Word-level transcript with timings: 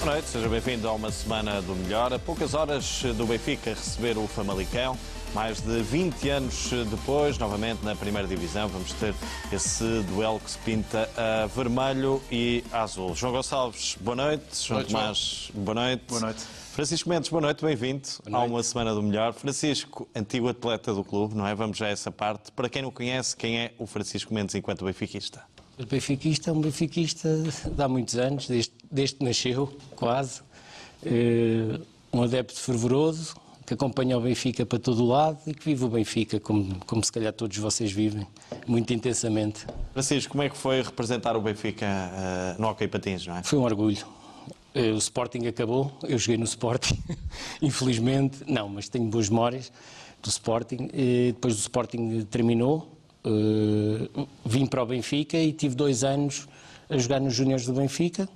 Boa 0.00 0.12
noite, 0.12 0.28
seja 0.30 0.48
bem-vindo 0.48 0.88
a 0.88 0.94
uma 0.94 1.12
semana 1.12 1.60
do 1.60 1.74
melhor. 1.76 2.10
A 2.10 2.18
poucas 2.18 2.54
horas 2.54 3.02
do 3.18 3.26
Benfica 3.26 3.74
receber 3.74 4.16
o 4.16 4.26
Famalicão. 4.26 4.96
Mais 5.34 5.60
de 5.60 5.82
20 5.82 6.28
anos 6.30 6.70
depois, 6.88 7.36
novamente 7.36 7.84
na 7.84 7.94
primeira 7.94 8.26
divisão, 8.26 8.66
vamos 8.66 8.94
ter 8.94 9.14
esse 9.52 9.84
duelo 10.04 10.40
que 10.40 10.52
se 10.52 10.58
pinta 10.60 11.06
a 11.14 11.46
vermelho 11.48 12.22
e 12.32 12.64
a 12.72 12.80
azul. 12.80 13.14
João 13.14 13.34
Gonçalves, 13.34 13.98
boa 14.00 14.16
noite. 14.16 14.66
João 14.66 14.78
noite, 14.80 14.90
Tomás, 14.90 15.50
boa 15.52 15.74
noite. 15.74 16.04
Boa 16.08 16.20
noite. 16.22 16.40
Francisco 16.72 17.10
Mendes, 17.10 17.28
boa 17.28 17.42
noite, 17.42 17.62
bem-vindo 17.62 18.08
a 18.32 18.38
uma 18.38 18.62
semana 18.62 18.94
do 18.94 19.02
melhor. 19.02 19.34
Francisco, 19.34 20.08
antigo 20.16 20.48
atleta 20.48 20.94
do 20.94 21.04
clube, 21.04 21.34
não 21.34 21.46
é? 21.46 21.54
Vamos 21.54 21.76
já 21.76 21.86
a 21.86 21.90
essa 21.90 22.10
parte. 22.10 22.50
Para 22.52 22.70
quem 22.70 22.80
não 22.80 22.90
conhece, 22.90 23.36
quem 23.36 23.58
é 23.58 23.74
o 23.78 23.86
Francisco 23.86 24.32
Mendes 24.32 24.54
enquanto 24.54 24.82
benfiquista? 24.82 25.42
O 25.78 25.84
benfiquista 25.84 26.50
é 26.50 26.52
um 26.52 26.60
benfiquista 26.60 27.42
de 27.74 27.82
há 27.82 27.88
muitos 27.88 28.16
anos, 28.16 28.46
desde, 28.46 28.72
desde 28.90 29.16
que 29.16 29.24
nasceu, 29.24 29.72
quase. 29.96 30.40
Eh, 31.04 31.80
um 32.12 32.22
adepto 32.22 32.58
fervoroso, 32.58 33.34
que 33.64 33.74
acompanha 33.74 34.18
o 34.18 34.20
Benfica 34.20 34.66
para 34.66 34.80
todo 34.80 35.04
o 35.04 35.06
lado 35.06 35.38
e 35.46 35.54
que 35.54 35.64
vive 35.64 35.84
o 35.84 35.88
Benfica 35.88 36.40
como, 36.40 36.74
como 36.86 37.04
se 37.04 37.12
calhar 37.12 37.32
todos 37.32 37.56
vocês 37.56 37.92
vivem, 37.92 38.26
muito 38.66 38.92
intensamente. 38.92 39.64
Francisco, 39.92 40.32
como 40.32 40.42
é 40.42 40.48
que 40.48 40.56
foi 40.56 40.82
representar 40.82 41.36
o 41.36 41.40
Benfica 41.40 41.86
eh, 41.86 42.56
no 42.58 42.68
Hockey 42.68 42.88
Patins, 42.88 43.24
não 43.26 43.36
é? 43.36 43.42
Foi 43.44 43.58
um 43.58 43.62
orgulho. 43.62 44.04
Eh, 44.74 44.90
o 44.90 44.96
Sporting 44.98 45.46
acabou, 45.46 45.92
eu 46.02 46.18
joguei 46.18 46.36
no 46.36 46.44
Sporting, 46.44 46.98
infelizmente. 47.62 48.38
Não, 48.46 48.68
mas 48.68 48.88
tenho 48.88 49.04
boas 49.06 49.28
memórias 49.28 49.70
do 50.20 50.28
Sporting. 50.28 50.88
Eh, 50.92 51.26
Depois 51.32 51.54
do 51.54 51.60
Sporting 51.60 52.22
terminou, 52.28 52.96
vim 54.44 54.66
para 54.66 54.82
o 54.82 54.86
Benfica 54.86 55.36
e 55.36 55.52
tive 55.52 55.74
dois 55.74 56.02
anos 56.02 56.48
a 56.88 56.96
jogar 56.98 57.20
nos 57.20 57.34
Júniores 57.34 57.66
do 57.66 57.72
Benfica. 57.72 58.28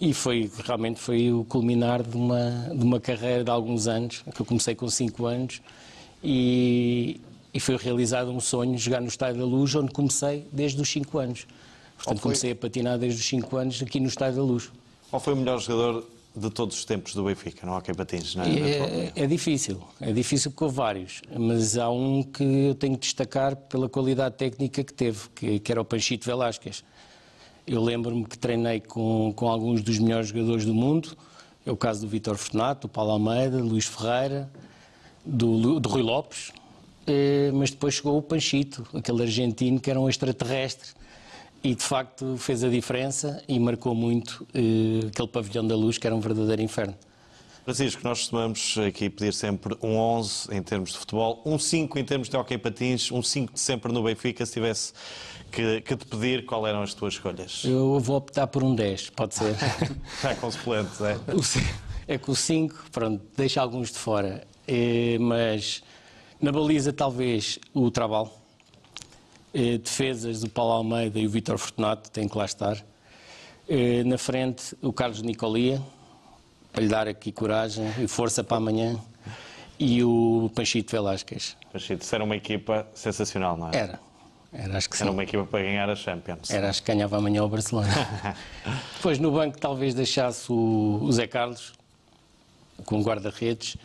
E 0.00 0.12
foi, 0.12 0.50
realmente 0.64 1.00
foi 1.00 1.32
o 1.32 1.44
culminar 1.44 2.02
de 2.02 2.16
uma, 2.16 2.70
de 2.74 2.84
uma 2.84 3.00
carreira 3.00 3.42
de 3.42 3.50
alguns 3.50 3.86
anos, 3.86 4.22
que 4.34 4.40
eu 4.40 4.46
comecei 4.46 4.74
com 4.74 4.88
5 4.88 5.24
anos, 5.24 5.62
e, 6.22 7.20
e 7.52 7.60
foi 7.60 7.76
realizado 7.76 8.30
um 8.30 8.40
sonho, 8.40 8.76
jogar 8.76 9.00
no 9.00 9.08
Estádio 9.08 9.40
da 9.40 9.46
Luz, 9.46 9.74
onde 9.74 9.92
comecei 9.92 10.46
desde 10.52 10.80
os 10.80 10.88
5 10.90 11.18
anos. 11.18 11.46
Portanto, 11.96 12.18
foi? 12.18 12.22
comecei 12.22 12.52
a 12.52 12.56
patinar 12.56 12.98
desde 12.98 13.20
os 13.20 13.26
5 13.26 13.56
anos 13.56 13.82
aqui 13.82 13.98
no 13.98 14.08
Estádio 14.08 14.36
da 14.36 14.42
Luz. 14.42 14.70
Qual 15.08 15.20
foi 15.20 15.32
o 15.32 15.36
melhor 15.36 15.60
jogador 15.60 16.04
de 16.36 16.50
todos 16.50 16.76
os 16.76 16.84
tempos 16.84 17.14
do 17.14 17.24
Benfica 17.24 17.66
no 17.66 17.74
Hockey 17.74 17.94
Patins? 17.94 18.34
Não 18.34 18.44
é? 18.44 18.48
É, 18.48 19.12
é 19.14 19.26
difícil, 19.26 19.80
é 19.98 20.12
difícil 20.12 20.50
porque 20.50 20.64
houve 20.64 20.76
vários, 20.76 21.22
mas 21.34 21.78
há 21.78 21.88
um 21.88 22.22
que 22.22 22.44
eu 22.44 22.74
tenho 22.74 22.94
de 22.94 23.00
destacar 23.00 23.56
pela 23.56 23.88
qualidade 23.88 24.34
técnica 24.34 24.84
que 24.84 24.92
teve, 24.92 25.20
que, 25.34 25.58
que 25.58 25.72
era 25.72 25.80
o 25.80 25.84
Panchito 25.84 26.26
Velasquez. 26.26 26.84
Eu 27.66 27.82
lembro-me 27.82 28.24
que 28.24 28.38
treinei 28.38 28.78
com, 28.78 29.32
com 29.34 29.48
alguns 29.48 29.82
dos 29.82 29.98
melhores 29.98 30.28
jogadores 30.28 30.64
do 30.64 30.72
mundo, 30.72 31.16
é 31.64 31.70
o 31.70 31.76
caso 31.76 32.02
do 32.02 32.08
Vítor 32.08 32.36
Fortunato, 32.36 32.86
do 32.86 32.88
Paulo 32.88 33.10
Almeida, 33.10 33.58
do 33.58 33.64
Luís 33.66 33.86
Ferreira, 33.86 34.48
do, 35.24 35.80
do 35.80 35.88
Rui 35.88 36.02
Lopes, 36.02 36.52
eh, 37.08 37.50
mas 37.52 37.70
depois 37.70 37.94
chegou 37.94 38.16
o 38.16 38.22
Panchito, 38.22 38.86
aquele 38.94 39.22
argentino 39.22 39.80
que 39.80 39.90
era 39.90 40.00
um 40.00 40.08
extraterrestre, 40.08 40.90
e 41.64 41.74
de 41.74 41.82
facto 41.82 42.36
fez 42.38 42.62
a 42.62 42.68
diferença 42.68 43.42
e 43.48 43.58
marcou 43.58 43.96
muito 43.96 44.46
eh, 44.54 45.08
aquele 45.08 45.28
pavilhão 45.28 45.66
da 45.66 45.74
luz 45.74 45.98
que 45.98 46.06
era 46.06 46.14
um 46.14 46.20
verdadeiro 46.20 46.62
inferno. 46.62 46.94
Francisco, 47.64 48.00
nós 48.04 48.20
costumamos 48.20 48.78
aqui 48.78 49.10
pedir 49.10 49.34
sempre 49.34 49.76
um 49.82 49.96
11 49.96 50.54
em 50.54 50.62
termos 50.62 50.92
de 50.92 50.98
futebol, 50.98 51.42
um 51.44 51.58
5 51.58 51.98
em 51.98 52.04
termos 52.04 52.28
de 52.28 52.36
Hockey 52.36 52.58
Patins, 52.58 53.10
um 53.10 53.20
5 53.20 53.54
de 53.54 53.58
sempre 53.58 53.92
no 53.92 54.04
Benfica. 54.04 54.46
Se 54.46 54.52
tivesse 54.52 54.92
que, 55.50 55.80
que 55.80 55.96
te 55.96 56.06
pedir, 56.06 56.44
qual 56.44 56.66
eram 56.66 56.82
as 56.82 56.94
tuas 56.94 57.14
escolhas? 57.14 57.62
Eu 57.64 57.98
vou 58.00 58.16
optar 58.16 58.46
por 58.46 58.62
um 58.62 58.74
10, 58.74 59.10
pode 59.10 59.34
ser. 59.34 59.54
Já 60.22 60.34
com 60.34 60.50
suplentes, 60.50 61.00
é? 61.00 61.16
É 62.08 62.18
que 62.18 62.30
o 62.30 62.36
5, 62.36 62.90
pronto, 62.92 63.24
deixa 63.36 63.60
alguns 63.60 63.90
de 63.90 63.98
fora. 63.98 64.46
Eh, 64.66 65.18
mas 65.18 65.82
na 66.40 66.52
baliza, 66.52 66.92
talvez, 66.92 67.58
o 67.72 67.90
Trabal. 67.90 68.32
Eh, 69.54 69.78
defesas 69.78 70.40
do 70.40 70.50
Paulo 70.50 70.72
Almeida 70.72 71.18
e 71.18 71.26
o 71.26 71.30
Vítor 71.30 71.56
Fortunato, 71.58 72.10
tem 72.10 72.28
que 72.28 72.36
lá 72.36 72.44
estar. 72.44 72.76
Eh, 73.68 74.04
na 74.04 74.18
frente, 74.18 74.76
o 74.82 74.92
Carlos 74.92 75.22
Nicolia, 75.22 75.82
para 76.72 76.82
lhe 76.82 76.88
dar 76.88 77.08
aqui 77.08 77.32
coragem 77.32 77.90
e 77.98 78.06
força 78.06 78.44
para 78.44 78.58
amanhã. 78.58 79.00
E 79.78 80.02
o 80.04 80.50
Panchito 80.54 80.92
Velasquez. 80.92 81.56
Panchito, 81.72 82.04
isso 82.04 82.14
era 82.14 82.22
uma 82.22 82.36
equipa 82.36 82.86
sensacional, 82.94 83.56
não 83.56 83.70
é? 83.70 83.76
Era. 83.76 84.00
Era, 84.58 84.78
acho 84.78 84.88
que 84.88 84.96
sim. 84.96 85.04
Era 85.04 85.12
uma 85.12 85.22
equipa 85.22 85.44
para 85.44 85.62
ganhar 85.62 85.90
a 85.90 85.94
Champions. 85.94 86.50
Era, 86.50 86.70
acho 86.70 86.82
que 86.82 86.90
ganhava 86.92 87.18
amanhã 87.18 87.44
o 87.44 87.48
Barcelona. 87.48 87.88
Depois 88.96 89.18
no 89.18 89.30
banco 89.30 89.58
talvez 89.58 89.94
deixasse 89.94 90.50
o, 90.50 90.98
o 91.02 91.12
Zé 91.12 91.26
Carlos, 91.26 91.74
com 92.86 92.98
o 92.98 93.02
guarda-redes, 93.02 93.76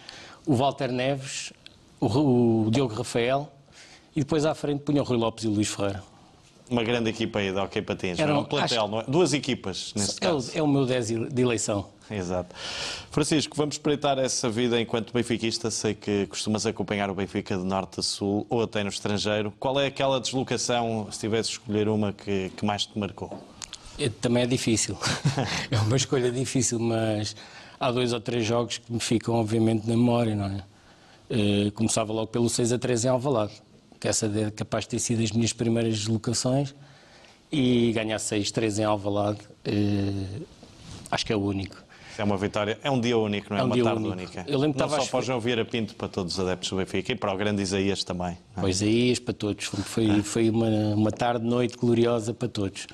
o 0.45 0.55
Walter 0.55 0.91
Neves, 0.91 1.51
o, 1.99 2.65
o 2.67 2.71
Diogo 2.71 2.93
Rafael 2.93 3.51
e 4.15 4.21
depois 4.21 4.45
à 4.45 4.53
frente 4.55 4.81
punha 4.83 5.01
o 5.01 5.05
Rui 5.05 5.17
Lopes 5.17 5.43
e 5.43 5.47
o 5.47 5.51
Luís 5.51 5.67
Ferreira. 5.67 6.03
Uma 6.69 6.83
grande 6.83 7.09
equipa 7.09 7.39
aí 7.39 7.51
de 7.51 7.57
Hockey 7.59 7.81
Patins. 7.81 8.17
Era 8.17 8.33
um 8.33 8.39
um- 8.39 8.43
plantel, 8.45 8.87
não 8.87 9.01
é? 9.01 9.03
Duas 9.03 9.33
equipas, 9.33 9.93
nesse 9.95 10.11
É 10.23 10.29
o, 10.29 10.33
caso. 10.35 10.51
é 10.55 10.61
o 10.63 10.67
meu 10.67 10.85
10 10.85 11.07
de 11.07 11.41
eleição. 11.41 11.87
Exato. 12.11 12.55
Francisco, 13.09 13.55
vamos 13.55 13.75
espreitar 13.75 14.19
essa 14.19 14.49
vida 14.49 14.79
enquanto 14.79 15.13
benfiquista. 15.13 15.71
Sei 15.71 15.93
que 15.93 16.27
costumas 16.27 16.65
acompanhar 16.65 17.09
o 17.09 17.15
Benfica 17.15 17.57
de 17.57 17.63
norte 17.63 17.99
a 17.99 18.03
sul 18.03 18.45
ou 18.49 18.63
até 18.63 18.83
no 18.83 18.89
estrangeiro. 18.89 19.53
Qual 19.59 19.79
é 19.79 19.87
aquela 19.87 20.19
deslocação, 20.19 21.07
se 21.11 21.19
tivesse 21.19 21.49
de 21.49 21.55
escolher 21.59 21.87
uma, 21.87 22.11
que, 22.11 22.51
que 22.55 22.65
mais 22.65 22.85
te 22.85 22.97
marcou? 22.97 23.41
É, 23.97 24.09
Também 24.09 24.43
é 24.43 24.47
difícil. 24.47 24.97
é 25.71 25.77
uma 25.79 25.95
escolha 25.95 26.31
difícil, 26.31 26.79
mas 26.79 27.35
há 27.79 27.91
dois 27.91 28.13
ou 28.13 28.19
três 28.19 28.45
jogos 28.45 28.77
que 28.77 28.91
me 28.91 28.99
ficam, 28.99 29.35
obviamente, 29.35 29.87
na 29.87 29.95
memória, 29.95 30.35
não 30.35 30.45
é? 30.45 30.63
Eh, 31.33 31.71
começava 31.71 32.11
logo 32.11 32.27
pelo 32.27 32.49
6 32.49 32.73
a 32.73 32.77
3 32.77 33.05
em 33.05 33.07
Alvalade, 33.07 33.53
que 33.97 34.07
essa 34.09 34.25
é 34.25 34.51
capaz 34.51 34.83
de 34.83 34.89
ter 34.89 34.99
sido 34.99 35.23
as 35.23 35.31
minhas 35.31 35.53
primeiras 35.53 35.97
deslocações, 35.97 36.75
e 37.49 37.93
ganhar 37.93 38.17
6-3 38.17 38.79
em 38.79 38.83
Alvalade, 38.83 39.39
eh, 39.63 40.41
acho 41.09 41.25
que 41.25 41.31
é 41.31 41.35
o 41.35 41.39
único. 41.39 41.80
É 42.17 42.23
uma 42.23 42.37
vitória, 42.37 42.77
é 42.83 42.89
um 42.91 42.99
dia 42.99 43.17
único, 43.17 43.47
não 43.49 43.57
é? 43.57 43.59
É 43.61 43.63
um 43.63 43.67
uma 43.67 43.83
tarde 43.83 43.99
único. 43.99 44.11
única. 44.11 44.45
Eu 44.47 44.59
lembro 44.59 44.73
que 44.73 44.79
não 44.79 44.85
estava 44.87 45.03
só 45.03 45.09
para 45.09 45.19
o. 45.19 45.21
João 45.23 45.39
Vieira 45.39 45.65
Pinto, 45.65 45.95
para 45.95 46.07
todos 46.07 46.33
os 46.33 46.39
adeptos 46.39 46.69
do 46.69 46.75
Benfica 46.77 47.11
e 47.11 47.15
para 47.15 47.33
o 47.33 47.37
grande 47.37 47.61
Isaías 47.61 48.03
também. 48.03 48.37
é? 48.57 48.61
Pois 48.61 48.81
aí, 48.81 49.19
para 49.19 49.33
todos. 49.33 49.65
Foi, 49.65 50.21
foi 50.21 50.49
uma, 50.49 50.67
uma 50.95 51.11
tarde, 51.11 51.45
noite 51.45 51.77
gloriosa 51.77 52.33
para 52.33 52.47
todos. 52.47 52.87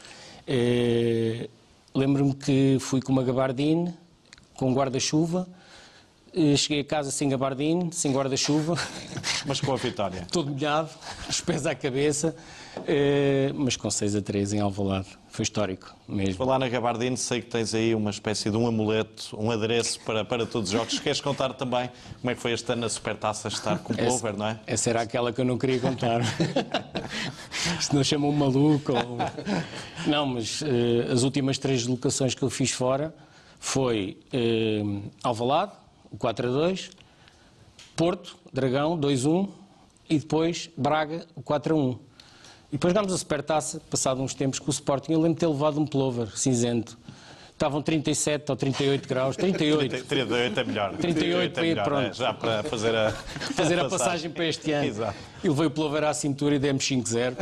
Eh, 0.45 1.49
Lembro-me 1.97 2.35
que 2.35 2.77
fui 2.79 3.01
com 3.01 3.11
uma 3.11 3.23
gabardine, 3.23 3.91
com 4.53 4.69
um 4.69 4.73
guarda-chuva. 4.73 5.47
Eh, 6.37 6.55
Cheguei 6.55 6.81
a 6.81 6.85
casa 6.85 7.09
sem 7.09 7.27
gabardine, 7.29 7.91
sem 7.91 8.13
guarda-chuva, 8.13 8.75
Mas 9.43 9.59
com 9.59 9.73
a 9.73 9.75
vitória. 9.75 10.21
todo 10.31 10.51
molhado, 10.51 10.89
os 11.27 11.41
pés 11.41 11.65
à 11.65 11.73
cabeça, 11.73 12.35
eh, 12.87 13.51
mas 13.55 13.75
com 13.75 13.89
6 13.89 14.15
a 14.15 14.21
3 14.21 14.53
em 14.53 14.59
Alvalade. 14.59 15.07
Foi 15.29 15.41
histórico 15.41 15.95
mesmo. 16.07 16.35
Falar 16.35 16.59
na 16.59 16.69
Gabardine, 16.69 17.17
sei 17.17 17.41
que 17.41 17.47
tens 17.47 17.73
aí 17.73 17.95
uma 17.95 18.11
espécie 18.11 18.51
de 18.51 18.57
um 18.57 18.67
amuleto, 18.67 19.35
um 19.39 19.49
adereço 19.49 19.99
para, 20.01 20.23
para 20.23 20.45
todos 20.45 20.69
os 20.69 20.73
jogos. 20.77 20.99
Queres 20.99 21.21
contar 21.21 21.53
também 21.53 21.89
como 22.21 22.31
é 22.31 22.35
que 22.35 22.41
foi 22.41 22.51
este 22.53 22.71
ano 22.71 22.81
na 22.81 22.89
Supertaça 22.89 23.47
estar 23.47 23.79
com 23.79 23.93
o 23.93 23.97
Plover, 23.97 24.37
não 24.37 24.47
é? 24.47 24.59
Essa 24.67 24.91
era 24.91 25.01
aquela 25.01 25.33
que 25.33 25.41
eu 25.41 25.45
não 25.45 25.57
queria 25.57 25.79
contar. 25.79 26.21
Se 27.81 27.93
não 27.95 28.03
chamam 28.03 28.29
um 28.29 28.33
maluco. 28.33 28.93
Ou... 28.93 29.17
Não, 30.05 30.25
mas 30.25 30.61
eh, 30.63 31.11
as 31.11 31.23
últimas 31.23 31.57
três 31.57 31.85
locações 31.85 32.33
que 32.35 32.43
eu 32.43 32.49
fiz 32.49 32.71
fora 32.71 33.13
foi 33.59 34.17
eh, 34.31 34.81
Alvalade, 35.23 35.71
o 36.17 36.19
4 36.19 36.47
a 36.47 36.51
2, 36.51 36.89
Porto, 37.95 38.35
Dragão, 38.51 38.97
2-1 38.97 39.47
e 40.09 40.17
depois 40.17 40.69
Braga, 40.75 41.25
o 41.35 41.41
4 41.43 41.75
a 41.75 41.77
1. 41.77 41.91
E 41.91 41.97
depois 42.71 42.91
jogámos 42.91 43.13
a 43.13 43.17
Supertaça, 43.17 43.79
passado 43.89 44.21
uns 44.21 44.33
tempos 44.33 44.57
com 44.59 44.67
o 44.67 44.71
Sporting. 44.71 45.13
Eu 45.13 45.21
lembro 45.21 45.35
de 45.35 45.39
ter 45.41 45.47
levado 45.47 45.79
um 45.79 45.85
plover 45.85 46.35
cinzento. 46.35 46.97
Estavam 47.51 47.81
37 47.81 48.51
ou 48.51 48.55
38 48.55 49.07
graus, 49.07 49.35
38. 49.35 50.05
38 50.05 50.59
é 50.59 50.63
melhor. 50.63 50.93
38 50.97 51.57
é 51.57 51.61
aí, 51.63 51.69
melhor, 51.69 51.83
pronto. 51.85 52.07
é, 52.07 52.13
já 52.13 52.33
para 52.33 52.63
fazer 52.63 52.95
a, 52.95 53.11
fazer 53.55 53.79
a 53.79 53.85
passagem 53.85 54.29
para 54.31 54.45
este 54.45 54.71
ano. 54.71 54.87
Exato. 54.87 55.17
E 55.43 55.49
levei 55.49 55.67
o 55.67 55.71
plover 55.71 56.03
à 56.03 56.13
cintura 56.13 56.55
e 56.55 56.59
demos 56.59 56.83
5-0. 56.89 57.35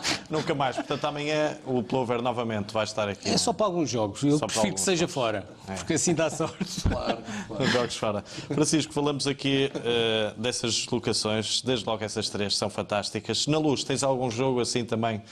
Nunca 0.30 0.54
mais. 0.54 0.76
Portanto, 0.76 1.04
amanhã 1.04 1.56
o 1.64 1.82
Plover 1.82 2.22
novamente 2.22 2.72
vai 2.72 2.84
estar 2.84 3.08
aqui. 3.08 3.28
É 3.28 3.38
só 3.38 3.52
para 3.52 3.66
alguns 3.66 3.90
jogos. 3.90 4.22
Eu 4.22 4.38
Só 4.38 4.46
prefiro 4.46 4.74
que 4.74 4.80
seja 4.80 5.06
fora, 5.06 5.46
porque 5.78 5.94
assim 5.94 6.14
dá 6.14 6.30
sorte. 6.30 6.82
Nos 7.58 7.70
jogos 7.70 7.96
fora. 7.96 8.22
Francisco, 8.22 8.92
falamos 8.92 9.26
aqui 9.26 9.70
eh, 9.74 10.34
dessas 10.36 10.74
deslocações, 10.74 11.62
desde 11.62 11.86
logo 11.86 12.02
essas 12.04 12.28
três 12.28 12.56
são 12.56 12.68
fantásticas. 12.68 13.46
Na 13.46 13.58
luz, 13.58 13.84
tens 13.84 14.02
algum 14.02 14.30
jogo 14.30 14.60
assim 14.60 14.84
também 14.84 15.22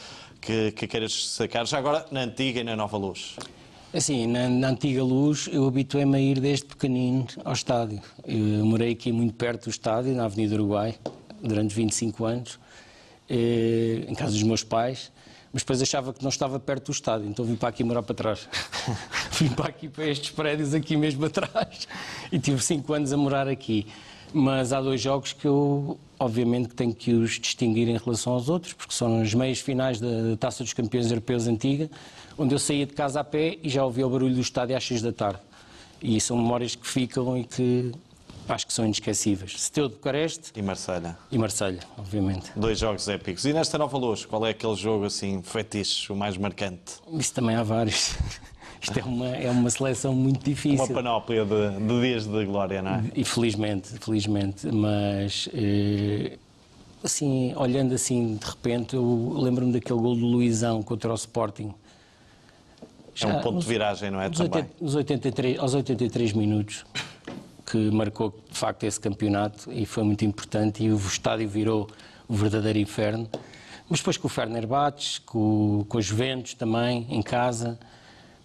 que, 0.40 0.72
que 0.72 0.86
queiras 0.86 1.30
sacar? 1.30 1.66
Já 1.66 1.78
agora 1.78 2.04
na 2.10 2.20
antiga 2.20 2.60
e 2.60 2.64
na 2.64 2.76
nova 2.76 2.96
luz. 2.96 3.36
Assim, 3.92 4.26
na, 4.26 4.48
na 4.48 4.68
antiga 4.70 5.02
luz, 5.02 5.48
eu 5.52 5.66
habituei-me 5.66 6.16
a 6.16 6.20
ir 6.20 6.40
desde 6.40 6.66
pequenino 6.66 7.26
ao 7.44 7.52
estádio. 7.52 8.00
Eu 8.26 8.64
morei 8.64 8.92
aqui 8.92 9.12
muito 9.12 9.34
perto 9.34 9.64
do 9.64 9.70
estádio, 9.70 10.14
na 10.14 10.24
Avenida 10.24 10.54
Uruguai, 10.54 10.96
durante 11.40 11.74
25 11.74 12.24
anos. 12.24 12.58
Eh, 13.28 14.04
em 14.08 14.14
casa 14.14 14.32
dos 14.32 14.42
meus 14.42 14.62
pais, 14.62 15.10
mas 15.52 15.62
depois 15.62 15.80
achava 15.80 16.12
que 16.12 16.22
não 16.22 16.30
estava 16.30 16.58
perto 16.58 16.86
do 16.86 16.92
estádio, 16.92 17.28
então 17.28 17.44
vim 17.44 17.54
para 17.54 17.68
aqui 17.68 17.84
morar 17.84 18.02
para 18.02 18.14
trás. 18.14 18.48
vim 19.38 19.48
para 19.50 19.68
aqui, 19.68 19.88
para 19.88 20.06
estes 20.06 20.30
prédios 20.30 20.74
aqui 20.74 20.96
mesmo 20.96 21.24
atrás, 21.26 21.86
e 22.32 22.38
tive 22.38 22.62
cinco 22.62 22.92
anos 22.92 23.12
a 23.12 23.16
morar 23.16 23.48
aqui. 23.48 23.86
Mas 24.32 24.72
há 24.72 24.80
dois 24.80 25.00
jogos 25.00 25.32
que 25.32 25.46
eu, 25.46 25.96
obviamente, 26.18 26.74
tenho 26.74 26.92
que 26.92 27.12
os 27.12 27.38
distinguir 27.38 27.88
em 27.88 27.96
relação 27.96 28.32
aos 28.32 28.48
outros, 28.48 28.72
porque 28.72 28.92
são 28.92 29.22
as 29.22 29.32
meias 29.32 29.60
finais 29.60 30.00
da 30.00 30.36
Taça 30.40 30.64
dos 30.64 30.72
Campeões 30.72 31.08
Europeus 31.08 31.46
Antiga, 31.46 31.88
onde 32.36 32.52
eu 32.52 32.58
saía 32.58 32.84
de 32.84 32.94
casa 32.94 33.20
a 33.20 33.24
pé 33.24 33.56
e 33.62 33.68
já 33.68 33.84
ouvia 33.84 34.04
o 34.04 34.10
barulho 34.10 34.34
do 34.34 34.40
estádio 34.40 34.76
às 34.76 34.84
seis 34.84 35.00
da 35.00 35.12
tarde. 35.12 35.38
E 36.02 36.20
são 36.20 36.36
memórias 36.36 36.74
que 36.74 36.84
ficam 36.84 37.38
e 37.38 37.44
que 37.44 37.92
acho 38.48 38.66
que 38.66 38.72
são 38.72 38.84
inesquecíveis. 38.84 39.60
Seteu 39.60 39.88
de 39.88 39.94
Bucareste 39.94 40.52
e 40.54 40.62
Marselha. 40.62 41.16
E 41.30 41.38
Marselha, 41.38 41.80
obviamente. 41.96 42.50
Dois 42.56 42.78
jogos 42.78 43.08
épicos. 43.08 43.44
E 43.44 43.52
nesta 43.52 43.78
nova 43.78 43.96
luz, 43.96 44.24
qual 44.24 44.46
é 44.46 44.50
aquele 44.50 44.76
jogo 44.76 45.04
assim 45.04 45.42
fetiche, 45.42 46.12
o 46.12 46.16
mais 46.16 46.36
marcante? 46.36 46.94
Isso 47.12 47.32
também 47.32 47.56
há 47.56 47.62
vários. 47.62 48.16
Isto 48.84 48.98
é 48.98 49.02
uma, 49.02 49.28
é 49.28 49.50
uma 49.50 49.70
seleção 49.70 50.14
muito 50.14 50.44
difícil. 50.44 50.84
Uma 50.84 50.94
panóplia 50.94 51.44
de, 51.44 51.80
de 51.80 52.00
dias 52.02 52.26
de 52.26 52.44
glória, 52.44 52.82
não 52.82 52.96
é? 52.96 53.04
E 53.14 53.24
felizmente, 53.24 53.88
felizmente. 53.98 54.66
Mas, 54.66 55.48
eh, 55.54 56.36
assim, 57.02 57.54
olhando 57.56 57.94
assim 57.94 58.36
de 58.36 58.44
repente, 58.44 58.94
eu 58.94 59.34
lembro-me 59.38 59.72
daquele 59.72 59.98
gol 59.98 60.14
do 60.14 60.26
Luizão 60.26 60.82
contra 60.82 61.10
o 61.10 61.14
Sporting. 61.14 61.72
Já, 63.14 63.28
é 63.28 63.32
um 63.32 63.40
ponto 63.40 63.54
nos, 63.54 63.64
de 63.64 63.70
viragem, 63.70 64.10
não 64.10 64.20
é? 64.20 64.28
Nos, 64.28 64.40
80, 64.40 64.70
nos 64.80 64.94
83, 64.94 65.58
aos 65.58 65.74
83 65.74 66.32
minutos, 66.32 66.84
que 67.66 67.90
marcou 67.90 68.34
de 68.50 68.58
facto 68.58 68.84
esse 68.84 69.00
campeonato 69.00 69.72
e 69.72 69.86
foi 69.86 70.02
muito 70.04 70.24
importante 70.24 70.84
e 70.84 70.90
o 70.90 70.96
estádio 70.96 71.48
virou 71.48 71.88
o 72.28 72.34
verdadeiro 72.34 72.78
inferno. 72.78 73.28
Mas 73.88 74.00
depois 74.00 74.16
com 74.16 74.26
o 74.26 74.30
Ferner 74.30 74.66
Bates, 74.66 75.18
com, 75.18 75.84
com 75.88 75.98
os 75.98 76.04
Juventus 76.04 76.54
também, 76.54 77.06
em 77.10 77.22
casa, 77.22 77.78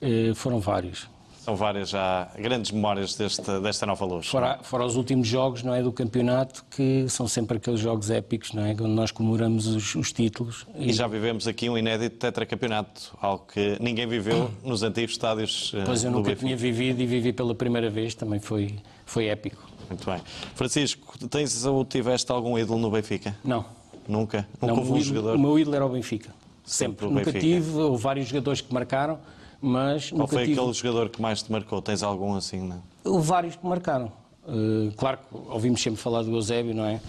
eh, 0.02 0.34
foram 0.36 0.60
vários. 0.60 1.08
São 1.40 1.56
várias 1.56 1.90
já 1.90 2.30
grandes 2.38 2.70
memórias 2.70 3.16
desta, 3.16 3.60
desta 3.62 3.86
nova 3.86 4.06
luz. 4.06 4.28
Fora, 4.28 4.60
fora 4.62 4.86
os 4.86 4.96
últimos 4.96 5.28
jogos 5.28 5.64
não 5.64 5.74
é, 5.74 5.82
do 5.82 5.92
campeonato, 5.92 6.66
que 6.70 7.08
são 7.08 7.28
sempre 7.28 7.58
aqueles 7.58 7.80
jogos 7.80 8.12
épicos, 8.12 8.52
não 8.52 8.64
é, 8.64 8.72
onde 8.72 8.90
nós 8.90 9.10
comemoramos 9.10 9.66
os, 9.66 9.96
os 9.96 10.12
títulos. 10.12 10.68
E... 10.76 10.90
e... 10.90 10.94
já 10.94 11.08
vivemos 11.08 11.48
aqui 11.48 11.70
um 11.70 11.78
inédito 11.78 12.18
tetracampeonato, 12.18 13.18
algo 13.22 13.46
que 13.52 13.78
ninguém 13.80 14.06
viveu 14.06 14.52
nos 14.64 14.84
antigos 14.84 15.14
estádios 15.14 15.74
uh, 15.74 15.78
Pois 15.86 16.04
eu 16.04 16.12
nunca 16.12 16.36
tinha 16.36 16.56
vivido 16.56 17.02
e 17.02 17.06
vivi 17.08 17.32
pela 17.32 17.56
primeira 17.56 17.90
vez, 17.90 18.14
também 18.14 18.40
foi, 18.40 18.76
foi 19.10 19.26
épico. 19.26 19.68
Muito 19.90 20.06
bem. 20.06 20.22
Francisco, 20.56 21.28
tens 21.28 21.66
ou 21.66 21.84
tiveste 21.84 22.32
algum 22.32 22.58
ídolo 22.58 22.80
no 22.80 22.92
Benfica? 22.92 23.36
Não. 23.44 23.66
Nunca? 24.08 24.48
Nunca 24.62 24.74
houve 24.76 24.92
um 24.92 25.02
jogador? 25.02 25.36
O 25.36 25.40
meu 25.40 25.58
ídolo 25.58 25.76
era 25.76 25.86
o 25.86 25.90
Benfica. 25.90 26.30
Sempre. 26.64 27.06
sempre 27.06 27.06
o 27.06 27.10
nunca 27.10 27.32
Benfica. 27.32 27.40
tive, 27.40 27.78
houve 27.78 28.02
vários 28.04 28.28
jogadores 28.28 28.62
que 28.62 28.74
marcaram, 28.74 29.20
mas 29.60 30.12
Qual 30.12 30.28
foi 30.28 30.46
tive... 30.46 30.60
aquele 30.60 30.74
jogador 30.74 31.10
que 31.10 31.22
mais 31.22 31.42
te 31.42 31.52
marcou? 31.52 31.82
Tens 31.82 32.04
algum 32.04 32.36
assim, 32.36 32.62
não? 32.62 32.84
Houve 33.04 33.28
vários 33.28 33.56
que 33.56 33.66
marcaram. 33.66 34.12
Uh, 34.48 34.92
claro 34.96 35.18
que 35.18 35.38
ouvimos 35.50 35.82
sempre 35.82 36.00
falar 36.00 36.22
do 36.24 36.34
Eusébio, 36.36 36.74
não 36.74 36.86
é? 36.86 37.00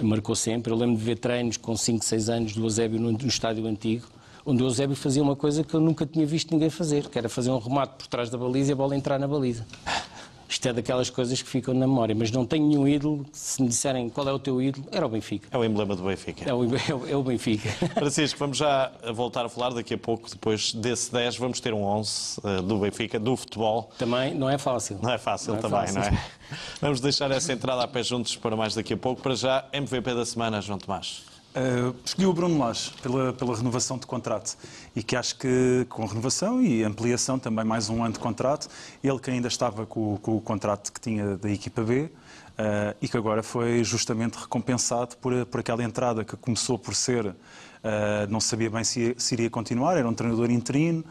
Marcou 0.00 0.34
sempre. 0.36 0.72
Eu 0.72 0.76
lembro 0.76 0.96
de 0.96 1.04
ver 1.04 1.18
treinos 1.18 1.56
com 1.56 1.76
5, 1.76 2.04
6 2.04 2.28
anos 2.28 2.52
do 2.54 2.64
Eusébio 2.64 3.00
no, 3.00 3.12
no 3.12 3.26
estádio 3.26 3.66
antigo, 3.66 4.06
onde 4.44 4.62
o 4.62 4.66
Eusébio 4.66 4.94
fazia 4.94 5.22
uma 5.22 5.34
coisa 5.34 5.64
que 5.64 5.74
eu 5.74 5.80
nunca 5.80 6.06
tinha 6.06 6.26
visto 6.26 6.52
ninguém 6.52 6.70
fazer, 6.70 7.08
que 7.08 7.18
era 7.18 7.28
fazer 7.28 7.50
um 7.50 7.58
remate 7.58 7.94
por 7.98 8.06
trás 8.06 8.30
da 8.30 8.38
baliza 8.38 8.70
e 8.70 8.74
a 8.74 8.76
bola 8.76 8.94
entrar 8.96 9.18
na 9.18 9.26
baliza. 9.26 9.66
Isto 10.48 10.68
é 10.68 10.72
daquelas 10.72 11.10
coisas 11.10 11.42
que 11.42 11.48
ficam 11.48 11.74
na 11.74 11.86
memória, 11.86 12.14
mas 12.14 12.30
não 12.30 12.46
tenho 12.46 12.66
nenhum 12.66 12.86
ídolo. 12.86 13.26
Se 13.32 13.60
me 13.60 13.68
disserem 13.68 14.08
qual 14.08 14.28
é 14.28 14.32
o 14.32 14.38
teu 14.38 14.62
ídolo, 14.62 14.86
era 14.92 15.04
o 15.04 15.08
Benfica. 15.08 15.48
É 15.50 15.58
o 15.58 15.64
emblema 15.64 15.96
do 15.96 16.02
Benfica. 16.02 16.48
É 16.48 16.54
o, 16.54 16.64
é 17.08 17.16
o 17.16 17.22
Benfica. 17.22 17.68
Francisco, 17.94 18.38
vamos 18.38 18.56
já 18.56 18.92
voltar 19.12 19.44
a 19.44 19.48
falar 19.48 19.70
daqui 19.70 19.94
a 19.94 19.98
pouco, 19.98 20.30
depois 20.30 20.72
desse 20.72 21.12
10, 21.12 21.36
vamos 21.36 21.60
ter 21.60 21.74
um 21.74 21.82
11 21.82 22.38
uh, 22.38 22.62
do 22.62 22.78
Benfica, 22.78 23.18
do 23.18 23.36
futebol. 23.36 23.90
Também 23.98 24.34
não 24.34 24.48
é 24.48 24.58
fácil. 24.58 24.98
Não 25.02 25.12
é 25.12 25.18
fácil 25.18 25.52
não 25.52 25.58
é 25.58 25.62
também, 25.62 25.80
fácil. 25.80 26.00
não 26.00 26.06
é? 26.08 26.24
Vamos 26.80 27.00
deixar 27.00 27.30
essa 27.30 27.52
entrada 27.52 27.82
a 27.82 27.88
pé 27.88 28.02
juntos 28.02 28.36
para 28.36 28.54
mais 28.56 28.74
daqui 28.74 28.94
a 28.94 28.96
pouco. 28.96 29.20
Para 29.20 29.34
já, 29.34 29.64
MVP 29.72 30.14
da 30.14 30.24
semana, 30.24 30.60
João 30.60 30.78
Tomás. 30.78 31.35
Uh, 31.56 31.96
escolhi 32.04 32.26
o 32.26 32.34
Bruno 32.34 32.58
Lage 32.58 32.92
pela, 33.00 33.32
pela 33.32 33.56
renovação 33.56 33.96
de 33.96 34.06
contrato 34.06 34.58
e 34.94 35.02
que 35.02 35.16
acho 35.16 35.38
que 35.38 35.86
com 35.88 36.04
renovação 36.04 36.62
e 36.62 36.84
ampliação 36.84 37.38
também 37.38 37.64
mais 37.64 37.88
um 37.88 38.04
ano 38.04 38.12
de 38.12 38.18
contrato, 38.18 38.68
ele 39.02 39.18
que 39.18 39.30
ainda 39.30 39.48
estava 39.48 39.86
com, 39.86 40.18
com 40.18 40.36
o 40.36 40.40
contrato 40.42 40.92
que 40.92 41.00
tinha 41.00 41.34
da 41.38 41.50
equipa 41.50 41.82
B 41.82 42.02
uh, 42.02 42.10
e 43.00 43.08
que 43.08 43.16
agora 43.16 43.42
foi 43.42 43.82
justamente 43.82 44.34
recompensado 44.34 45.16
por, 45.16 45.46
por 45.46 45.60
aquela 45.60 45.82
entrada 45.82 46.26
que 46.26 46.36
começou 46.36 46.78
por 46.78 46.94
ser, 46.94 47.24
uh, 47.24 47.34
não 48.28 48.38
sabia 48.38 48.68
bem 48.68 48.84
se, 48.84 49.14
se, 49.16 49.34
iria 49.34 49.48
continuar, 49.48 49.96
era 49.96 50.06
um 50.06 50.12
treinador 50.12 50.50
interino, 50.50 51.02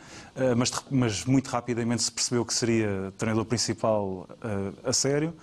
mas, 0.55 0.71
mas, 0.91 1.25
muito 1.25 1.47
rapidamente 1.47 2.03
se 2.03 2.11
percebeu 2.11 2.45
que 2.45 2.53
seria 2.53 3.11
treinador 3.17 3.45
principal 3.45 4.27
a 4.83 4.93
sério. 4.93 5.33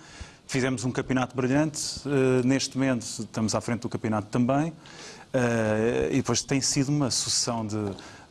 Fizemos 0.53 0.85
um 0.85 0.91
campeonato 0.91 1.35
brilhante, 1.35 2.07
uh, 2.07 2.45
neste 2.45 2.77
momento 2.77 3.01
estamos 3.01 3.55
à 3.55 3.59
frente 3.59 3.81
do 3.81 3.89
campeonato 3.89 4.27
também, 4.27 4.69
uh, 4.69 6.11
e 6.11 6.17
depois 6.17 6.43
tem 6.43 6.61
sido 6.61 6.89
uma 6.89 7.09
sucessão 7.09 7.65
de, 7.65 7.83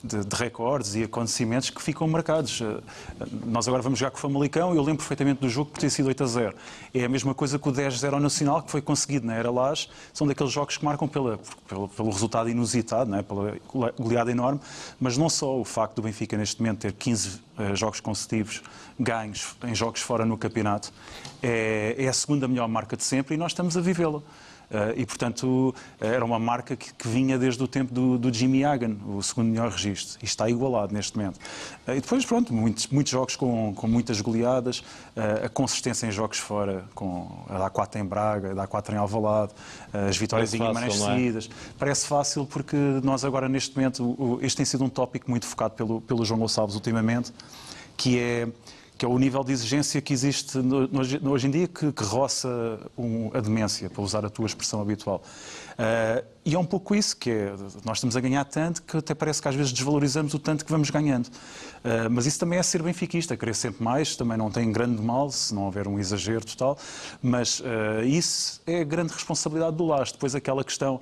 de, 0.05 0.25
de, 0.25 0.37
recordes 0.37 0.95
e 0.95 1.03
acontecimentos 1.03 1.69
que 1.71 1.83
ficam 1.83 2.07
marcados. 2.07 2.61
Uh, 2.61 2.81
nós 3.45 3.67
agora 3.67 3.83
vamos 3.83 3.99
jogar 3.99 4.13
com 4.13 4.19
o 4.19 4.21
Famalicão 4.21 4.73
e 4.73 4.77
eu 4.77 4.85
lembro 4.85 4.99
perfeitamente 4.99 5.41
do 5.41 5.49
jogo 5.49 5.73
por 5.73 5.81
ter 5.81 5.91
sido 5.91 6.07
8 6.07 6.23
a 6.23 6.27
0. 6.29 6.55
É 6.95 7.05
a 7.05 7.09
mesma 7.09 7.35
coisa 7.35 7.59
que 7.59 7.69
o 7.69 7.73
10-0 7.73 8.13
ao 8.13 8.21
Nacional, 8.21 8.63
que 8.63 8.71
foi 8.71 8.81
conseguido 8.81 9.27
na 9.27 9.35
Era 9.35 9.51
Lage. 9.51 9.91
São 10.15 10.25
daqueles 10.25 10.53
jogos 10.53 10.77
que 10.77 10.85
marcam 10.85 11.09
pela, 11.09 11.41
pelo, 11.67 11.89
pelo 11.89 12.09
resultado 12.09 12.49
inusitado, 12.49 13.11
não 13.11 13.19
é? 13.19 13.23
pela 13.25 13.57
goleada 13.99 14.31
enorme, 14.31 14.61
mas 15.01 15.19
não 15.19 15.29
só 15.29 15.59
o 15.59 15.65
facto 15.65 15.97
do 15.97 16.03
Benfica 16.03 16.37
neste 16.37 16.63
momento 16.63 16.83
ter 16.83 16.93
15 16.93 17.29
uh, 17.59 17.75
jogos 17.75 17.99
consecutivos 17.99 18.63
ganhos 18.99 19.57
em 19.65 19.75
jogos 19.75 20.01
fora 20.01 20.25
no 20.25 20.37
campeonato, 20.37 20.93
é, 21.43 21.95
é 21.99 22.09
a 22.09 22.13
segunda 22.13 22.47
melhor 22.47 22.69
marca 22.69 22.97
de 22.97 23.05
sempre 23.05 23.35
e 23.35 23.39
nós 23.39 23.53
estamos 23.53 23.77
a 23.77 23.81
vivê-la. 23.81 24.23
Uh, 24.73 24.97
e, 24.97 25.05
portanto, 25.05 25.75
era 26.01 26.25
uma 26.25 26.39
marca 26.39 26.75
que, 26.75 26.95
que 26.95 27.07
vinha 27.07 27.39
desde 27.39 27.63
o 27.63 27.69
tempo 27.69 27.93
do, 27.93 28.17
do, 28.17 28.33
Jimmy 28.33 28.65
Hagan, 28.65 28.97
o 29.07 29.23
segundo 29.23 29.49
melhor 29.49 29.71
registro, 29.71 30.19
e 30.23 30.25
está 30.25 30.49
igualado 30.49 30.95
neste 30.95 31.15
momento. 31.15 31.37
Uh, 31.87 31.91
e 31.91 32.01
depois, 32.01 32.25
pronto, 32.25 32.55
muitos, 32.55 32.87
muitos 32.87 33.13
jogos 33.13 33.37
com, 33.37 33.75
com 33.75 33.87
muitas 33.87 34.23
goleadas, 34.23 34.79
uh, 34.79 35.45
a 35.45 35.49
consistência 35.51 36.07
em 36.07 36.11
jogos 36.11 36.39
fora, 36.39 36.87
com 36.95 37.45
a 37.51 37.59
dar 37.59 37.69
4 37.69 38.01
em 38.01 38.05
Braga, 38.07 38.53
a 38.53 38.55
dar 38.55 38.67
4 38.67 38.95
em 38.95 38.99
Alvalade, 38.99 39.53
as 39.93 40.17
vitórias 40.17 40.55
em 40.55 40.59
Guimarães 40.59 40.95
é? 40.95 41.07
seguidas. 41.07 41.51
Parece 41.79 42.07
fácil 42.07 42.47
porque 42.47 42.77
nós 43.03 43.27
agora, 43.27 43.51
neste 43.51 43.77
momento, 43.77 44.03
o, 44.03 44.39
este 44.41 44.57
tem 44.57 44.65
sido 44.65 44.83
um 44.85 44.89
tópico 44.89 45.31
muito 45.31 45.45
focado 45.45 45.75
pelo, 45.75 46.01
pelo 46.01 46.25
João 46.25 46.41
Gonçalves 46.41 46.75
ultimamente, 46.75 47.31
que 47.95 48.19
é 48.19 48.49
que 49.03 49.07
é 49.07 49.09
o 49.09 49.19
nível 49.19 49.43
de 49.43 49.51
exigência 49.51 50.01
que 50.01 50.13
existe 50.13 50.57
hoje 51.25 51.49
em 51.49 51.51
dia, 51.51 51.67
que, 51.67 51.91
que 51.91 52.05
roça 52.05 52.49
um, 52.97 53.33
a 53.35 53.41
demência, 53.41 53.91
para 53.91 54.01
usar 54.01 54.25
a 54.25 54.31
tua 54.31 54.47
expressão 54.47 54.81
habitual. 54.81 55.25
Uh, 55.73 56.25
e 56.45 56.55
é 56.55 56.59
um 56.59 56.65
pouco 56.65 56.95
isso, 56.95 57.17
que 57.17 57.29
é, 57.29 57.53
nós 57.85 57.97
estamos 57.97 58.17
a 58.17 58.21
ganhar 58.21 58.45
tanto 58.45 58.81
que 58.81 58.97
até 58.97 59.13
parece 59.13 59.43
que 59.43 59.49
às 59.49 59.57
vezes 59.57 59.73
desvalorizamos 59.73 60.35
o 60.35 60.39
tanto 60.39 60.65
que 60.65 60.71
vamos 60.71 60.89
ganhando. 60.89 61.27
Uh, 61.27 62.09
mas 62.13 62.27
isso 62.27 62.39
também 62.39 62.61
é 62.61 62.63
ser 62.63 62.81
benfiquista, 62.81 63.37
querer 63.37 63.57
sempre 63.57 63.83
mais, 63.83 64.15
também 64.15 64.39
não 64.39 64.53
tem 64.53 64.71
grande 64.71 65.03
mal, 65.03 65.33
se 65.33 65.53
não 65.53 65.65
houver 65.65 65.89
um 65.89 65.99
exagero 65.99 66.45
total, 66.45 66.79
mas 67.21 67.59
uh, 67.59 68.05
isso 68.05 68.63
é 68.69 68.83
a 68.83 68.85
grande 68.85 69.13
responsabilidade 69.13 69.75
do 69.75 69.85
Lage. 69.85 70.13
Depois 70.13 70.33
aquela 70.37 70.63
questão, 70.63 71.01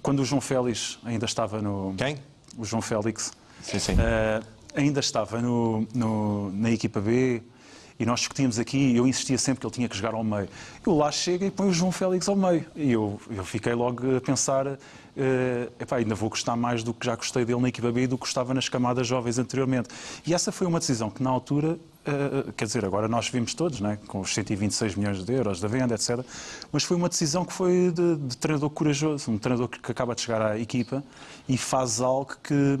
quando 0.00 0.20
o 0.20 0.24
João 0.24 0.40
Félix 0.40 0.98
ainda 1.04 1.26
estava 1.26 1.60
no... 1.60 1.94
Quem? 1.98 2.16
O 2.56 2.64
João 2.64 2.80
Félix. 2.80 3.30
Sim, 3.62 3.78
sim 3.78 3.92
ainda 4.74 5.00
estava 5.00 5.40
no, 5.40 5.86
no, 5.94 6.52
na 6.52 6.70
equipa 6.70 7.00
B 7.00 7.42
e 8.00 8.06
nós 8.06 8.20
discutíamos 8.20 8.58
aqui 8.58 8.78
e 8.78 8.96
eu 8.96 9.06
insistia 9.06 9.36
sempre 9.36 9.60
que 9.60 9.66
ele 9.66 9.74
tinha 9.74 9.88
que 9.88 9.94
jogar 9.94 10.14
ao 10.14 10.24
meio. 10.24 10.48
Eu 10.86 10.96
lá 10.96 11.12
chega 11.12 11.44
e 11.44 11.50
põe 11.50 11.68
o 11.68 11.72
João 11.72 11.92
Félix 11.92 12.28
ao 12.28 12.34
meio. 12.34 12.64
E 12.74 12.92
eu, 12.92 13.20
eu 13.30 13.44
fiquei 13.44 13.74
logo 13.74 14.16
a 14.16 14.20
pensar, 14.22 14.66
uh, 14.66 14.78
epá, 15.78 15.96
ainda 15.96 16.14
vou 16.14 16.30
gostar 16.30 16.56
mais 16.56 16.82
do 16.82 16.94
que 16.94 17.04
já 17.04 17.14
gostei 17.14 17.44
dele 17.44 17.60
na 17.60 17.68
equipa 17.68 17.92
B 17.92 18.04
e 18.04 18.06
do 18.06 18.16
que 18.16 18.22
gostava 18.22 18.54
nas 18.54 18.70
camadas 18.70 19.06
jovens 19.06 19.38
anteriormente. 19.38 19.90
E 20.26 20.32
essa 20.32 20.50
foi 20.50 20.66
uma 20.66 20.78
decisão 20.78 21.10
que 21.10 21.22
na 21.22 21.28
altura 21.28 21.78
Uh, 22.00 22.50
quer 22.54 22.64
dizer, 22.64 22.82
agora 22.82 23.06
nós 23.08 23.28
vimos 23.28 23.52
todos, 23.52 23.78
né, 23.78 23.98
com 24.06 24.20
os 24.20 24.32
126 24.32 24.94
milhões 24.94 25.22
de 25.22 25.32
euros 25.34 25.60
da 25.60 25.68
venda, 25.68 25.94
etc. 25.94 26.24
Mas 26.72 26.82
foi 26.82 26.96
uma 26.96 27.10
decisão 27.10 27.44
que 27.44 27.52
foi 27.52 27.92
de, 27.94 28.16
de 28.16 28.38
treinador 28.38 28.70
corajoso, 28.70 29.30
um 29.30 29.36
treinador 29.36 29.68
que, 29.68 29.78
que, 29.78 29.92
acaba 29.92 30.14
de 30.14 30.22
chegar 30.22 30.40
à 30.40 30.58
equipa 30.58 31.04
e 31.46 31.58
faz 31.58 32.00
algo 32.00 32.34
que, 32.42 32.80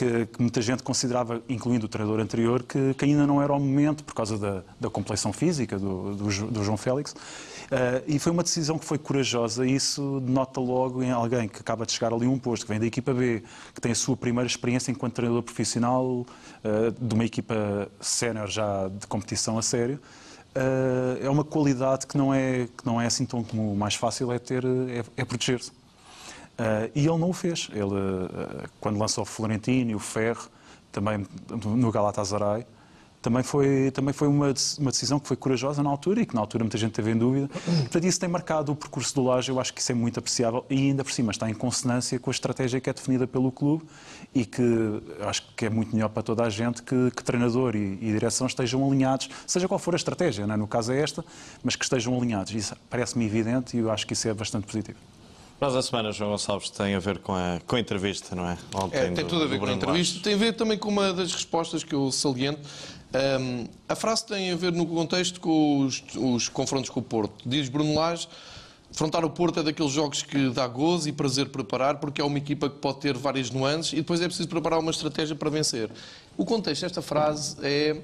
que, 0.00 0.26
que, 0.26 0.40
muita 0.40 0.62
gente 0.62 0.82
considerava, 0.82 1.42
incluindo 1.46 1.84
o 1.84 1.88
treinador 1.88 2.20
anterior, 2.20 2.62
que, 2.62 2.94
que 2.94 3.04
ainda 3.04 3.26
não 3.26 3.42
era 3.42 3.52
o 3.52 3.60
momento 3.60 4.02
por 4.02 4.14
causa 4.14 4.38
da, 4.38 4.62
da 4.80 4.88
complexão 4.88 5.30
física 5.30 5.78
do, 5.78 6.14
do, 6.14 6.46
do 6.46 6.64
João 6.64 6.78
Félix. 6.78 7.12
Uh, 7.12 8.02
e 8.06 8.18
foi 8.18 8.32
uma 8.32 8.42
decisão 8.42 8.78
que 8.78 8.84
foi 8.86 8.96
corajosa 8.96 9.66
e 9.66 9.74
isso 9.74 10.22
nota 10.26 10.58
logo 10.58 11.02
em 11.02 11.10
alguém 11.10 11.46
que 11.46 11.60
acaba 11.60 11.84
de 11.84 11.92
chegar 11.92 12.14
ali 12.14 12.26
um 12.26 12.38
posto, 12.38 12.64
que 12.64 12.72
vem 12.72 12.80
da 12.80 12.86
equipa 12.86 13.12
B, 13.12 13.44
que 13.74 13.80
tem 13.80 13.92
a 13.92 13.94
sua 13.94 14.16
primeira 14.16 14.46
experiência 14.46 14.90
enquanto 14.90 15.14
treinador 15.14 15.42
profissional 15.42 16.06
uh, 16.06 16.26
de 16.98 17.14
uma 17.14 17.24
equipa 17.24 17.88
sénior 18.00 18.48
já 18.48 18.88
de 18.88 19.06
competição 19.06 19.58
a 19.58 19.62
sério. 19.62 20.00
Uh, 20.56 21.22
é 21.22 21.28
uma 21.28 21.44
qualidade 21.44 22.06
que 22.06 22.16
não 22.16 22.32
é, 22.32 22.66
que 22.66 22.86
não 22.86 22.98
é 22.98 23.06
assim 23.06 23.26
tão 23.26 23.44
comum. 23.44 23.72
O 23.72 23.76
mais 23.76 23.94
fácil 23.94 24.32
é 24.32 24.38
ter 24.38 24.64
é, 24.64 25.04
é 25.18 25.24
proteger-se. 25.24 25.70
Uh, 26.60 26.90
e 26.94 27.06
ele 27.06 27.16
não 27.16 27.30
o 27.30 27.32
fez. 27.32 27.68
Ele, 27.72 27.84
uh, 27.84 28.68
quando 28.78 28.98
lançou 28.98 29.22
o 29.22 29.24
Florentino 29.24 29.92
e 29.92 29.94
o 29.94 29.98
Ferro, 29.98 30.48
também 30.92 31.26
no 31.64 31.90
Galatasaray, 31.90 32.66
também 33.22 33.42
foi, 33.42 33.90
também 33.90 34.12
foi 34.12 34.28
uma, 34.28 34.52
uma 34.78 34.90
decisão 34.90 35.18
que 35.18 35.28
foi 35.28 35.36
corajosa 35.36 35.82
na 35.82 35.90
altura 35.90 36.22
e 36.22 36.26
que 36.26 36.34
na 36.34 36.40
altura 36.40 36.64
muita 36.64 36.78
gente 36.78 36.92
teve 36.92 37.10
em 37.10 37.16
dúvida. 37.16 37.48
Portanto, 37.48 38.04
isso 38.04 38.18
tem 38.18 38.28
marcado 38.28 38.72
o 38.72 38.76
percurso 38.76 39.14
do 39.14 39.24
Laje, 39.24 39.50
eu 39.50 39.60
acho 39.60 39.74
que 39.74 39.80
isso 39.80 39.92
é 39.92 39.94
muito 39.94 40.18
apreciável 40.18 40.64
e 40.70 40.76
ainda 40.76 41.04
por 41.04 41.12
cima 41.12 41.30
está 41.30 41.48
em 41.48 41.54
consonância 41.54 42.18
com 42.18 42.30
a 42.30 42.32
estratégia 42.32 42.80
que 42.80 42.88
é 42.88 42.92
definida 42.92 43.26
pelo 43.26 43.52
clube 43.52 43.84
e 44.34 44.46
que 44.46 44.62
acho 45.20 45.42
que 45.54 45.66
é 45.66 45.70
muito 45.70 45.94
melhor 45.94 46.08
para 46.08 46.22
toda 46.22 46.44
a 46.44 46.50
gente 46.50 46.82
que, 46.82 47.10
que 47.10 47.22
treinador 47.22 47.76
e, 47.76 47.98
e, 48.00 48.12
direção 48.12 48.46
estejam 48.46 48.86
alinhados, 48.86 49.28
seja 49.46 49.68
qual 49.68 49.78
for 49.78 49.94
a 49.94 49.96
estratégia, 49.96 50.44
é? 50.44 50.56
no 50.56 50.66
caso 50.66 50.92
é 50.92 51.00
esta, 51.00 51.22
mas 51.62 51.76
que 51.76 51.84
estejam 51.84 52.16
alinhados. 52.16 52.54
Isso 52.54 52.74
parece-me 52.88 53.26
evidente 53.26 53.76
e 53.76 53.80
eu 53.80 53.90
acho 53.90 54.06
que 54.06 54.14
isso 54.14 54.28
é 54.28 54.34
bastante 54.34 54.66
positivo. 54.66 54.98
Mas 55.60 55.76
a 55.76 55.82
semana, 55.82 56.10
João 56.10 56.30
Gonçalves, 56.30 56.70
tem 56.70 56.94
a 56.94 56.98
ver 56.98 57.18
com 57.18 57.34
a, 57.34 57.60
com 57.66 57.76
a 57.76 57.80
entrevista, 57.80 58.34
não 58.34 58.48
é? 58.48 58.56
Ontem 58.74 58.96
é 58.96 59.10
tem 59.10 59.24
do, 59.24 59.28
tudo 59.28 59.44
a 59.44 59.46
ver 59.46 59.58
com 59.58 59.66
a 59.66 59.72
entrevista. 59.72 60.20
Tem 60.22 60.32
a 60.32 60.38
ver 60.38 60.54
também 60.54 60.78
com 60.78 60.88
uma 60.88 61.12
das 61.12 61.34
respostas 61.34 61.84
que 61.84 61.94
eu 61.94 62.10
saliento. 62.10 62.66
Um, 63.12 63.66
a 63.86 63.94
frase 63.94 64.24
tem 64.24 64.52
a 64.52 64.56
ver 64.56 64.72
no 64.72 64.86
contexto 64.86 65.38
com 65.38 65.80
os, 65.80 66.02
os 66.16 66.48
confrontos 66.48 66.88
com 66.88 67.00
o 67.00 67.02
Porto. 67.02 67.34
Diz 67.44 67.68
Bruno 67.68 67.94
Lage, 67.94 68.26
Frontar 68.92 69.24
o 69.24 69.30
Porto 69.30 69.60
é 69.60 69.62
daqueles 69.62 69.92
jogos 69.92 70.22
que 70.22 70.48
dá 70.50 70.66
gozo 70.66 71.08
e 71.08 71.12
prazer 71.12 71.48
preparar, 71.50 71.98
porque 71.98 72.20
é 72.20 72.24
uma 72.24 72.38
equipa 72.38 72.68
que 72.68 72.76
pode 72.76 72.98
ter 72.98 73.16
várias 73.16 73.50
nuances 73.50 73.92
e 73.92 73.96
depois 73.96 74.20
é 74.20 74.26
preciso 74.26 74.48
preparar 74.48 74.80
uma 74.80 74.90
estratégia 74.90 75.36
para 75.36 75.48
vencer. 75.48 75.90
O 76.36 76.44
contexto 76.44 76.82
desta 76.82 77.00
frase 77.00 77.56
é 77.62 78.00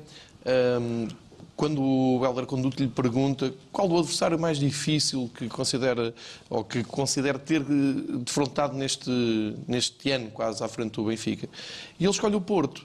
um, 0.81 1.09
quando 1.57 1.83
o 1.83 2.25
Helder 2.25 2.45
Conduto 2.45 2.83
lhe 2.83 2.89
pergunta 2.89 3.53
qual 3.73 3.89
o 3.89 3.99
adversário 3.99 4.39
mais 4.39 4.59
difícil 4.59 5.31
que 5.35 5.49
considera 5.49 6.15
ou 6.51 6.63
que 6.63 6.85
considera 6.85 7.39
ter 7.39 7.63
eh, 7.63 8.19
defrontado 8.19 8.77
neste, 8.77 9.11
neste 9.67 10.11
ano, 10.11 10.31
quase 10.31 10.63
à 10.63 10.69
frente 10.69 10.93
do 10.93 11.05
Benfica. 11.05 11.49
E 11.99 12.05
ele 12.05 12.11
escolhe 12.11 12.37
o 12.37 12.41
Porto. 12.41 12.85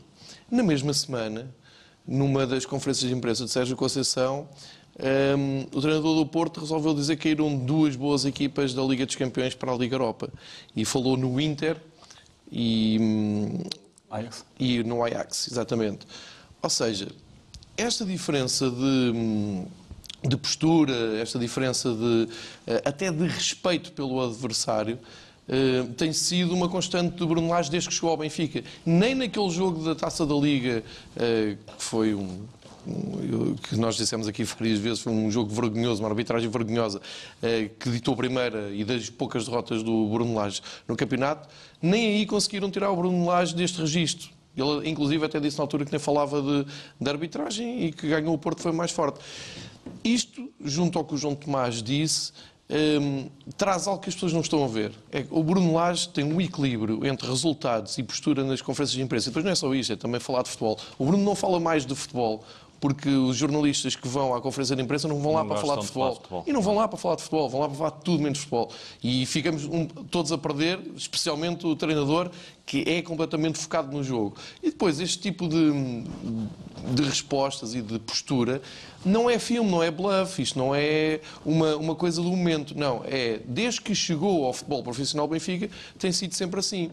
Na 0.49 0.63
mesma 0.63 0.93
semana, 0.93 1.53
numa 2.07 2.47
das 2.47 2.65
conferências 2.65 3.09
de 3.09 3.15
imprensa 3.15 3.43
de 3.43 3.51
Sérgio 3.51 3.75
Conceição, 3.75 4.47
um, 4.99 5.05
ehm, 5.05 5.67
o 5.73 5.81
treinador 5.81 6.15
do 6.15 6.25
Porto 6.25 6.61
resolveu 6.61 6.93
dizer 6.93 7.17
que 7.17 7.23
caíram 7.23 7.57
duas 7.57 7.95
boas 7.95 8.23
equipas 8.23 8.73
da 8.73 8.83
Liga 8.83 9.05
dos 9.05 9.15
Campeões 9.15 9.53
para 9.53 9.71
a 9.71 9.75
Liga 9.75 9.95
Europa. 9.95 10.29
E 10.75 10.85
falou 10.85 11.17
no 11.17 11.39
Inter 11.41 11.77
e, 12.49 12.97
hum, 12.99 13.63
Ajax. 14.09 14.45
e 14.57 14.83
no 14.83 15.03
Ajax, 15.03 15.49
exatamente. 15.51 16.07
Ou 16.61 16.69
seja, 16.69 17.07
esta 17.77 18.05
diferença 18.05 18.69
de, 18.69 19.63
de 20.27 20.37
postura, 20.37 21.19
esta 21.19 21.39
diferença 21.39 21.93
de, 21.93 22.27
eh, 22.67 22.81
até 22.85 23.11
de 23.11 23.27
respeito 23.27 23.91
pelo 23.91 24.21
adversário, 24.21 24.99
Uh, 25.49 25.91
tem 25.95 26.13
sido 26.13 26.53
uma 26.53 26.69
constante 26.69 27.15
do 27.15 27.27
Bruno 27.27 27.49
Lage 27.49 27.69
desde 27.69 27.89
que 27.89 27.95
chegou 27.95 28.11
ao 28.11 28.15
Benfica. 28.15 28.63
Nem 28.85 29.13
naquele 29.15 29.49
jogo 29.49 29.83
da 29.83 29.93
Taça 29.93 30.25
da 30.25 30.35
Liga, 30.35 30.81
uh, 31.17 31.73
que 31.77 31.83
foi 31.83 32.13
um, 32.13 32.45
que 33.67 33.75
nós 33.75 33.97
dissemos 33.97 34.29
aqui 34.29 34.45
várias 34.45 34.79
vezes, 34.79 35.01
foi 35.01 35.11
um 35.11 35.29
jogo 35.29 35.49
vergonhoso, 35.49 36.01
uma 36.01 36.09
arbitragem 36.09 36.49
vergonhosa, 36.49 37.01
que 37.79 37.89
ditou 37.89 38.13
a 38.13 38.17
primeira 38.17 38.71
e 38.71 38.83
das 38.83 39.09
poucas 39.09 39.45
derrotas 39.45 39.83
do 39.83 40.07
Bruno 40.07 40.33
Lage 40.33 40.61
no 40.87 40.95
campeonato, 40.95 41.47
nem 41.81 42.07
aí 42.07 42.25
conseguiram 42.25 42.71
tirar 42.71 42.89
o 42.89 42.95
Bruno 42.95 43.25
Lage 43.25 43.55
deste 43.55 43.79
registro. 43.81 44.29
Ele, 44.55 44.89
inclusive, 44.89 45.25
até 45.25 45.39
disse 45.39 45.57
na 45.57 45.63
altura 45.63 45.85
que 45.85 45.91
nem 45.91 45.99
falava 45.99 46.41
de, 46.41 46.65
de 46.99 47.09
arbitragem 47.09 47.85
e 47.85 47.91
que 47.91 48.07
ganhou 48.07 48.33
o 48.33 48.37
Porto 48.37 48.61
foi 48.61 48.71
mais 48.71 48.91
forte. 48.91 49.19
Isto, 50.03 50.49
junto 50.63 50.99
ao 50.99 51.05
que 51.05 51.13
o 51.13 51.17
João 51.17 51.35
Tomás 51.35 51.81
disse, 51.81 52.33
um, 52.71 53.29
traz 53.57 53.85
algo 53.85 54.01
que 54.01 54.07
as 54.07 54.15
pessoas 54.15 54.31
não 54.31 54.41
estão 54.41 54.63
a 54.63 54.67
ver. 54.67 54.93
É, 55.11 55.25
o 55.29 55.43
Bruno 55.43 55.73
Lage 55.73 56.07
tem 56.07 56.23
um 56.23 56.39
equilíbrio 56.39 57.05
entre 57.05 57.27
resultados 57.27 57.97
e 57.97 58.03
postura 58.03 58.43
nas 58.43 58.61
conferências 58.61 58.95
de 58.95 59.01
imprensa. 59.01 59.27
E 59.27 59.29
depois 59.29 59.43
não 59.43 59.51
é 59.51 59.55
só 59.55 59.73
isto, 59.75 59.91
é 59.91 59.95
também 59.95 60.19
falar 60.19 60.43
de 60.43 60.49
futebol. 60.49 60.79
O 60.97 61.05
Bruno 61.05 61.23
não 61.23 61.35
fala 61.35 61.59
mais 61.59 61.85
de 61.85 61.93
futebol, 61.93 62.43
porque 62.81 63.09
os 63.09 63.37
jornalistas 63.37 63.95
que 63.95 64.07
vão 64.07 64.33
à 64.33 64.41
conferência 64.41 64.75
de 64.75 64.81
imprensa 64.81 65.07
não 65.07 65.19
vão 65.19 65.33
lá 65.33 65.41
não 65.41 65.49
para 65.49 65.57
falar 65.61 65.75
de 65.75 65.85
futebol. 65.85 66.09
de 66.09 66.15
futebol. 66.15 66.43
E 66.47 66.51
não 66.51 66.61
vão 66.63 66.75
lá 66.75 66.87
para 66.87 66.97
falar 66.97 67.15
de 67.15 67.21
futebol, 67.21 67.47
vão 67.47 67.61
lá 67.61 67.67
para 67.67 67.77
falar 67.77 67.89
de 67.91 68.01
tudo 68.03 68.23
menos 68.23 68.39
futebol. 68.39 68.71
E 69.03 69.23
ficamos 69.27 69.65
um, 69.65 69.85
todos 69.85 70.31
a 70.31 70.37
perder, 70.37 70.79
especialmente 70.97 71.65
o 71.67 71.75
treinador, 71.75 72.31
que 72.65 72.83
é 72.87 73.03
completamente 73.03 73.59
focado 73.59 73.95
no 73.95 74.03
jogo. 74.03 74.35
E 74.63 74.71
depois, 74.71 74.99
este 74.99 75.19
tipo 75.19 75.47
de, 75.47 75.71
de 76.95 77.03
respostas 77.03 77.75
e 77.75 77.83
de 77.83 77.99
postura 77.99 78.63
não 79.05 79.29
é 79.29 79.37
filme, 79.37 79.69
não 79.69 79.83
é 79.83 79.91
bluff, 79.91 80.41
isto 80.41 80.57
não 80.57 80.73
é 80.73 81.21
uma, 81.45 81.75
uma 81.75 81.95
coisa 81.95 82.19
do 82.19 82.29
momento. 82.29 82.75
Não, 82.75 83.03
é 83.05 83.41
desde 83.45 83.79
que 83.79 83.93
chegou 83.93 84.43
ao 84.43 84.53
futebol 84.53 84.81
profissional 84.81 85.27
Benfica, 85.27 85.69
tem 85.99 86.11
sido 86.11 86.33
sempre 86.33 86.59
assim. 86.59 86.89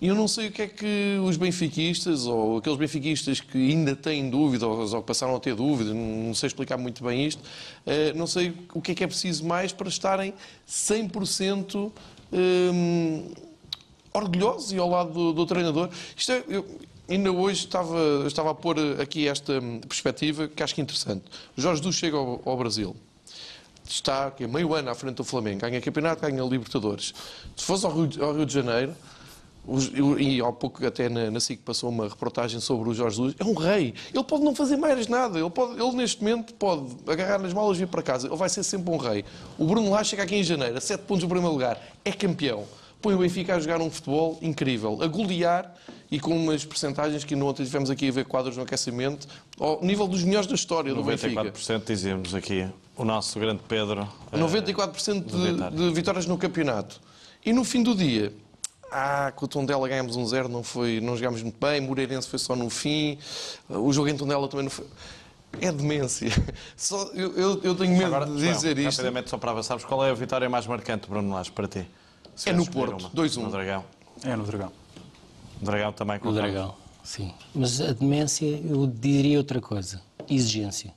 E 0.00 0.08
eu 0.08 0.14
não 0.14 0.26
sei 0.26 0.48
o 0.48 0.52
que 0.52 0.62
é 0.62 0.66
que 0.66 1.18
os 1.24 1.36
benfiquistas, 1.36 2.26
ou 2.26 2.58
aqueles 2.58 2.78
benfiquistas 2.78 3.40
que 3.40 3.70
ainda 3.70 3.94
têm 3.94 4.28
dúvidas, 4.28 4.92
ou 4.92 5.02
passaram 5.02 5.36
a 5.36 5.40
ter 5.40 5.54
dúvidas, 5.54 5.94
não 5.94 6.34
sei 6.34 6.48
explicar 6.48 6.76
muito 6.76 7.02
bem 7.04 7.26
isto, 7.26 7.42
eh, 7.86 8.12
não 8.12 8.26
sei 8.26 8.52
o 8.74 8.80
que 8.80 8.92
é 8.92 8.94
que 8.94 9.04
é 9.04 9.06
preciso 9.06 9.44
mais 9.46 9.72
para 9.72 9.88
estarem 9.88 10.34
100% 10.68 11.92
hum, 12.32 13.30
orgulhosos 14.12 14.72
e 14.72 14.78
ao 14.78 14.90
lado 14.90 15.12
do, 15.12 15.32
do 15.32 15.46
treinador. 15.46 15.88
Isto 16.16 16.32
é, 16.32 16.44
eu, 16.48 16.66
ainda 17.08 17.30
hoje 17.30 17.64
estava, 17.64 18.24
estava 18.26 18.50
a 18.50 18.54
pôr 18.54 18.76
aqui 19.00 19.28
esta 19.28 19.60
perspectiva 19.86 20.48
que 20.48 20.62
acho 20.62 20.74
que 20.74 20.80
é 20.80 20.84
interessante. 20.84 21.24
Jorge 21.56 21.78
Jesus 21.78 21.96
chega 21.96 22.16
ao, 22.16 22.42
ao 22.44 22.56
Brasil 22.56 22.96
está 23.86 24.30
que 24.30 24.44
é 24.44 24.46
meio 24.46 24.74
ano 24.74 24.90
à 24.90 24.94
frente 24.94 25.16
do 25.16 25.24
Flamengo, 25.24 25.60
ganha 25.60 25.80
campeonato, 25.80 26.22
ganha 26.22 26.42
Libertadores. 26.42 27.14
Se 27.56 27.64
fosse 27.64 27.84
ao 27.84 27.92
Rio 27.92 28.46
de 28.46 28.52
Janeiro, 28.52 28.94
e 30.18 30.40
há 30.40 30.52
pouco 30.52 30.84
até 30.86 31.08
na, 31.08 31.30
na 31.30 31.40
SIC 31.40 31.60
passou 31.62 31.88
uma 31.88 32.08
reportagem 32.08 32.60
sobre 32.60 32.88
o 32.88 32.94
Jorge 32.94 33.16
Jesus, 33.16 33.34
é 33.38 33.44
um 33.44 33.54
rei. 33.54 33.94
Ele 34.12 34.24
pode 34.24 34.44
não 34.44 34.54
fazer 34.54 34.76
mais 34.76 35.06
nada. 35.08 35.38
Ele, 35.38 35.50
pode, 35.50 35.80
ele 35.80 35.92
neste 35.92 36.22
momento 36.22 36.52
pode 36.54 36.84
agarrar 37.06 37.38
nas 37.38 37.52
malas 37.52 37.76
e 37.76 37.80
vir 37.80 37.88
para 37.88 38.02
casa. 38.02 38.26
Ele 38.26 38.36
vai 38.36 38.48
ser 38.48 38.62
sempre 38.62 38.92
um 38.92 38.96
rei. 38.96 39.24
O 39.58 39.64
Bruno 39.64 39.90
Lage 39.90 40.10
chega 40.10 40.22
aqui 40.22 40.36
em 40.36 40.44
janeiro, 40.44 40.76
a 40.76 40.80
7 40.80 41.04
pontos 41.04 41.24
do 41.24 41.28
primeiro 41.28 41.52
lugar, 41.52 41.80
é 42.04 42.12
campeão. 42.12 42.64
Põe 43.00 43.14
o 43.14 43.18
Benfica 43.18 43.54
a 43.54 43.60
jogar 43.60 43.80
um 43.80 43.90
futebol 43.90 44.38
incrível, 44.40 44.98
a 45.02 45.06
golear 45.06 45.74
e 46.10 46.18
com 46.18 46.36
umas 46.36 46.64
percentagens 46.64 47.24
que 47.24 47.34
ontem 47.34 47.64
tivemos 47.64 47.90
aqui 47.90 48.08
a 48.08 48.12
ver 48.12 48.24
quadros 48.24 48.56
no 48.56 48.62
aquecimento, 48.62 49.26
ao 49.58 49.82
nível 49.82 50.06
dos 50.06 50.22
melhores 50.22 50.46
da 50.46 50.54
história 50.54 50.92
94% 50.92 50.94
do 50.94 51.04
Benfica. 51.04 51.44
94% 51.44 51.84
dizíamos 51.84 52.34
aqui, 52.34 52.66
o 52.96 53.04
nosso 53.04 53.38
grande 53.38 53.60
Pedro. 53.68 54.08
94% 54.32 55.24
eh, 55.26 55.70
de, 55.70 55.76
de 55.76 55.90
vitórias 55.92 56.26
no 56.26 56.38
campeonato. 56.38 57.00
E 57.44 57.52
no 57.52 57.62
fim 57.62 57.82
do 57.82 57.94
dia, 57.94 58.32
ah, 58.94 59.32
com 59.34 59.44
o 59.44 59.48
Tondela 59.48 59.88
ganhamos 59.88 60.14
um 60.14 60.24
zero, 60.24 60.48
não, 60.48 60.62
foi, 60.62 61.00
não 61.00 61.16
jogámos 61.16 61.42
muito 61.42 61.58
bem, 61.58 61.80
Moreirense 61.80 62.28
foi 62.28 62.38
só 62.38 62.54
no 62.54 62.70
fim, 62.70 63.18
o 63.68 63.92
jogo 63.92 64.08
em 64.08 64.16
Tondela 64.16 64.46
também 64.48 64.64
não 64.64 64.70
foi... 64.70 64.86
É 65.60 65.70
demência. 65.70 66.30
Só, 66.76 67.04
eu, 67.14 67.32
eu, 67.36 67.60
eu, 67.62 67.74
tenho 67.76 67.92
medo 67.92 68.06
Agora, 68.06 68.26
de 68.26 68.34
dizer 68.34 68.76
isto. 68.76 68.98
Rapidamente, 68.98 69.30
só 69.30 69.38
para 69.38 69.52
avançarmos, 69.52 69.84
qual 69.84 70.04
é 70.04 70.10
a 70.10 70.14
vitória 70.14 70.50
mais 70.50 70.66
marcante, 70.66 71.08
Bruno 71.08 71.32
Lage, 71.32 71.52
para 71.52 71.68
ti? 71.68 71.88
Se 72.34 72.50
é 72.50 72.52
no 72.52 72.68
Porto, 72.68 73.08
2-1. 73.14 73.36
No 73.36 73.50
Dragão. 73.52 73.84
É 74.24 74.34
no 74.34 74.44
Dragão. 74.44 74.72
No 75.60 75.66
Dragão 75.66 75.92
também. 75.92 76.18
No 76.20 76.32
Dragão, 76.32 76.74
sim. 77.04 77.32
Mas 77.54 77.80
a 77.80 77.92
demência, 77.92 78.46
eu 78.46 78.84
diria 78.88 79.38
outra 79.38 79.60
coisa. 79.60 80.02
Exigência. 80.28 80.92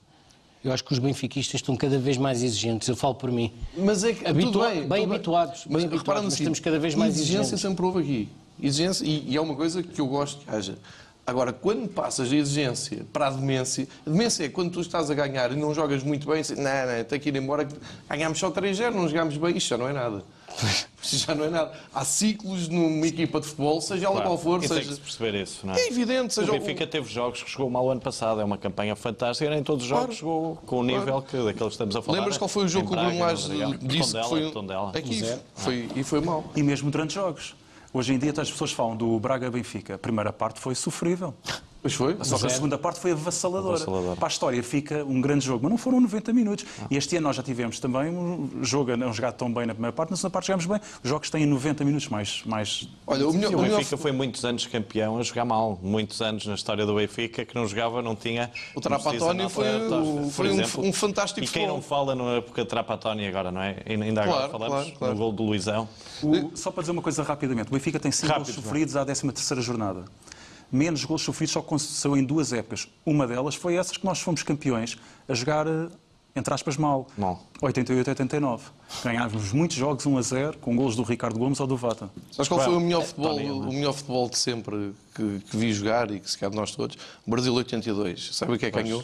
Eu 0.68 0.74
acho 0.74 0.84
que 0.84 0.92
os 0.92 1.00
benfiquistas 1.00 1.62
estão 1.62 1.78
cada 1.78 1.98
vez 1.98 2.18
mais 2.18 2.44
exigentes, 2.44 2.90
eu 2.90 2.96
falo 2.96 3.16
por 3.16 3.32
mim. 3.32 3.54
Mas 3.78 4.04
é 4.04 4.12
que 4.12 4.28
Habitua 4.28 4.70
bem, 4.70 4.86
bem 4.86 5.04
habituados, 5.06 5.66
mas, 5.70 5.86
habituados, 5.86 6.24
mas 6.26 6.34
estamos 6.34 6.60
cada 6.60 6.78
vez 6.78 6.94
mais 6.94 7.16
exigência 7.16 7.56
exigentes. 7.56 7.62
sempre 7.62 7.86
houve 7.86 8.00
aqui. 8.00 8.30
Exigência, 8.62 9.06
e, 9.06 9.30
e 9.30 9.38
é 9.38 9.40
uma 9.40 9.56
coisa 9.56 9.82
que 9.82 10.02
eu 10.02 10.08
gosto 10.08 10.44
que 10.44 10.52
haja. 10.54 10.78
Agora, 11.26 11.54
quando 11.54 11.88
passas 11.88 12.28
de 12.28 12.36
exigência 12.36 13.06
para 13.14 13.28
a 13.28 13.30
demência, 13.30 13.88
a 14.06 14.10
demência 14.10 14.44
é 14.44 14.50
quando 14.50 14.72
tu 14.72 14.82
estás 14.82 15.10
a 15.10 15.14
ganhar 15.14 15.54
e 15.54 15.56
não 15.56 15.74
jogas 15.74 16.04
muito 16.04 16.28
bem, 16.28 16.44
não, 16.58 16.98
não, 16.98 17.04
tem 17.06 17.18
que 17.18 17.30
ir 17.30 17.36
embora, 17.38 17.66
ganhámos 18.10 18.38
só 18.38 18.52
3-0, 18.52 18.94
não 18.94 19.08
jogámos 19.08 19.38
bem, 19.38 19.56
isto 19.56 19.70
já 19.70 19.78
não 19.78 19.88
é 19.88 19.94
nada. 19.94 20.22
Já 21.04 21.36
não 21.36 21.46
é 21.46 21.50
nada. 21.50 21.72
Há 21.94 22.04
ciclos 22.04 22.68
numa 22.68 23.06
equipa 23.06 23.40
de 23.40 23.48
futebol, 23.48 23.80
seja 23.82 24.06
ela 24.06 24.16
claro, 24.16 24.30
qual 24.30 24.38
for. 24.38 24.62
Seja... 24.62 24.76
Tem 24.76 24.88
que 24.88 24.94
se 24.94 25.00
perceber 25.00 25.42
isso, 25.42 25.66
não 25.66 25.74
é? 25.74 25.80
É 25.80 25.88
evidente. 25.88 26.34
Seja 26.34 26.52
o 26.52 26.60
Benfica 26.60 26.84
o... 26.84 26.88
teve 26.88 27.12
jogos 27.12 27.44
que 27.44 27.52
jogou 27.52 27.70
mal 27.70 27.86
o 27.86 27.92
ano 27.92 28.02
passado, 28.02 28.42
é 28.42 28.44
uma 28.44 28.58
campanha 28.58 28.96
fantástica, 28.96 29.50
nem 29.50 29.64
todos 29.64 29.84
os 29.84 29.90
jogos 29.90 30.06
claro. 30.06 30.20
jogou 30.20 30.56
com 30.66 30.80
o 30.80 30.84
nível 30.84 31.06
claro. 31.06 31.22
que, 31.24 31.38
daqueles 31.38 31.58
que 31.60 31.68
estamos 31.68 31.96
a 31.96 32.02
falar. 32.02 32.18
Lembras 32.20 32.38
qual 32.38 32.48
foi 32.48 32.66
o 32.66 32.68
jogo 32.68 32.88
que 32.88 32.94
o 32.94 33.00
Bruno 33.00 33.20
Lage 33.20 33.50
disse 33.82 34.14
Tondela, 34.14 34.24
que 34.24 34.30
foi... 34.30 34.52
Tondela. 34.52 34.92
Aqui, 34.96 35.40
foi, 35.56 35.90
e 35.96 36.04
foi 36.04 36.22
mal. 36.22 36.44
E 36.56 36.64
mesmo 36.64 36.90
durante 36.90 37.14
jogos. 37.14 37.56
Hoje 37.94 38.14
em 38.14 38.18
dia 38.18 38.34
as 38.38 38.52
pessoas 38.52 38.72
falam 38.72 38.96
do 38.96 39.20
Braga-Benfica. 39.20 39.96
A 39.96 39.98
primeira 39.98 40.34
parte 40.34 40.60
foi 40.60 40.76
sofrível. 40.76 41.34
Pois 41.82 41.94
foi. 41.94 42.18
Só 42.24 42.38
que 42.38 42.46
a 42.46 42.50
segunda 42.50 42.78
parte 42.78 43.00
foi 43.00 43.12
avassaladora. 43.12 43.76
avassaladora. 43.76 44.16
Para 44.16 44.28
a 44.28 44.30
história 44.30 44.64
fica 44.64 45.04
um 45.04 45.22
grande 45.22 45.46
jogo, 45.46 45.64
mas 45.64 45.72
não 45.72 45.78
foram 45.78 46.02
90 46.02 46.34
minutos. 46.34 46.66
Ah. 46.82 46.88
E 46.90 46.98
este 46.98 47.16
ano 47.18 47.28
nós 47.28 47.36
já 47.36 47.44
tivemos 47.44 47.80
também 47.80 48.10
um 48.10 48.64
jogo 48.64 48.92
a 48.92 48.98
não 48.98 49.14
jogar 49.14 49.32
tão 49.32 49.54
bem 49.54 49.66
na 49.66 49.74
primeira 49.74 49.94
parte, 49.94 50.10
na 50.10 50.18
segunda 50.18 50.34
parte 50.34 50.48
jogamos 50.48 50.66
bem. 50.66 50.80
Os 51.04 51.10
jogos 51.10 51.30
têm 51.30 51.46
90 51.46 51.86
minutos 51.86 52.10
mais. 52.10 52.44
mais... 52.46 52.88
Olha, 53.06 53.28
o, 53.28 53.34
melhor, 53.34 53.54
o 53.54 53.62
Benfica 53.62 53.98
foi 53.98 54.12
muitos 54.12 54.44
anos 54.44 54.66
campeão 54.66 55.18
a 55.18 55.24
jogar 55.24 55.46
mal. 55.46 55.80
Muitos 55.82 56.22
anos 56.22 56.46
na 56.46 56.56
história 56.56 56.86
do 56.86 56.96
Benfica 56.96 57.46
que 57.46 57.56
não 57.56 57.68
jogava, 57.68 58.02
não 58.02 58.16
tinha. 58.16 58.52
O 58.76 58.82
Trapatónio 58.82 59.50
foi, 59.50 59.68
o, 59.88 60.30
foi 60.30 60.48
exemplo, 60.48 60.84
um, 60.84 60.90
um, 60.90 60.94
fantástico 60.94 61.46
E 61.46 61.48
quem 61.48 61.68
não 61.68 61.82
fala 61.82 62.16
na 62.16 62.38
época 62.38 62.64
de 62.64 62.68
Trapatónio 62.68 63.28
agora, 63.28 63.52
não 63.52 63.62
é? 63.62 63.78
Ainda 63.86 64.24
agora 64.24 64.48
claro, 64.48 64.52
falamos 64.52 64.76
claro, 64.76 64.98
claro. 64.98 65.14
no 65.14 65.20
gol 65.20 65.32
do 65.32 65.44
Luizão. 65.44 65.88
O, 66.24 66.52
só 66.56 66.72
para 66.72 66.82
dizer 66.82 66.92
uma 66.92 67.02
coisa 67.02 67.24
rapidamente: 67.24 67.70
o 67.70 67.74
Benfica 67.74 68.00
tem 68.00 68.12
5 68.12 68.34
gols 68.34 68.48
sofridos 68.50 68.96
à 68.96 69.06
13 69.06 69.62
jornada 69.62 70.06
menos 70.72 71.04
gols 71.06 71.22
sofridos 71.22 71.54
só 71.54 71.60
aconteceu 71.60 72.16
em 72.18 72.24
duas 72.24 72.54
épocas. 72.54 72.88
Uma 73.06 73.28
delas 73.28 73.56
foi 73.56 73.76
essas 73.76 73.98
que 73.98 74.06
nós 74.06 74.20
fomos 74.20 74.44
campeões 74.44 74.98
a 75.28 75.34
jogar, 75.34 75.68
eh, 75.68 75.90
entre 76.36 76.54
aspas, 76.54 76.78
mal. 76.78 77.08
Mal. 77.18 77.42
88 77.62 78.10
89. 78.10 78.66
Ganhávamos 79.04 79.52
muitos 79.52 79.78
jogos 79.78 80.06
1 80.06 80.18
a 80.18 80.22
0 80.22 80.58
com 80.60 80.76
gols 80.76 80.96
do 80.96 81.04
Ricardo 81.04 81.40
Gomes 81.40 81.60
ou 81.60 81.68
do 81.68 81.76
Vata. 81.76 82.10
Sabes 82.32 82.48
qual 82.48 82.60
foi 82.60 82.76
o 82.76 82.80
melhor 82.80 83.04
futebol, 83.04 83.38
o 83.38 83.74
melhor 83.74 83.94
futebol 83.94 84.30
de 84.30 84.38
sempre 84.38 84.94
que, 85.16 85.40
que 85.40 85.58
vi 85.58 85.74
jogar 85.74 86.12
e 86.12 86.20
que 86.20 86.30
se 86.30 86.38
quer 86.38 86.50
de 86.50 86.56
nós 86.56 86.72
todos? 86.72 86.98
Brasil 87.26 87.54
82. 87.54 88.36
Sabe 88.36 88.54
o 88.54 88.58
que 88.58 88.66
é 88.68 88.72
que 88.72 88.82
ganhou? 88.82 89.04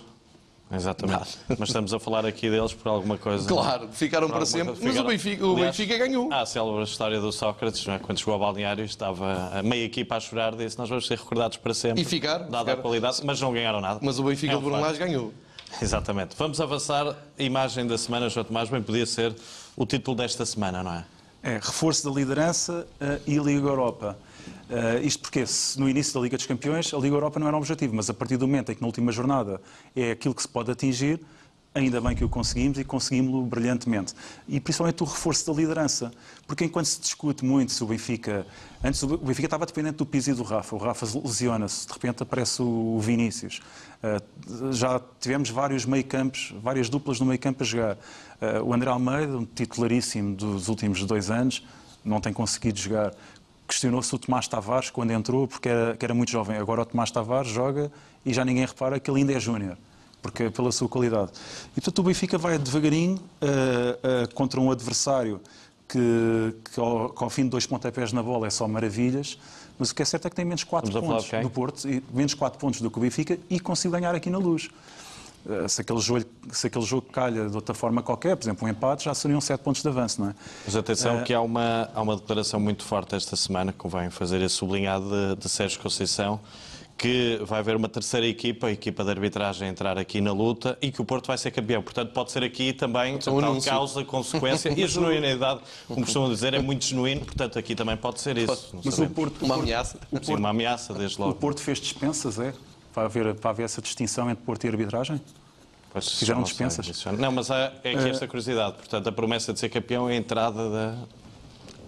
Exatamente. 0.72 1.38
Mas 1.58 1.70
estamos 1.70 1.94
a 1.94 2.00
falar 2.00 2.26
aqui 2.26 2.50
deles 2.50 2.74
por 2.74 2.90
alguma 2.90 3.18
coisa. 3.18 3.48
Claro, 3.48 3.90
ficaram 3.92 4.30
para 4.30 4.46
sempre. 4.46 4.76
Mas 4.82 4.98
o 4.98 5.04
Benfica, 5.04 5.46
o 5.46 5.56
Benfica 5.56 5.98
ganhou. 5.98 6.32
Há 6.32 6.42
a 6.42 6.46
célebre 6.46 6.84
história 6.84 7.20
do 7.20 7.32
Sócrates, 7.32 7.88
é? 7.88 8.00
quando 8.00 8.18
chegou 8.18 8.34
ao 8.34 8.40
balneário, 8.40 8.84
estava 8.84 9.52
a 9.54 9.62
meia 9.62 9.86
equipa 9.86 10.16
a 10.16 10.20
chorar, 10.20 10.56
disse: 10.56 10.78
Nós 10.78 10.90
vamos 10.90 11.06
ser 11.06 11.18
recordados 11.18 11.58
para 11.58 11.74
sempre. 11.74 12.02
E 12.02 12.06
ficaram. 12.06 12.46
Dada 12.46 12.60
ficaram. 12.60 12.80
a 12.80 12.82
qualidade, 12.82 13.22
mas 13.24 13.40
não 13.40 13.54
ganharam 13.54 13.82
nada. 13.82 14.00
Mas 14.02 14.20
o 14.20 14.24
Benfica 14.24 14.54
é 14.54 14.58
um 14.58 14.62
Bruno 14.62 14.94
ganhou. 14.98 15.34
Exatamente. 15.82 16.36
Vamos 16.38 16.60
avançar. 16.62 17.16
A 17.38 17.44
imagem 17.44 17.88
da 17.88 17.98
semana, 17.98 18.30
João 18.30 18.46
Tomás, 18.46 18.70
bem 18.70 18.82
podia 18.82 19.06
ser 19.06 19.36
o 19.76 19.86
título 19.86 20.18
desta 20.18 20.46
semana, 20.46 20.84
não 20.84 20.94
é? 20.94 21.06
É, 21.42 21.54
reforço 21.56 22.10
da 22.10 22.16
liderança 22.16 22.88
uh, 23.02 23.22
e 23.28 23.38
Liga 23.38 23.68
Europa. 23.68 24.18
Uh, 24.70 25.06
isto 25.06 25.22
porque 25.22 25.46
se 25.46 25.80
no 25.80 25.90
início 25.90 26.14
da 26.14 26.22
Liga 26.22 26.38
dos 26.38 26.46
Campeões 26.46 26.94
a 26.94 26.98
Liga 26.98 27.16
Europa 27.16 27.40
não 27.40 27.48
era 27.48 27.56
um 27.56 27.60
objetivo, 27.60 27.96
mas 27.96 28.10
a 28.10 28.14
partir 28.14 28.38
do 28.38 28.48
momento 28.48 28.72
em 28.72 28.76
que 28.76 28.82
na 28.82 28.88
última 28.88 29.12
jornada 29.12 29.62
é 29.96 30.12
aquilo 30.12 30.34
que 30.34 30.42
se 30.42 30.48
pode 30.48 30.72
atingir, 30.72 31.20
ainda 31.76 32.00
bem 32.00 32.16
que 32.16 32.24
o 32.24 32.30
conseguimos 32.30 32.78
e 32.78 32.84
conseguimos-lo 32.84 33.44
brilhantemente. 33.46 34.14
E 34.48 34.60
principalmente 34.60 35.02
o 35.02 35.06
reforço 35.06 35.48
da 35.48 35.60
liderança, 35.60 36.12
porque 36.46 36.64
enquanto 36.64 36.86
se 36.86 37.02
discute 37.02 37.44
muito 37.44 37.72
se 37.72 37.84
o 37.84 37.88
Benfica... 37.88 38.46
Antes 38.84 39.02
o 39.02 39.18
Benfica 39.18 39.48
estava 39.48 39.66
dependente 39.66 39.98
do 39.98 40.06
Pizzi 40.06 40.32
e 40.32 40.34
do 40.34 40.44
Rafa, 40.44 40.76
o 40.76 40.80
Rafa 40.80 41.08
lesiona-se, 41.20 41.88
de 41.88 41.94
repente 41.94 42.22
aparece 42.22 42.62
o 42.62 43.00
Vinícius. 43.00 43.62
Uh, 44.04 44.72
já 44.72 45.02
tivemos 45.20 45.50
vários 45.50 45.86
meio-campos, 45.86 46.54
várias 46.62 46.90
duplas 46.90 47.20
no 47.20 47.26
meio-campo 47.26 47.64
a 47.64 47.66
jogar. 47.66 47.96
Uh, 47.96 48.64
o 48.64 48.74
André 48.74 48.90
Almeida, 48.90 49.38
um 49.38 49.46
titularíssimo 49.46 50.36
dos 50.36 50.68
últimos 50.68 51.04
dois 51.06 51.32
anos, 51.32 51.66
não 52.06 52.22
tem 52.22 52.34
conseguido 52.34 52.78
jogar. 52.78 53.14
Questionou-se 53.68 54.14
o 54.14 54.20
Tomás 54.20 54.48
Tavares 54.48 54.90
quando 54.90 55.12
entrou, 55.12 55.48
porque 55.48 55.70
era, 55.70 55.98
era 56.00 56.14
muito 56.14 56.32
jovem. 56.32 56.58
Agora 56.58 56.82
o 56.82 56.86
Tomás 56.86 57.12
Tavares 57.12 57.50
joga 57.50 57.92
e 58.26 58.34
já 58.34 58.44
ninguém 58.44 58.66
repara 58.66 59.00
que 59.00 59.10
ele 59.10 59.20
ainda 59.22 59.34
é 59.34 59.40
júnior 59.40 59.78
porque 60.24 60.44
é 60.44 60.50
pela 60.50 60.72
sua 60.72 60.88
qualidade. 60.88 61.32
E 61.74 61.82
portanto 61.82 62.00
o 62.00 62.04
Benfica 62.04 62.38
vai 62.38 62.58
devagarinho 62.58 63.16
uh, 63.16 64.24
uh, 64.24 64.34
contra 64.34 64.60
um 64.60 64.72
adversário 64.72 65.42
que, 65.88 66.56
que, 66.74 66.80
ao, 66.80 67.10
que, 67.10 67.24
ao, 67.24 67.30
fim 67.30 67.44
de 67.44 67.50
dois 67.50 67.68
pontapés 67.68 68.14
na 68.14 68.24
bola 68.24 68.48
é 68.48 68.50
só 68.50 68.66
maravilhas, 68.66 69.38
mas 69.78 69.92
o 69.92 69.96
que 69.96 70.02
é 70.02 70.06
certo 70.06 70.26
é 70.28 70.30
que 70.30 70.36
tem 70.36 70.46
menos 70.46 70.64
4 70.64 70.92
pontos 70.92 71.30
do 71.30 71.50
Porto, 71.50 71.88
e, 71.90 72.02
menos 72.14 72.34
4 72.34 72.58
pontos 72.58 72.82
do 72.82 72.90
que 72.90 72.98
o 72.98 73.02
Benfica 73.02 73.38
e 73.50 73.60
conseguiu 73.60 73.92
ganhar 73.92 74.16
aqui 74.16 74.30
na 74.30 74.38
luz. 74.38 74.70
Uh, 75.46 75.68
se, 75.68 75.82
aquele 75.82 76.00
jogo, 76.00 76.26
se 76.52 76.68
aquele 76.68 76.86
jogo 76.86 77.08
calha 77.12 77.50
de 77.50 77.56
outra 77.56 77.76
forma 77.76 78.02
qualquer, 78.02 78.36
por 78.38 78.46
exemplo, 78.46 78.66
um 78.66 78.72
empate, 78.72 79.04
já 79.04 79.14
seriam 79.14 79.42
7 79.42 79.60
pontos 79.62 79.82
de 79.82 79.88
avanço, 79.90 80.22
não 80.22 80.30
é? 80.30 80.36
Mas 80.66 80.76
atenção 80.76 81.24
que 81.24 81.34
há 81.34 81.42
uma, 81.42 81.90
há 81.94 82.02
uma 82.02 82.16
declaração 82.16 82.60
muito 82.60 82.84
forte 82.84 83.14
esta 83.16 83.36
semana, 83.36 83.72
que 83.72 83.78
convém 83.78 84.10
fazer 84.10 84.42
esse 84.42 84.56
sublinhado 84.56 85.10
de, 85.10 85.42
de 85.42 85.50
Sérgio 85.50 85.80
Conceição, 85.82 86.40
que 86.98 87.40
vai 87.44 87.60
haver 87.60 87.76
uma 87.76 87.90
terceira 87.90 88.26
equipa, 88.26 88.68
a 88.68 88.72
equipa 88.72 89.04
de 89.04 89.10
arbitragem, 89.10 89.68
entrar 89.68 89.98
aqui 89.98 90.22
na 90.22 90.32
luta 90.32 90.78
e 90.82 90.92
que 90.92 91.02
o 91.02 91.06
Porto 91.06 91.28
vai 91.28 91.38
ser 91.38 91.52
campeão. 91.52 91.82
Portanto, 91.82 92.14
pode 92.14 92.32
ser 92.32 92.44
aqui 92.44 92.72
também 92.72 93.16
a 93.16 93.20
tal 93.20 93.62
causa, 93.62 94.06
consequência 94.06 94.70
e 94.78 94.84
a 94.84 94.88
genuinidade, 94.88 95.60
como 95.88 96.02
costumam 96.06 96.30
dizer, 96.30 96.54
é 96.54 96.62
muito 96.62 96.86
genuíno, 96.86 97.26
portanto, 97.26 97.60
aqui 97.60 97.76
também 97.76 97.98
pode 97.98 98.22
ser 98.22 98.38
isso. 98.38 98.76
Mas 98.84 98.98
o 99.00 99.10
Porto, 99.10 99.44
uma 99.44 99.56
ameaça. 99.56 99.98
O 99.98 100.12
Porto, 100.12 100.26
Sim, 100.26 100.36
uma 100.36 100.50
ameaça, 100.50 100.94
desde 100.94 101.20
logo. 101.20 101.32
O 101.32 101.36
Porto 101.36 101.62
fez 101.62 101.80
dispensas, 101.80 102.40
é? 102.40 102.54
Para 102.94 103.06
haver, 103.06 103.36
para 103.36 103.50
haver 103.50 103.64
essa 103.64 103.82
distinção 103.82 104.30
entre 104.30 104.44
Porto 104.44 104.64
e 104.66 104.68
arbitragem? 104.68 105.22
Pois, 105.92 106.10
Fizeram 106.10 106.42
dispensas? 106.42 106.86
Sei, 106.98 107.12
não, 107.14 107.32
mas 107.32 107.50
é 107.50 107.68
aqui 107.68 108.10
esta 108.10 108.28
curiosidade. 108.28 108.76
Portanto, 108.78 109.08
a 109.08 109.12
promessa 109.12 109.54
de 109.54 109.60
ser 109.60 109.70
campeão 109.70 110.10
é 110.10 110.14
a 110.14 110.16
entrada 110.16 110.70
da, 110.70 110.96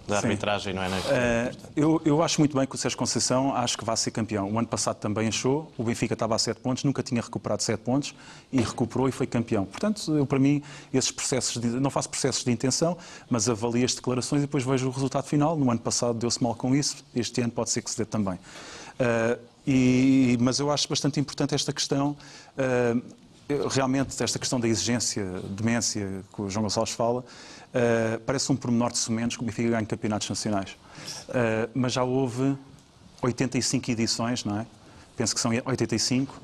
da 0.06 0.18
arbitragem, 0.18 0.72
não 0.72 0.82
é? 0.82 0.88
Uh, 0.88 1.56
eu, 1.74 2.02
eu 2.04 2.22
acho 2.22 2.40
muito 2.40 2.56
bem 2.56 2.66
que 2.66 2.74
o 2.74 2.78
Sérgio 2.78 2.96
Conceição 2.96 3.54
acho 3.54 3.76
que 3.76 3.84
vai 3.84 3.96
ser 3.96 4.12
campeão. 4.12 4.50
O 4.50 4.58
ano 4.58 4.68
passado 4.68 4.96
também 4.96 5.26
achou, 5.26 5.72
o 5.76 5.82
Benfica 5.82 6.14
estava 6.14 6.36
a 6.36 6.38
7 6.38 6.60
pontos, 6.60 6.84
nunca 6.84 7.02
tinha 7.02 7.20
recuperado 7.20 7.62
7 7.62 7.80
pontos 7.80 8.14
e 8.52 8.60
recuperou 8.60 9.08
e 9.08 9.12
foi 9.12 9.26
campeão. 9.26 9.64
Portanto, 9.64 10.16
eu, 10.16 10.24
para 10.24 10.38
mim, 10.38 10.62
esses 10.94 11.10
processos, 11.10 11.60
de, 11.60 11.66
não 11.66 11.90
faço 11.90 12.08
processos 12.08 12.44
de 12.44 12.50
intenção, 12.52 12.96
mas 13.28 13.48
avalio 13.48 13.84
as 13.84 13.94
declarações 13.94 14.42
e 14.42 14.46
depois 14.46 14.62
vejo 14.62 14.86
o 14.86 14.90
resultado 14.90 15.24
final. 15.24 15.56
No 15.56 15.68
ano 15.68 15.80
passado 15.80 16.16
deu-se 16.16 16.40
mal 16.40 16.54
com 16.54 16.74
isso, 16.76 17.04
este 17.14 17.40
ano 17.40 17.50
pode 17.50 17.70
ser 17.70 17.82
que 17.82 17.90
se 17.90 17.98
dê 17.98 18.04
também. 18.04 18.38
Uh, 19.00 19.40
e, 19.66 20.38
mas 20.40 20.58
eu 20.58 20.70
acho 20.70 20.88
bastante 20.88 21.18
importante 21.20 21.54
esta 21.54 21.72
questão. 21.72 22.16
Uh, 22.56 23.68
realmente, 23.68 24.22
esta 24.22 24.38
questão 24.38 24.58
da 24.58 24.66
exigência, 24.66 25.24
demência, 25.50 26.24
que 26.34 26.42
o 26.42 26.50
João 26.50 26.64
Gonçalves 26.64 26.94
fala, 26.94 27.20
uh, 27.20 28.20
parece 28.24 28.50
um 28.50 28.56
pormenor 28.56 28.92
de 28.92 28.98
sementos 28.98 29.36
que 29.36 29.42
o 29.42 29.46
Benfica 29.46 29.70
ganha 29.70 29.86
campeonatos 29.86 30.28
nacionais. 30.28 30.76
Mas 31.74 31.92
já 31.92 32.02
houve 32.02 32.56
85 33.22 33.90
edições, 33.90 34.44
não 34.44 34.60
é? 34.60 34.66
Penso 35.16 35.34
que 35.34 35.40
são 35.40 35.50
85, 35.64 36.32
uh, 36.32 36.40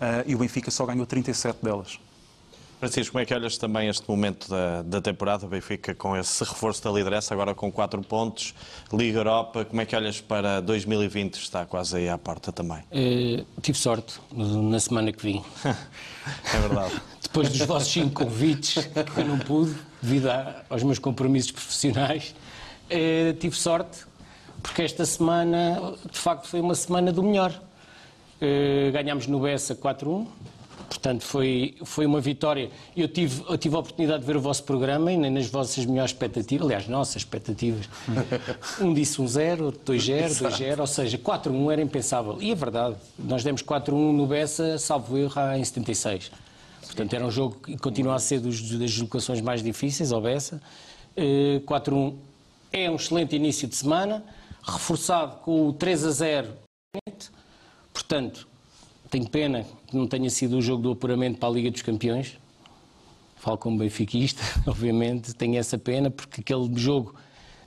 eh, 0.00 0.24
e 0.26 0.34
o 0.34 0.38
Benfica 0.38 0.70
só 0.70 0.84
ganhou 0.84 1.06
37 1.06 1.62
delas. 1.62 2.00
Francisco, 2.78 3.12
como 3.12 3.22
é 3.22 3.26
que 3.26 3.34
olhas 3.34 3.58
também 3.58 3.88
este 3.88 4.08
momento 4.08 4.48
da, 4.48 4.82
da 4.82 5.00
temporada? 5.00 5.44
O 5.44 5.48
Benfica 5.48 5.94
com 5.96 6.16
esse 6.16 6.44
reforço 6.44 6.82
da 6.84 6.90
liderança, 6.92 7.34
agora 7.34 7.52
com 7.52 7.72
4 7.72 8.00
pontos, 8.02 8.54
Liga 8.92 9.18
Europa, 9.18 9.64
como 9.64 9.80
é 9.80 9.84
que 9.84 9.96
olhas 9.96 10.20
para 10.20 10.60
2020? 10.60 11.34
Está 11.34 11.66
quase 11.66 11.96
aí 11.96 12.08
à 12.08 12.16
porta 12.16 12.52
também. 12.52 12.78
Uh, 12.92 13.44
tive 13.60 13.76
sorte 13.76 14.20
na 14.32 14.78
semana 14.78 15.10
que 15.10 15.20
vim. 15.20 15.44
é 15.64 16.60
verdade. 16.60 16.94
Depois 17.20 17.48
dos 17.48 17.62
vossos 17.62 17.92
5 17.92 18.12
convites, 18.12 18.84
que 18.86 19.20
eu 19.20 19.26
não 19.26 19.38
pude, 19.40 19.74
devido 20.00 20.28
aos 20.70 20.82
meus 20.84 21.00
compromissos 21.00 21.50
profissionais, 21.50 22.32
uh, 22.92 23.32
tive 23.34 23.56
sorte, 23.56 24.06
porque 24.62 24.82
esta 24.82 25.04
semana, 25.04 25.94
de 26.08 26.18
facto, 26.18 26.46
foi 26.46 26.60
uma 26.60 26.76
semana 26.76 27.12
do 27.12 27.24
melhor. 27.24 27.52
Uh, 28.40 28.92
ganhámos 28.92 29.26
no 29.26 29.40
Bessa 29.40 29.74
4-1 29.74 30.28
Portanto, 30.88 31.22
foi, 31.22 31.76
foi 31.84 32.06
uma 32.06 32.20
vitória. 32.20 32.70
Eu 32.96 33.08
tive, 33.08 33.44
eu 33.46 33.58
tive 33.58 33.76
a 33.76 33.78
oportunidade 33.78 34.20
de 34.20 34.26
ver 34.26 34.36
o 34.36 34.40
vosso 34.40 34.64
programa 34.64 35.12
e 35.12 35.18
nem 35.18 35.30
nas 35.30 35.46
vossas 35.46 35.84
melhores 35.84 36.12
expectativas, 36.12 36.64
aliás, 36.66 36.88
nossas 36.88 37.16
expectativas. 37.16 37.88
Um 38.80 38.94
disse 38.94 39.20
um 39.20 39.26
0, 39.26 39.66
outro 39.66 39.94
2-0, 39.94 40.28
2-0, 40.28 40.80
ou 40.80 40.86
seja, 40.86 41.18
4-1 41.18 41.72
era 41.72 41.82
impensável. 41.82 42.38
E 42.40 42.50
é 42.50 42.54
verdade, 42.54 42.96
nós 43.18 43.44
demos 43.44 43.62
4-1 43.62 44.12
no 44.12 44.26
Bessa, 44.26 44.78
salvo 44.78 45.18
erro, 45.18 45.40
em 45.56 45.64
76. 45.64 46.30
Portanto, 46.86 47.12
era 47.12 47.26
um 47.26 47.30
jogo 47.30 47.56
que 47.56 47.76
continua 47.76 48.14
a 48.14 48.18
ser 48.18 48.40
dos, 48.40 48.60
das 48.60 48.90
deslocações 48.90 49.40
mais 49.40 49.62
difíceis, 49.62 50.10
ao 50.10 50.20
Bessa. 50.20 50.60
4-1 51.16 52.14
eh, 52.72 52.84
é 52.84 52.90
um 52.90 52.96
excelente 52.96 53.36
início 53.36 53.68
de 53.68 53.76
semana, 53.76 54.24
reforçado 54.62 55.36
com 55.40 55.68
o 55.68 55.74
3-0. 55.74 56.46
Portanto, 57.92 58.48
tenho 59.10 59.28
pena 59.28 59.64
que 59.86 59.96
não 59.96 60.06
tenha 60.06 60.28
sido 60.30 60.58
o 60.58 60.62
jogo 60.62 60.82
do 60.82 60.90
apuramento 60.92 61.38
para 61.38 61.48
a 61.48 61.52
Liga 61.52 61.70
dos 61.70 61.82
Campeões. 61.82 62.38
Falo 63.36 63.56
como 63.56 63.78
benfiquista, 63.78 64.42
obviamente, 64.66 65.34
tenho 65.34 65.56
essa 65.56 65.78
pena, 65.78 66.10
porque 66.10 66.40
aquele 66.40 66.68
jogo 66.78 67.14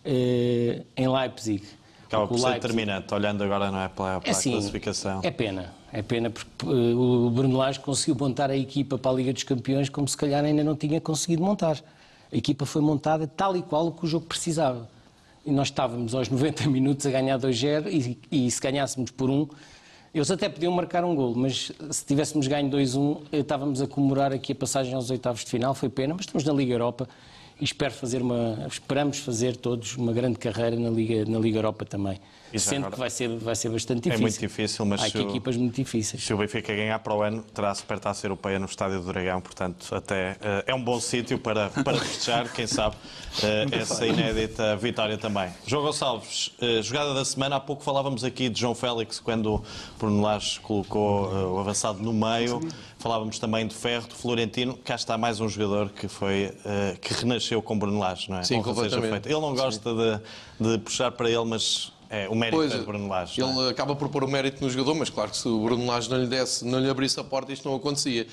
eh, 0.03 0.83
em 0.95 1.07
Leipzig. 1.07 1.63
Acaba 2.05 2.27
por 2.27 2.37
ser 2.37 2.45
Leipzig, 2.45 2.61
determinante, 2.61 3.13
olhando 3.13 3.43
agora 3.43 3.71
não 3.71 3.79
é, 3.79 3.87
para, 3.87 4.19
para 4.19 4.29
é 4.29 4.31
assim, 4.31 4.51
a 4.51 4.53
classificação. 4.57 5.21
É 5.23 5.31
pena, 5.31 5.73
é 5.93 6.01
pena, 6.01 6.29
porque 6.29 6.65
eh, 6.65 6.93
o 6.95 7.29
Bruno 7.29 7.57
Lage 7.57 7.79
conseguiu 7.79 8.15
montar 8.15 8.49
a 8.49 8.57
equipa 8.57 8.97
para 8.97 9.11
a 9.11 9.13
Liga 9.13 9.31
dos 9.31 9.43
Campeões 9.43 9.89
como 9.89 10.07
se 10.07 10.17
calhar 10.17 10.43
ainda 10.43 10.63
não 10.63 10.75
tinha 10.75 10.99
conseguido 10.99 11.41
montar. 11.41 11.81
A 12.31 12.35
equipa 12.35 12.65
foi 12.65 12.81
montada 12.81 13.27
tal 13.27 13.55
e 13.55 13.61
qual 13.61 13.87
o 13.87 13.91
que 13.91 14.05
o 14.05 14.07
jogo 14.07 14.25
precisava. 14.25 14.89
E 15.45 15.51
nós 15.51 15.67
estávamos 15.67 16.13
aos 16.13 16.27
90 16.29 16.69
minutos 16.69 17.05
a 17.05 17.11
ganhar 17.11 17.39
2-0 17.39 17.87
e, 17.89 18.45
e 18.45 18.51
se 18.51 18.59
ganhássemos 18.59 19.11
por 19.11 19.29
um, 19.29 19.47
eles 20.13 20.29
até 20.29 20.49
podiam 20.49 20.73
marcar 20.73 21.05
um 21.05 21.15
gol, 21.15 21.33
mas 21.35 21.71
se 21.89 22.05
tivéssemos 22.05 22.45
ganho 22.47 22.69
2-1, 22.69 23.21
estávamos 23.31 23.81
a 23.81 23.87
comemorar 23.87 24.33
aqui 24.33 24.51
a 24.51 24.55
passagem 24.55 24.93
aos 24.93 25.09
oitavos 25.09 25.45
de 25.45 25.49
final, 25.49 25.73
foi 25.73 25.87
pena, 25.87 26.13
mas 26.13 26.25
estamos 26.25 26.43
na 26.43 26.51
Liga 26.51 26.73
Europa 26.73 27.07
e 27.59 27.63
espero 27.63 27.93
fazer 27.93 28.21
uma, 28.21 28.65
esperamos 28.67 29.19
fazer 29.19 29.55
todos 29.55 29.95
uma 29.95 30.11
grande 30.11 30.37
carreira 30.37 30.75
na 30.75 30.89
Liga, 30.89 31.23
na 31.25 31.39
Liga 31.39 31.59
Europa 31.59 31.85
também. 31.85 32.19
Sendo 32.59 32.77
agora, 32.79 32.91
que 32.93 32.99
vai 32.99 33.09
ser, 33.09 33.29
vai 33.37 33.55
ser 33.55 33.69
bastante 33.69 34.01
difícil. 34.01 34.19
É 34.19 34.21
muito 34.21 34.39
difícil, 34.39 34.85
mas 34.85 35.01
Há 35.01 35.05
aqui 35.05 35.21
equipas 35.21 35.55
muito 35.55 35.75
difíceis. 35.75 36.23
Se 36.23 36.33
o 36.33 36.37
Benfica 36.37 36.75
ganhar 36.75 36.99
para 36.99 37.13
o 37.13 37.21
ano, 37.21 37.43
terá 37.53 37.71
a 37.71 37.75
supertaça 37.75 38.25
europeia 38.25 38.59
no 38.59 38.65
Estádio 38.65 38.99
do 38.99 39.05
Dragão, 39.05 39.41
portanto, 39.41 39.93
até 39.95 40.33
uh, 40.33 40.63
é 40.65 40.75
um 40.75 40.83
bom 40.83 40.99
sítio 40.99 41.39
para, 41.39 41.69
para 41.83 41.97
festejar, 41.97 42.51
quem 42.51 42.67
sabe, 42.67 42.95
uh, 42.95 43.75
essa 43.75 44.05
inédita 44.05 44.75
vitória 44.75 45.17
também. 45.17 45.49
João 45.65 45.83
Gonçalves, 45.83 46.51
uh, 46.61 46.81
jogada 46.83 47.13
da 47.13 47.23
semana, 47.23 47.55
há 47.55 47.59
pouco 47.59 47.83
falávamos 47.83 48.23
aqui 48.23 48.49
de 48.49 48.59
João 48.59 48.75
Félix, 48.75 49.19
quando 49.19 49.55
o 49.55 49.63
Bruno 49.97 50.21
Lage 50.21 50.59
colocou 50.59 51.31
o 51.31 51.59
avançado 51.59 51.99
no 51.99 52.13
meio. 52.13 52.59
Falávamos 52.99 53.39
também 53.39 53.65
do 53.65 53.73
Ferro, 53.73 54.07
do 54.07 54.13
Florentino. 54.13 54.77
Cá 54.77 54.95
está 54.95 55.17
mais 55.17 55.39
um 55.39 55.49
jogador 55.49 55.89
que 55.89 56.07
foi 56.07 56.53
que 57.01 57.13
renasceu 57.15 57.59
com 57.61 57.77
Bruno 57.77 57.97
Lage, 57.97 58.29
não 58.29 58.37
é? 58.37 58.43
Sim, 58.43 58.61
completamente. 58.61 59.27
Ele 59.27 59.39
não 59.39 59.55
gosta 59.55 59.91
de, 59.93 60.69
de 60.69 60.77
puxar 60.77 61.11
para 61.11 61.27
ele, 61.27 61.45
mas 61.45 61.91
é, 62.11 62.27
o 62.27 62.35
mérito 62.35 62.57
pois, 62.57 62.73
é 62.73 62.77
de 62.77 62.83
Bruno 62.83 63.07
Lage. 63.07 63.41
Ele 63.41 63.67
é? 63.67 63.69
acaba 63.69 63.95
por 63.95 64.09
pôr 64.09 64.25
o 64.25 64.27
mérito 64.27 64.61
no 64.61 64.69
jogador, 64.69 64.93
mas 64.95 65.09
claro 65.09 65.31
que 65.31 65.37
se 65.37 65.47
o 65.47 65.63
Bruno 65.63 65.85
Lage 65.85 66.09
não 66.09 66.17
lhe 66.17 66.27
desse, 66.27 66.65
não 66.65 66.77
lhe 66.77 66.89
abrisse 66.89 67.17
a 67.17 67.23
porta, 67.23 67.53
isto 67.53 67.67
não 67.69 67.77
acontecia. 67.77 68.27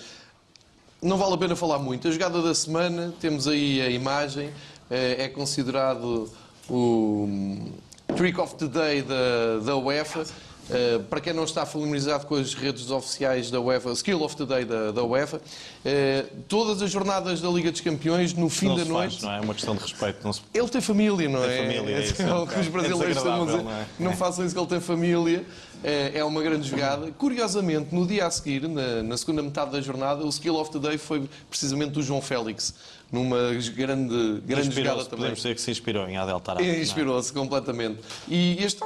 Não 1.01 1.17
vale 1.17 1.35
a 1.35 1.39
pena 1.39 1.55
falar 1.55 1.79
muito. 1.79 2.09
A 2.09 2.11
jogada 2.11 2.43
da 2.43 2.53
semana, 2.53 3.15
temos 3.21 3.47
aí 3.47 3.81
a 3.81 3.89
imagem, 3.89 4.51
é, 4.91 5.23
é 5.23 5.29
considerado 5.29 6.29
o 6.69 7.71
Trick 8.17 8.41
of 8.41 8.57
the 8.57 8.67
Day 8.67 9.03
da, 9.03 9.61
da 9.65 9.77
UEFA. 9.77 10.27
Uh, 10.69 11.03
para 11.05 11.21
quem 11.21 11.33
não 11.33 11.45
está 11.45 11.65
familiarizado 11.65 12.27
com 12.27 12.35
as 12.35 12.53
redes 12.53 12.91
oficiais 12.91 13.51
da 13.51 13.59
UEFA, 13.59 13.91
Skill 13.93 14.23
of 14.23 14.37
the 14.37 14.45
Day 14.45 14.65
da, 14.67 14.93
da 14.93 15.03
UEFA, 15.03 15.39
uh, 15.39 16.37
todas 16.47 16.83
as 16.83 16.91
jornadas 16.91 17.41
da 17.41 17.49
Liga 17.49 17.73
dos 17.73 17.81
Campeões, 17.81 18.35
no 18.35 18.51
fim 18.51 18.69
não 18.69 18.77
da 18.77 18.85
noite. 18.85 19.13
Faz, 19.13 19.23
não 19.23 19.33
é? 19.33 19.39
é 19.39 19.41
uma 19.41 19.55
questão 19.55 19.75
de 19.75 19.83
respeito. 19.83 20.33
Se... 20.33 20.43
Ele 20.53 20.69
tem 20.69 20.81
família, 20.83 21.29
não 21.29 21.41
tem 21.41 21.51
é? 21.51 21.57
Família, 21.63 21.97
é, 21.97 22.01
isso, 22.05 22.23
é 22.23 22.35
o 22.35 22.47
que 22.47 22.61
os 22.61 22.69
brasileiros. 22.69 23.25
Não, 23.25 23.71
é? 23.71 23.87
não 23.99 24.13
façam 24.13 24.45
isso 24.45 24.55
que 24.55 24.61
ele 24.61 24.69
tem 24.69 24.81
família. 24.81 25.45
É, 25.83 26.19
é 26.19 26.25
uma 26.25 26.43
grande 26.43 26.69
jogada. 26.69 27.11
Curiosamente, 27.13 27.95
no 27.95 28.07
dia 28.07 28.27
a 28.27 28.31
seguir, 28.31 28.69
na, 28.69 29.03
na 29.03 29.17
segunda 29.17 29.43
metade 29.43 29.71
da 29.71 29.81
jornada, 29.81 30.25
o 30.25 30.29
Skill 30.29 30.57
of 30.57 30.71
the 30.71 30.79
Day 30.79 30.99
foi 30.99 31.29
precisamente 31.49 31.93
do 31.93 32.03
João 32.03 32.21
Félix 32.21 32.75
numa 33.11 33.39
grande, 33.75 34.43
grande 34.45 34.75
jogada 34.75 35.05
também. 35.05 35.19
Podemos 35.19 35.39
dizer 35.39 35.55
que 35.55 35.61
se 35.61 35.71
inspirou 35.71 36.07
em 36.09 36.19
Adel 36.19 36.41
Tarap. 36.41 36.63
É? 36.63 36.81
Inspirou-se 36.81 37.33
completamente. 37.33 38.01
E 38.29 38.63
este 38.63 38.81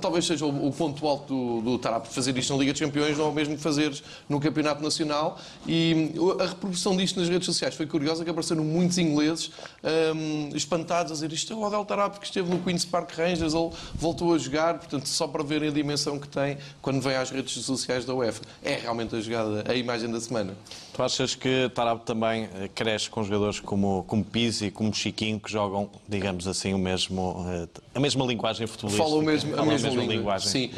talvez 0.00 0.26
seja 0.26 0.44
o, 0.44 0.72
ponto 0.72 1.06
alto 1.06 1.26
do, 1.26 1.60
do 1.62 1.78
Tarap, 1.78 2.06
fazer 2.06 2.36
isto 2.36 2.52
na 2.52 2.58
Liga 2.58 2.72
dos 2.72 2.80
Campeões, 2.80 3.16
não 3.16 3.26
é 3.26 3.28
o 3.28 3.32
mesmo 3.32 3.56
que 3.56 3.62
fazer 3.62 3.92
no 4.28 4.38
Campeonato 4.38 4.82
Nacional. 4.82 5.38
E 5.66 6.12
a 6.38 6.46
reprodução 6.46 6.96
disto 6.96 7.18
nas 7.18 7.28
redes 7.28 7.46
sociais 7.46 7.74
foi 7.74 7.86
curiosa, 7.86 8.24
que 8.24 8.30
apareceram 8.30 8.62
muitos 8.62 8.98
ingleses 8.98 9.50
um, 10.14 10.54
espantados 10.54 11.12
a 11.12 11.14
dizer 11.14 11.32
isto 11.32 11.52
é 11.52 11.56
o 11.56 11.64
Adel 11.64 11.84
Tarap 11.84 12.18
que 12.18 12.26
esteve 12.26 12.50
no 12.50 12.62
Queen's 12.62 12.84
Park 12.84 13.16
Rangers, 13.16 13.54
ele 13.54 13.70
voltou 13.94 14.34
a 14.34 14.38
jogar, 14.38 14.78
portanto, 14.78 15.06
só 15.06 15.26
para 15.26 15.42
verem 15.42 15.70
a 15.70 15.72
dimensão 15.72 16.18
que 16.18 16.28
tem 16.32 16.58
quando 16.80 17.00
vem 17.00 17.14
às 17.14 17.30
redes 17.30 17.52
sociais 17.64 18.04
da 18.04 18.14
UEFA. 18.14 18.42
É 18.62 18.74
realmente 18.74 19.14
a 19.14 19.20
jogada, 19.20 19.70
a 19.70 19.74
imagem 19.74 20.10
da 20.10 20.20
semana. 20.20 20.54
Tu 20.92 21.02
achas 21.02 21.34
que 21.34 21.70
Tarap 21.74 22.04
também 22.04 22.48
eh, 22.54 22.68
cresce 22.74 23.08
com 23.08 23.22
jogadores 23.22 23.60
como, 23.60 24.04
como 24.06 24.24
Pizzi, 24.24 24.70
como 24.70 24.92
Chiquinho, 24.92 25.38
que 25.38 25.50
jogam, 25.50 25.88
digamos 26.08 26.46
assim, 26.46 26.74
o 26.74 26.78
mesmo, 26.78 27.46
eh, 27.48 27.68
a 27.94 28.00
mesma 28.00 28.24
linguagem 28.26 28.66
futebolística? 28.66 29.08
Falam 29.08 29.22
mesmo, 29.22 29.58
a, 29.58 29.64
mesma, 29.64 29.88
a 29.88 29.92
mesma 29.92 30.12
linguagem. 30.12 30.48
Sim. 30.48 30.70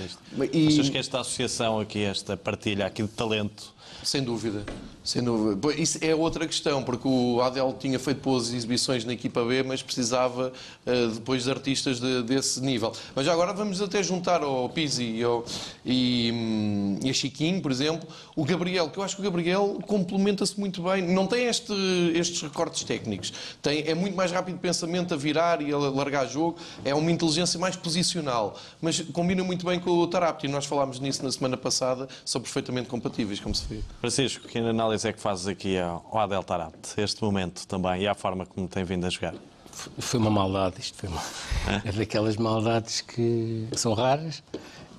E... 0.52 0.68
Achas 0.68 0.88
que 0.88 0.98
esta 0.98 1.20
associação 1.20 1.80
aqui, 1.80 2.04
esta 2.04 2.36
partilha 2.36 2.86
aqui 2.86 3.02
de 3.02 3.08
talento 3.08 3.74
sem 4.04 4.22
dúvida, 4.22 4.64
sem 5.04 5.22
dúvida. 5.22 5.74
Isso 5.74 5.98
é 6.00 6.14
outra 6.14 6.46
questão, 6.46 6.82
porque 6.82 7.06
o 7.06 7.42
Adel 7.42 7.76
tinha 7.78 7.98
feito 7.98 8.22
boas 8.22 8.52
exibições 8.52 9.04
na 9.04 9.12
equipa 9.12 9.44
B, 9.44 9.62
mas 9.62 9.82
precisava 9.82 10.50
uh, 10.86 11.08
depois 11.08 11.44
de 11.44 11.50
artistas 11.50 12.00
de, 12.00 12.22
desse 12.22 12.60
nível. 12.62 12.90
Mas 13.14 13.28
agora 13.28 13.52
vamos 13.52 13.82
até 13.82 14.02
juntar 14.02 14.42
ao 14.42 14.66
Pizzi 14.70 15.04
e, 15.04 15.22
ao, 15.22 15.44
e, 15.84 16.32
hum, 16.32 16.98
e, 17.04 17.10
a 17.10 17.12
Chiquinho, 17.12 17.60
por 17.60 17.70
exemplo, 17.70 18.08
o 18.34 18.44
Gabriel, 18.44 18.88
que 18.88 18.98
eu 18.98 19.02
acho 19.02 19.16
que 19.16 19.20
o 19.20 19.24
Gabriel 19.24 19.78
complementa-se 19.86 20.58
muito 20.58 20.82
bem. 20.82 21.02
Não 21.02 21.26
tem 21.26 21.46
este, 21.48 21.74
estes 22.14 22.40
recortes 22.40 22.82
técnicos, 22.84 23.30
tem, 23.60 23.82
é 23.86 23.94
muito 23.94 24.16
mais 24.16 24.32
rápido 24.32 24.54
de 24.54 24.62
pensamento 24.62 25.12
a 25.12 25.16
virar 25.18 25.60
e 25.60 25.70
a 25.70 25.76
largar 25.76 26.26
jogo, 26.26 26.56
é 26.82 26.94
uma 26.94 27.12
inteligência 27.12 27.60
mais 27.60 27.76
posicional, 27.76 28.58
mas 28.80 29.00
combina 29.12 29.44
muito 29.44 29.66
bem 29.66 29.78
com 29.78 29.90
o 29.90 30.06
Tarapti. 30.06 30.48
Nós 30.48 30.64
falámos 30.64 30.98
nisso 30.98 31.22
na 31.22 31.30
semana 31.30 31.58
passada, 31.58 32.08
são 32.24 32.40
perfeitamente 32.40 32.88
compatíveis, 32.88 33.38
como 33.38 33.54
se 33.54 33.66
vê. 33.68 33.80
Francisco, 34.00 34.48
que 34.48 34.58
análise 34.58 34.93
é 35.02 35.12
que 35.14 35.18
fazes 35.18 35.46
aqui 35.46 35.78
ao 35.78 36.18
Adel 36.18 36.42
Tarapte, 36.42 37.00
este 37.00 37.22
momento 37.22 37.66
também, 37.66 38.02
e 38.02 38.06
à 38.06 38.14
forma 38.14 38.44
como 38.44 38.68
tem 38.68 38.84
vindo 38.84 39.06
a 39.06 39.08
jogar? 39.08 39.34
Foi 39.72 40.20
uma 40.20 40.30
maldade, 40.30 40.78
isto 40.78 40.98
foi 40.98 41.08
uma... 41.08 41.22
é 41.82 41.90
daquelas 41.90 42.36
maldades 42.36 43.00
que 43.00 43.66
são 43.72 43.94
raras, 43.94 44.42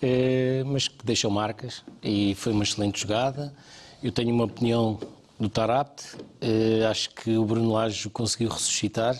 é, 0.01 0.63
mas 0.65 0.87
que 0.87 1.05
deixam 1.05 1.29
marcas, 1.29 1.83
e 2.01 2.33
foi 2.33 2.51
uma 2.51 2.63
excelente 2.63 2.99
jogada. 2.99 3.53
Eu 4.01 4.11
tenho 4.11 4.33
uma 4.33 4.45
opinião 4.45 4.99
do 5.39 5.47
Tarapte, 5.47 6.17
é, 6.41 6.85
acho 6.87 7.11
que 7.11 7.37
o 7.37 7.45
Bruno 7.45 7.71
Lage 7.71 8.09
conseguiu 8.09 8.49
ressuscitar. 8.49 9.15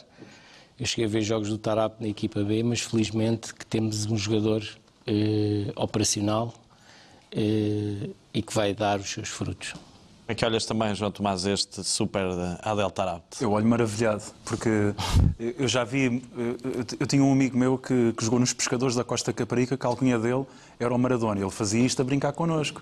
Eu 0.79 0.85
cheguei 0.88 1.05
a 1.05 1.07
ver 1.07 1.21
jogos 1.21 1.49
do 1.49 1.59
Tarapte 1.59 2.01
na 2.01 2.07
equipa 2.07 2.43
B, 2.43 2.63
mas 2.63 2.81
felizmente 2.81 3.53
que 3.53 3.65
temos 3.65 4.07
um 4.07 4.17
jogador 4.17 4.67
é, 5.05 5.71
operacional 5.75 6.53
eh, 7.38 8.09
e 8.33 8.41
que 8.41 8.53
vai 8.53 8.73
dar 8.73 8.97
os 8.97 9.09
seus 9.09 9.27
frutos. 9.27 9.73
Como 10.25 10.33
é 10.33 10.35
que 10.39 10.43
olhas 10.43 10.65
também, 10.65 10.95
João 10.95 11.11
Tomás, 11.11 11.45
este 11.45 11.83
super 11.83 12.25
Adel 12.63 12.89
Tarabt? 12.89 13.43
Eu 13.43 13.51
olho 13.51 13.67
maravilhado, 13.67 14.23
porque 14.43 14.95
eu 15.38 15.67
já 15.67 15.83
vi. 15.83 16.23
Eu 16.99 17.05
tinha 17.05 17.23
um 17.23 17.31
amigo 17.31 17.55
meu 17.55 17.77
que, 17.77 18.11
que 18.17 18.25
jogou 18.25 18.39
nos 18.39 18.51
Pescadores 18.51 18.95
da 18.95 19.03
Costa 19.03 19.31
Caparica, 19.31 19.77
que 19.77 19.85
a 19.85 19.89
alcunha 19.89 20.17
dele 20.17 20.43
era 20.79 20.91
o 20.91 20.97
Maradona. 20.97 21.39
Ele 21.39 21.51
fazia 21.51 21.85
isto 21.85 22.01
a 22.01 22.05
brincar 22.05 22.33
connosco, 22.33 22.81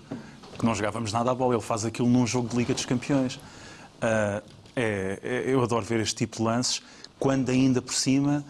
que 0.58 0.64
não 0.64 0.74
jogávamos 0.74 1.12
nada 1.12 1.32
à 1.32 1.34
bola. 1.34 1.52
Ele 1.52 1.62
faz 1.62 1.84
aquilo 1.84 2.08
num 2.08 2.26
jogo 2.26 2.48
de 2.48 2.56
Liga 2.56 2.72
dos 2.72 2.86
Campeões. 2.86 3.34
Uh, 3.34 4.42
é, 4.74 5.18
é, 5.22 5.44
eu 5.46 5.62
adoro 5.62 5.84
ver 5.84 6.00
este 6.00 6.14
tipo 6.14 6.38
de 6.38 6.42
lances, 6.44 6.80
quando 7.18 7.50
ainda 7.50 7.82
por 7.82 7.92
cima. 7.92 8.42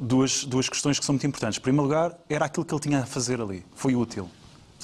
Duas, 0.00 0.44
duas 0.44 0.68
questões 0.68 0.98
que 0.98 1.04
são 1.04 1.12
muito 1.12 1.24
importantes. 1.24 1.56
Em 1.56 1.62
primeiro 1.62 1.84
lugar, 1.84 2.18
era 2.28 2.46
aquilo 2.46 2.66
que 2.66 2.74
ele 2.74 2.80
tinha 2.80 2.98
a 2.98 3.06
fazer 3.06 3.40
ali. 3.40 3.64
Foi 3.76 3.94
útil. 3.94 4.28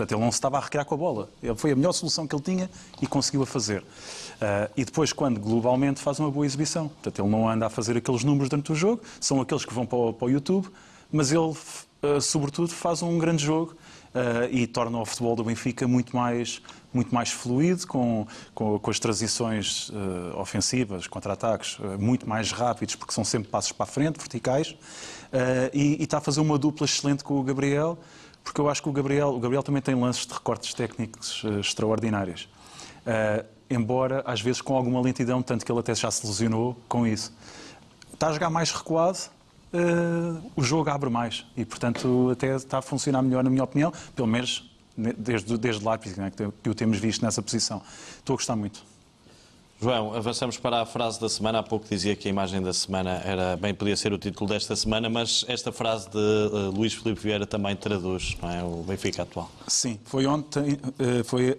Portanto, 0.00 0.16
ele 0.16 0.24
não 0.24 0.32
se 0.32 0.38
estava 0.38 0.56
a 0.56 0.60
recriar 0.60 0.86
com 0.86 0.94
a 0.94 0.96
bola. 0.96 1.28
Ele 1.42 1.54
foi 1.54 1.72
a 1.72 1.76
melhor 1.76 1.92
solução 1.92 2.26
que 2.26 2.34
ele 2.34 2.42
tinha 2.42 2.70
e 3.02 3.06
conseguiu 3.06 3.42
a 3.42 3.46
fazer. 3.46 3.82
Uh, 3.82 4.70
e 4.74 4.82
depois, 4.82 5.12
quando 5.12 5.38
globalmente 5.38 6.00
faz 6.00 6.18
uma 6.18 6.30
boa 6.30 6.46
exibição. 6.46 6.88
Portanto, 6.88 7.20
ele 7.20 7.28
não 7.28 7.46
anda 7.46 7.66
a 7.66 7.68
fazer 7.68 7.98
aqueles 7.98 8.24
números 8.24 8.48
durante 8.48 8.72
o 8.72 8.74
jogo, 8.74 9.02
são 9.20 9.42
aqueles 9.42 9.62
que 9.62 9.74
vão 9.74 9.84
para 9.84 9.98
o, 9.98 10.12
para 10.14 10.26
o 10.26 10.30
YouTube, 10.30 10.68
mas 11.12 11.30
ele, 11.32 11.42
uh, 11.42 12.18
sobretudo, 12.18 12.70
faz 12.70 13.02
um 13.02 13.18
grande 13.18 13.44
jogo 13.44 13.76
uh, 14.14 14.50
e 14.50 14.66
torna 14.66 14.98
o 14.98 15.04
futebol 15.04 15.36
do 15.36 15.44
Benfica 15.44 15.86
muito 15.86 16.16
mais, 16.16 16.62
muito 16.94 17.14
mais 17.14 17.30
fluido, 17.30 17.86
com, 17.86 18.26
com, 18.54 18.78
com 18.78 18.90
as 18.90 18.98
transições 18.98 19.92
ofensivas, 20.34 21.06
contra-ataques, 21.06 21.76
muito 21.98 22.26
mais 22.26 22.52
rápidos, 22.52 22.94
porque 22.94 23.12
são 23.12 23.22
sempre 23.22 23.50
passos 23.50 23.72
para 23.72 23.84
a 23.84 23.86
frente, 23.86 24.16
verticais. 24.16 24.74
E, 25.74 25.98
e 26.00 26.02
está 26.02 26.18
a 26.18 26.20
fazer 26.20 26.40
uma 26.40 26.58
dupla 26.58 26.86
excelente 26.86 27.22
com 27.22 27.38
o 27.38 27.42
Gabriel 27.42 27.98
porque 28.44 28.60
eu 28.60 28.68
acho 28.68 28.82
que 28.82 28.88
o 28.88 28.92
Gabriel, 28.92 29.28
o 29.28 29.40
Gabriel 29.40 29.62
também 29.62 29.82
tem 29.82 29.94
lances 29.94 30.26
de 30.26 30.32
recortes 30.32 30.74
técnicos 30.74 31.44
uh, 31.44 31.60
extraordinários. 31.60 32.48
Uh, 33.06 33.44
embora, 33.68 34.22
às 34.26 34.40
vezes, 34.40 34.60
com 34.60 34.76
alguma 34.76 35.00
lentidão, 35.00 35.42
tanto 35.42 35.64
que 35.64 35.70
ele 35.70 35.78
até 35.78 35.94
já 35.94 36.10
se 36.10 36.26
lesionou 36.26 36.76
com 36.88 37.06
isso. 37.06 37.32
Está 38.12 38.28
a 38.28 38.32
jogar 38.32 38.50
mais 38.50 38.70
recuado, 38.72 39.18
uh, 39.72 40.50
o 40.56 40.62
jogo 40.62 40.90
abre 40.90 41.08
mais 41.08 41.46
e, 41.56 41.64
portanto, 41.64 42.30
até 42.32 42.54
está 42.56 42.78
a 42.78 42.82
funcionar 42.82 43.22
melhor, 43.22 43.44
na 43.44 43.50
minha 43.50 43.64
opinião, 43.64 43.92
pelo 44.14 44.28
menos 44.28 44.70
desde, 44.96 45.56
desde 45.56 45.86
Leipzig, 45.86 46.20
né, 46.20 46.32
que 46.62 46.68
o 46.68 46.74
temos 46.74 46.98
visto 46.98 47.24
nessa 47.24 47.40
posição. 47.40 47.82
Estou 48.18 48.34
a 48.34 48.36
gostar 48.36 48.56
muito. 48.56 48.84
João, 49.82 50.14
avançamos 50.14 50.58
para 50.58 50.82
a 50.82 50.84
frase 50.84 51.18
da 51.18 51.26
semana. 51.26 51.60
Há 51.60 51.62
pouco 51.62 51.86
dizia 51.88 52.14
que 52.14 52.28
a 52.28 52.30
imagem 52.30 52.60
da 52.60 52.70
semana 52.70 53.22
era 53.24 53.56
bem 53.56 53.72
podia 53.72 53.96
ser 53.96 54.12
o 54.12 54.18
título 54.18 54.50
desta 54.50 54.76
semana, 54.76 55.08
mas 55.08 55.42
esta 55.48 55.72
frase 55.72 56.10
de 56.10 56.18
uh, 56.18 56.70
Luís 56.70 56.92
Filipe 56.92 57.18
Vieira 57.18 57.46
também 57.46 57.74
traduz, 57.74 58.36
é, 58.42 58.62
o 58.62 58.82
Benfica 58.82 59.22
atual. 59.22 59.50
Sim, 59.66 59.98
foi 60.04 60.26
ontem, 60.26 60.74
uh, 60.74 61.24
foi 61.24 61.52
uh, 61.52 61.56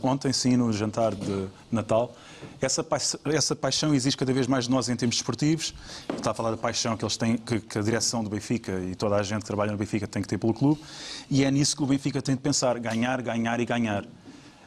ontem 0.00 0.32
sim 0.32 0.56
no 0.56 0.72
jantar 0.72 1.12
de 1.16 1.48
Natal. 1.72 2.14
Essa 2.60 2.84
paixão, 2.84 3.18
essa 3.24 3.56
paixão 3.56 3.92
existe 3.92 4.16
cada 4.16 4.32
vez 4.32 4.46
mais 4.46 4.66
de 4.66 4.70
nós 4.70 4.88
em 4.88 4.94
termos 4.94 5.16
desportivos. 5.16 5.74
Está 6.16 6.30
a 6.30 6.34
falar 6.34 6.52
da 6.52 6.56
paixão 6.56 6.96
que 6.96 7.04
eles 7.04 7.16
têm, 7.16 7.36
que, 7.36 7.58
que 7.58 7.78
a 7.78 7.82
direção 7.82 8.22
do 8.22 8.30
Benfica 8.30 8.78
e 8.78 8.94
toda 8.94 9.16
a 9.16 9.24
gente 9.24 9.40
que 9.40 9.46
trabalha 9.46 9.72
no 9.72 9.78
Benfica 9.78 10.06
tem 10.06 10.22
que 10.22 10.28
ter 10.28 10.38
pelo 10.38 10.54
clube, 10.54 10.80
e 11.28 11.42
é 11.42 11.50
nisso 11.50 11.76
que 11.76 11.82
o 11.82 11.86
Benfica 11.86 12.22
tem 12.22 12.36
de 12.36 12.40
pensar: 12.40 12.78
ganhar, 12.78 13.20
ganhar 13.20 13.58
e 13.58 13.64
ganhar. 13.64 14.04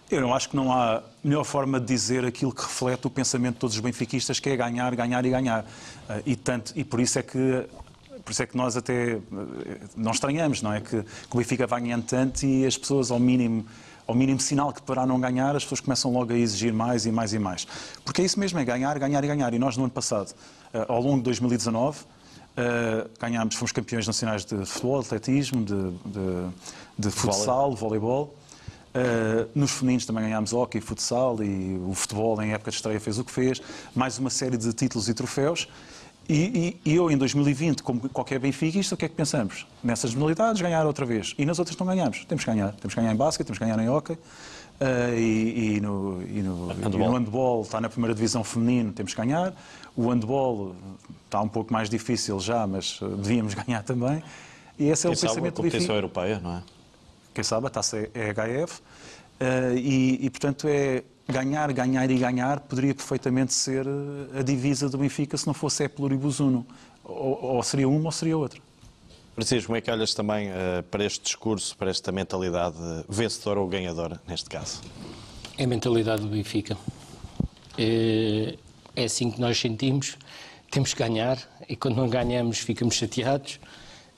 Eu 0.10 0.22
não 0.22 0.34
acho 0.34 0.50
que 0.50 0.56
não 0.56 0.74
há 0.74 1.04
melhor 1.24 1.44
forma 1.44 1.80
de 1.80 1.86
dizer 1.86 2.26
aquilo 2.26 2.52
que 2.52 2.64
reflete 2.64 3.06
o 3.06 3.10
pensamento 3.12 3.54
de 3.56 3.60
todos 3.60 3.76
os 3.76 3.82
benfiquistas, 3.82 4.40
que 4.40 4.50
é 4.50 4.58
ganhar, 4.58 4.96
ganhar 4.96 5.24
e 5.24 5.30
ganhar. 5.30 5.64
Eh, 6.10 6.24
e, 6.26 6.36
tanto, 6.36 6.74
e 6.76 6.84
por 6.84 7.00
isso 7.00 7.20
é 7.20 7.22
que 7.22 7.68
por 8.26 8.32
isso 8.32 8.44
é 8.44 8.48
que 8.48 8.58
nós 8.58 8.76
até 8.76 9.14
eh, 9.14 9.20
não 9.96 10.12
estranhamos, 10.12 10.64
não 10.64 10.74
é? 10.74 10.82
Que, 10.82 11.04
que 11.04 11.34
o 11.34 11.38
Benfica 11.38 11.68
vai 11.68 11.82
ganhando 11.82 12.06
tanto 12.06 12.44
e 12.44 12.66
as 12.66 12.76
pessoas, 12.76 13.12
ao 13.12 13.20
mínimo, 13.20 13.66
ao 14.08 14.16
mínimo 14.16 14.40
sinal 14.40 14.74
que 14.74 14.82
para 14.82 15.06
não 15.06 15.20
ganhar, 15.20 15.56
as 15.56 15.64
pessoas 15.64 15.80
começam 15.80 16.12
logo 16.12 16.34
a 16.34 16.36
exigir 16.36 16.74
mais 16.74 17.06
e 17.06 17.12
mais 17.12 17.34
e 17.34 17.40
mais. 17.40 17.68
Porque 18.04 18.24
é 18.24 18.26
isso 18.26 18.40
mesmo, 18.40 18.58
é 18.58 18.66
ganhar, 18.66 18.98
ganhar 18.98 19.24
e 19.24 19.28
ganhar. 19.28 19.54
E 19.54 19.60
nós, 19.60 19.78
no 19.78 19.84
ano 19.84 19.94
passado, 19.94 20.34
ao 20.88 21.02
longo 21.02 21.18
de 21.18 21.24
2019. 21.24 22.00
Uh, 22.50 23.10
ganhámos, 23.18 23.56
fomos 23.56 23.72
campeões 23.72 24.06
nacionais 24.06 24.44
de 24.44 24.66
futebol, 24.66 25.00
atletismo, 25.00 25.64
de, 25.64 25.92
de, 25.92 26.50
de 26.98 27.10
futsal, 27.10 27.74
voleibol. 27.74 28.36
Uh, 28.90 29.48
nos 29.54 29.72
femininos 29.72 30.06
também 30.06 30.24
ganhámos 30.24 30.52
hockey, 30.52 30.82
futsal 30.82 31.44
e 31.44 31.80
o 31.88 31.94
futebol 31.94 32.42
em 32.42 32.54
época 32.54 32.72
de 32.72 32.78
estreia 32.78 33.00
fez 33.00 33.20
o 33.20 33.24
que 33.24 33.32
fez. 33.32 33.62
Mais 33.96 34.18
uma 34.18 34.30
série 34.30 34.58
de 34.58 34.74
títulos 34.74 35.08
e 35.08 35.14
troféus. 35.14 35.68
E, 36.28 36.78
e, 36.86 36.92
e, 36.92 36.96
eu, 36.96 37.10
em 37.10 37.18
2020, 37.18 37.82
como 37.82 38.08
qualquer 38.10 38.40
benfiquista, 38.40 38.94
o 38.94 38.98
que 38.98 39.06
é 39.06 39.10
que 39.10 39.16
pensamos? 39.16 39.66
Nessas 39.84 40.14
modalidades, 40.14 40.62
ganhar 40.62 40.86
outra 40.86 41.04
vez. 41.04 41.34
E 41.40 41.46
nas 41.46 41.58
outras 41.58 41.76
não 41.76 41.88
ganhamos. 41.88 42.24
Temos 42.26 42.44
que 42.44 42.52
ganhar. 42.52 42.72
Temos 42.74 42.94
que 42.94 43.02
ganhar 43.02 43.14
em 43.14 43.16
basquete, 43.16 43.48
temos 43.48 43.58
que 43.58 43.66
ganhar 43.66 43.80
em 43.80 43.90
hockey. 43.90 44.14
Uh, 44.14 45.14
e, 45.18 45.76
e, 45.76 45.82
no, 45.82 46.22
e, 46.24 46.42
no, 46.42 46.68
handball. 46.68 46.94
e 46.94 46.98
no 46.98 47.12
handball 47.12 47.62
está 47.64 47.82
na 47.82 47.90
primeira 47.90 48.14
divisão 48.14 48.44
feminino, 48.44 48.94
temos 48.94 49.14
que 49.14 49.20
ganhar. 49.20 49.54
O 49.96 50.10
handball 50.10 50.76
está 51.26 51.42
um 51.42 51.50
pouco 51.50 51.74
mais 51.74 51.90
difícil 51.90 52.40
já, 52.40 52.66
mas 52.66 53.00
devíamos 53.02 53.54
ganhar 53.66 53.84
também. 53.84 54.24
E 54.78 54.88
esse 54.88 55.06
é 55.06 55.10
o 55.10 55.14
pensamento 55.14 55.36
sabe 55.36 55.48
a 55.48 55.52
competição 55.52 55.96
europeia, 55.96 56.40
não 56.40 56.58
é? 56.58 56.64
Quem 57.34 57.44
sabe, 57.44 57.68
a 57.68 57.70
taça 57.70 57.98
é 58.14 58.34
HF. 58.34 58.82
Uh, 59.40 59.78
e, 59.78 60.26
e, 60.26 60.30
portanto, 60.30 60.68
é 60.68 61.04
ganhar, 61.28 61.72
ganhar 61.72 62.10
e 62.10 62.18
ganhar 62.18 62.60
poderia 62.60 62.94
perfeitamente 62.94 63.54
ser 63.54 63.86
a 64.38 64.42
divisa 64.42 64.90
do 64.90 64.98
Benfica 64.98 65.38
se 65.38 65.48
não 65.48 65.54
fosse 65.54 65.84
é 65.84 65.88
pluribus 65.88 66.40
uno. 66.40 66.66
Ou, 67.04 67.56
ou 67.56 67.64
seria 67.64 67.88
uma 67.88 68.06
ou 68.06 68.12
seria 68.12 68.38
outra. 68.38 68.60
Francisco, 69.36 69.68
como 69.68 69.78
é 69.78 69.82
que 69.82 69.90
olhas 69.90 70.14
também 70.14 70.50
uh, 70.50 70.84
para 70.92 71.06
este 71.06 71.24
discurso, 71.24 71.78
para 71.78 71.90
esta 71.90 72.12
mentalidade 72.12 72.76
vencedora 73.08 73.60
ou 73.60 73.68
ganhadora, 73.68 74.20
neste 74.28 74.50
caso? 74.50 74.82
É 75.58 75.64
a 75.64 75.68
mentalidade 75.68 76.22
do 76.22 76.28
Benfica. 76.28 76.78
É, 77.78 78.58
é 78.96 79.04
assim 79.06 79.32
que 79.32 79.40
nós 79.40 79.58
sentimos. 79.58 80.18
Temos 80.70 80.94
que 80.94 81.00
ganhar 81.00 81.38
e 81.68 81.76
quando 81.76 81.96
não 81.96 82.10
ganhamos 82.10 82.60
ficamos 82.60 82.96
chateados. 82.96 83.60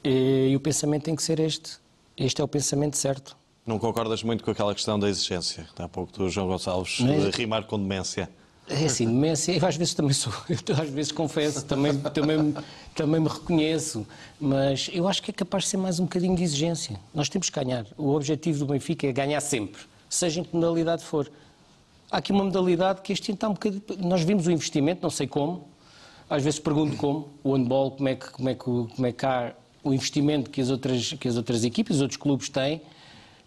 E 0.04 0.54
o 0.56 0.60
pensamento 0.60 1.04
tem 1.04 1.16
que 1.16 1.22
ser 1.22 1.40
este. 1.40 1.81
Este 2.22 2.40
é 2.40 2.44
o 2.44 2.48
pensamento 2.48 2.98
certo. 2.98 3.36
Não 3.66 3.80
concordas 3.80 4.22
muito 4.22 4.44
com 4.44 4.52
aquela 4.52 4.76
questão 4.76 5.00
da 5.00 5.10
exigência? 5.10 5.68
Há 5.76 5.90
pouco 5.90 6.14
tu, 6.14 6.30
João 6.30 6.48
Gonçalves, 6.48 7.00
é... 7.02 7.36
rimar 7.36 7.66
com 7.66 7.80
demência. 7.80 8.30
É 8.70 8.86
assim, 8.86 9.08
demência, 9.08 9.52
eu 9.52 9.66
às 9.66 9.76
vezes 9.76 9.96
também 9.96 10.14
sou, 10.14 10.32
eu 10.48 10.76
às 10.80 10.90
vezes 10.90 11.12
confesso, 11.12 11.66
também, 11.66 11.98
também, 11.98 12.56
também 12.94 13.20
me 13.20 13.28
reconheço, 13.28 14.06
mas 14.40 14.88
eu 14.94 15.08
acho 15.08 15.24
que 15.24 15.32
é 15.32 15.34
capaz 15.34 15.64
de 15.64 15.72
ser 15.72 15.78
mais 15.78 16.00
um 16.00 16.04
bocadinho 16.04 16.36
de 16.36 16.44
exigência. 16.44 17.00
Nós 17.12 17.28
temos 17.28 17.50
que 17.50 17.60
ganhar. 17.60 17.88
O 17.98 18.10
objetivo 18.10 18.60
do 18.60 18.66
Benfica 18.68 19.08
é 19.08 19.12
ganhar 19.12 19.42
sempre, 19.42 19.82
seja 20.08 20.42
em 20.42 20.44
que 20.44 20.56
modalidade 20.56 21.04
for. 21.04 21.30
Há 22.12 22.18
aqui 22.18 22.32
uma 22.32 22.44
modalidade 22.44 23.02
que 23.02 23.12
este 23.12 23.32
ano 23.32 23.36
está 23.36 23.50
um 23.50 23.54
bocadinho. 23.54 23.82
Nós 23.98 24.22
vimos 24.22 24.46
o 24.46 24.52
investimento, 24.52 25.02
não 25.02 25.10
sei 25.10 25.26
como, 25.26 25.68
às 26.30 26.44
vezes 26.44 26.60
pergunto 26.60 26.96
como, 26.98 27.30
o 27.44 27.56
handball, 27.56 27.92
como 27.92 28.08
é 28.10 28.16
que, 28.16 28.30
como 28.30 28.48
é 28.48 28.54
que, 28.54 28.64
como 28.64 29.08
é 29.08 29.12
que 29.12 29.26
há 29.26 29.56
o 29.84 29.94
investimento 29.94 30.50
que 30.50 30.62
as 30.62 30.70
outras, 30.70 31.14
que 31.14 31.28
as 31.28 31.38
outras 31.38 31.64
equipes, 31.64 31.98
os 31.98 32.02
outros 32.02 32.18
clubes 32.18 32.50
têm 32.50 32.82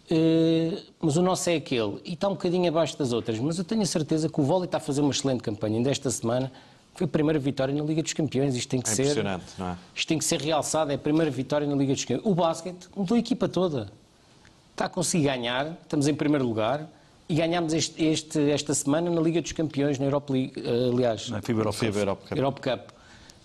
Uh, 0.05 0.79
mas 0.99 1.17
o 1.17 1.21
nosso 1.23 1.49
é 1.49 1.55
aquele 1.55 1.99
e 2.05 2.13
está 2.13 2.27
um 2.27 2.33
bocadinho 2.33 2.69
abaixo 2.69 2.97
das 2.97 3.11
outras. 3.11 3.39
Mas 3.39 3.57
eu 3.57 3.63
tenho 3.63 3.81
a 3.81 3.85
certeza 3.85 4.29
que 4.29 4.39
o 4.39 4.43
vôlei 4.43 4.65
está 4.65 4.77
a 4.77 4.79
fazer 4.79 5.01
uma 5.01 5.09
excelente 5.09 5.41
campanha. 5.41 5.77
Ainda 5.77 5.89
esta 5.89 6.11
semana 6.11 6.51
foi 6.93 7.05
a 7.05 7.07
primeira 7.07 7.39
vitória 7.39 7.73
na 7.73 7.83
Liga 7.83 8.03
dos 8.03 8.13
Campeões. 8.13 8.55
Isto 8.55 8.69
tem 8.69 8.81
que 8.81 8.89
é 8.89 8.93
ser. 8.93 9.01
Impressionante, 9.01 9.45
não 9.57 9.69
é? 9.69 9.77
Isto 9.95 10.07
tem 10.07 10.17
que 10.19 10.25
ser 10.25 10.39
realçado. 10.39 10.91
É 10.91 10.95
a 10.95 10.97
primeira 10.97 11.31
vitória 11.31 11.65
na 11.65 11.75
Liga 11.75 11.93
dos 11.93 12.05
Campeões. 12.05 12.23
O 12.23 12.35
basquete 12.35 12.87
mudou 12.95 13.15
a 13.15 13.19
equipa 13.19 13.49
toda. 13.49 13.91
Está 14.71 14.85
a 14.85 14.89
conseguir 14.89 15.23
ganhar. 15.23 15.75
Estamos 15.81 16.07
em 16.07 16.13
primeiro 16.13 16.45
lugar. 16.45 16.87
E 17.27 17.33
ganhámos 17.33 17.73
este, 17.73 18.05
este, 18.05 18.51
esta 18.51 18.75
semana 18.75 19.09
na 19.09 19.19
Liga 19.19 19.41
dos 19.41 19.53
Campeões, 19.53 19.97
na 19.97 20.05
Europa 20.05 20.31
League, 20.31 20.53
uh, 20.59 20.93
aliás. 20.93 21.29
Na 21.29 21.41
FIBA 21.41 21.61
Europe 21.61 21.79
Cup. 22.27 22.37
Europe 22.37 22.61
Cup. 22.61 22.94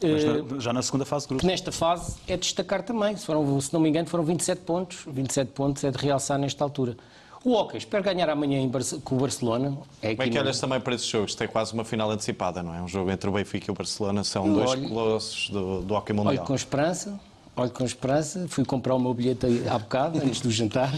Mas 0.02 0.24
na, 0.24 0.58
já 0.58 0.72
na 0.72 0.82
segunda 0.82 1.04
fase 1.04 1.28
grupo. 1.28 1.46
Nesta 1.46 1.70
fase 1.70 2.16
é 2.26 2.36
destacar 2.36 2.82
também, 2.82 3.16
se, 3.16 3.26
foram, 3.26 3.60
se 3.60 3.72
não 3.72 3.80
me 3.80 3.88
engano, 3.88 4.08
foram 4.08 4.24
27 4.24 4.62
pontos. 4.62 4.98
27 5.06 5.52
pontos 5.52 5.84
é 5.84 5.90
de 5.90 5.98
realçar 5.98 6.38
nesta 6.38 6.64
altura. 6.64 6.96
O 7.42 7.54
Hockey, 7.54 7.78
espero 7.78 8.04
ganhar 8.04 8.28
amanhã 8.28 8.68
com 9.02 9.16
o 9.16 9.18
Barcelona. 9.18 9.78
É 10.02 10.14
Como 10.14 10.28
é 10.28 10.30
que 10.30 10.38
olhas 10.38 10.56
no... 10.56 10.60
também 10.60 10.80
para 10.80 10.94
esses 10.94 11.06
jogos? 11.06 11.34
Tem 11.34 11.48
quase 11.48 11.72
uma 11.72 11.84
final 11.84 12.10
antecipada, 12.10 12.62
não 12.62 12.74
é? 12.74 12.82
Um 12.82 12.88
jogo 12.88 13.10
entre 13.10 13.30
o 13.30 13.32
Benfica 13.32 13.70
e 13.70 13.72
o 13.72 13.74
Barcelona, 13.74 14.22
são 14.24 14.46
Eu 14.46 14.54
dois 14.54 14.70
olho... 14.70 14.88
colossos 14.88 15.48
do, 15.48 15.80
do 15.80 15.94
Hockey 15.94 16.12
Mundial. 16.12 16.34
Olho 16.34 16.44
com 16.44 16.54
esperança, 16.54 17.18
olho 17.56 17.70
com 17.70 17.84
esperança. 17.84 18.46
Fui 18.48 18.62
comprar 18.64 18.94
o 18.94 18.98
meu 18.98 19.14
bilhete 19.14 19.46
há 19.70 19.78
bocado, 19.78 20.18
antes 20.18 20.42
do 20.42 20.50
jantar. 20.50 20.92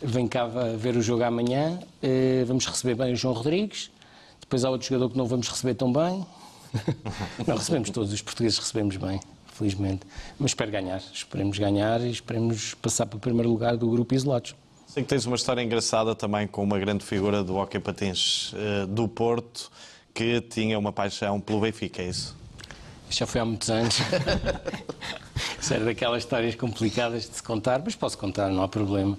Vem 0.00 0.28
cá 0.28 0.46
ver 0.46 0.96
o 0.96 1.02
jogo 1.02 1.24
amanhã. 1.24 1.80
Eh, 2.00 2.44
vamos 2.46 2.64
receber 2.66 2.94
bem 2.94 3.14
o 3.14 3.16
João 3.16 3.34
Rodrigues. 3.34 3.90
Depois 4.40 4.64
há 4.64 4.70
outro 4.70 4.86
jogador 4.86 5.10
que 5.10 5.18
não 5.18 5.26
vamos 5.26 5.48
receber 5.48 5.74
tão 5.74 5.92
bem. 5.92 6.24
Não, 7.46 7.56
recebemos 7.56 7.90
todos, 7.90 8.12
os 8.12 8.22
portugueses 8.22 8.58
recebemos 8.58 8.96
bem, 8.96 9.20
felizmente. 9.52 10.06
Mas 10.38 10.50
espero 10.50 10.70
ganhar, 10.70 11.02
esperemos 11.12 11.58
ganhar 11.58 12.00
e 12.00 12.10
esperemos 12.10 12.74
passar 12.74 13.06
para 13.06 13.16
o 13.16 13.20
primeiro 13.20 13.50
lugar 13.50 13.76
do 13.76 13.88
grupo 13.88 14.14
isolados. 14.14 14.54
Sei 14.86 15.02
que 15.02 15.08
tens 15.08 15.26
uma 15.26 15.36
história 15.36 15.62
engraçada 15.62 16.14
também 16.14 16.46
com 16.46 16.62
uma 16.62 16.78
grande 16.78 17.04
figura 17.04 17.42
do 17.42 17.56
hockey 17.56 17.78
patins 17.78 18.52
uh, 18.52 18.86
do 18.86 19.08
Porto, 19.08 19.70
que 20.14 20.40
tinha 20.40 20.78
uma 20.78 20.92
paixão 20.92 21.40
pelo 21.40 21.60
Benfica, 21.60 22.02
é 22.02 22.08
isso? 22.08 22.36
Já 23.10 23.26
foi 23.26 23.40
há 23.40 23.44
muitos 23.44 23.70
anos. 23.70 23.98
Isso 25.60 25.74
era 25.74 25.84
daquelas 25.84 26.22
histórias 26.22 26.54
complicadas 26.54 27.28
de 27.28 27.36
se 27.36 27.42
contar, 27.42 27.82
mas 27.84 27.94
posso 27.94 28.16
contar, 28.16 28.48
não 28.50 28.62
há 28.62 28.68
problema. 28.68 29.18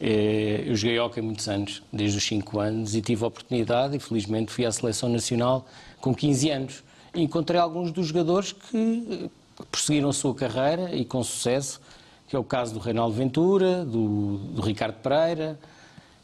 Eh, 0.00 0.64
eu 0.66 0.76
joguei 0.76 0.98
hockey 0.98 1.20
muitos 1.20 1.48
anos, 1.48 1.82
desde 1.92 2.18
os 2.18 2.24
5 2.24 2.60
anos, 2.60 2.94
e 2.94 3.00
tive 3.00 3.24
a 3.24 3.26
oportunidade, 3.26 3.96
e 3.96 4.00
felizmente 4.00 4.52
fui 4.52 4.64
à 4.64 4.72
seleção 4.72 5.08
nacional 5.08 5.66
com 6.00 6.14
15 6.14 6.50
anos 6.50 6.84
encontrei 7.14 7.60
alguns 7.60 7.92
dos 7.92 8.06
jogadores 8.06 8.52
que 8.52 9.30
prosseguiram 9.70 10.08
a 10.08 10.12
sua 10.12 10.34
carreira 10.34 10.94
e 10.94 11.04
com 11.04 11.22
sucesso, 11.22 11.80
que 12.26 12.36
é 12.36 12.38
o 12.38 12.44
caso 12.44 12.74
do 12.74 12.80
Reinaldo 12.80 13.14
Ventura, 13.14 13.84
do, 13.84 14.38
do 14.38 14.62
Ricardo 14.62 14.94
Pereira 14.94 15.58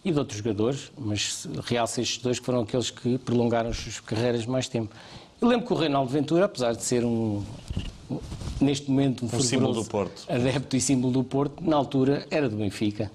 e 0.04 0.12
de 0.12 0.18
outros 0.18 0.38
jogadores, 0.38 0.92
mas 0.98 1.48
realço 1.64 2.00
estes 2.00 2.22
dois 2.22 2.38
que 2.38 2.44
foram 2.44 2.60
aqueles 2.60 2.90
que 2.90 3.16
prolongaram 3.18 3.70
as 3.70 3.76
suas 3.76 4.00
carreiras 4.00 4.44
mais 4.44 4.68
tempo. 4.68 4.94
Eu 5.40 5.48
lembro 5.48 5.66
que 5.66 5.72
o 5.72 5.76
Reinaldo 5.76 6.10
Ventura, 6.10 6.44
apesar 6.44 6.74
de 6.74 6.82
ser 6.82 7.04
um, 7.04 7.42
neste 8.64 8.90
momento 8.90 9.24
um, 9.24 9.36
um 9.36 9.40
símbolo 9.40 9.74
do 9.74 9.84
Porto. 9.84 10.24
adepto 10.28 10.76
e 10.76 10.80
símbolo 10.80 11.12
do 11.12 11.22
Porto, 11.24 11.62
na 11.62 11.76
altura 11.76 12.26
era 12.30 12.48
do 12.48 12.56
Benfica. 12.56 13.10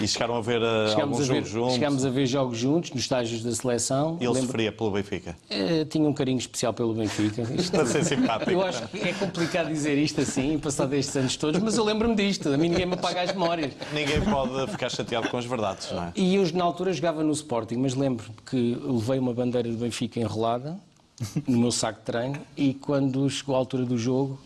E 0.00 0.06
chegaram 0.06 0.36
a 0.36 0.40
ver 0.40 0.60
uh, 0.62 1.00
alguns 1.00 1.20
a 1.28 1.32
ver, 1.32 1.44
jogos 1.44 1.48
juntos? 1.50 1.74
Chegámos 1.74 2.04
a 2.04 2.10
ver 2.10 2.26
jogos 2.26 2.58
juntos, 2.58 2.90
nos 2.90 3.02
estágios 3.02 3.42
da 3.42 3.54
seleção. 3.54 4.18
E 4.20 4.24
ele 4.24 4.34
sofria 4.34 4.72
pelo 4.72 4.90
Benfica? 4.90 5.36
Uh, 5.50 5.84
tinha 5.86 6.08
um 6.08 6.12
carinho 6.12 6.38
especial 6.38 6.72
pelo 6.72 6.94
Benfica. 6.94 7.42
Isto... 7.54 7.86
ser 7.86 8.04
simpático. 8.04 8.50
Eu 8.50 8.62
acho 8.62 8.86
que 8.88 8.98
é 8.98 9.12
complicado 9.12 9.68
dizer 9.68 9.96
isto 9.98 10.20
assim, 10.20 10.58
passado 10.58 10.94
estes 10.94 11.16
anos 11.16 11.36
todos, 11.36 11.60
mas 11.60 11.76
eu 11.76 11.84
lembro-me 11.84 12.14
disto. 12.14 12.48
A 12.48 12.56
mim 12.56 12.68
ninguém 12.68 12.86
me 12.86 12.94
apaga 12.94 13.22
as 13.22 13.32
memórias. 13.32 13.72
Ninguém 13.92 14.20
pode 14.20 14.70
ficar 14.70 14.90
chateado 14.90 15.28
com 15.28 15.38
as 15.38 15.44
verdades, 15.44 15.90
não 15.90 16.04
é? 16.04 16.12
E 16.14 16.34
eu, 16.34 16.52
na 16.52 16.64
altura, 16.64 16.92
jogava 16.92 17.22
no 17.22 17.32
Sporting, 17.32 17.76
mas 17.76 17.94
lembro 17.94 18.30
que 18.48 18.78
levei 18.82 19.18
uma 19.18 19.32
bandeira 19.32 19.68
do 19.68 19.76
Benfica 19.76 20.20
enrolada 20.20 20.78
no 21.46 21.58
meu 21.58 21.72
saco 21.72 22.00
de 22.00 22.04
treino 22.04 22.38
e 22.56 22.74
quando 22.74 23.28
chegou 23.30 23.54
a 23.54 23.58
altura 23.58 23.84
do 23.84 23.96
jogo 23.96 24.38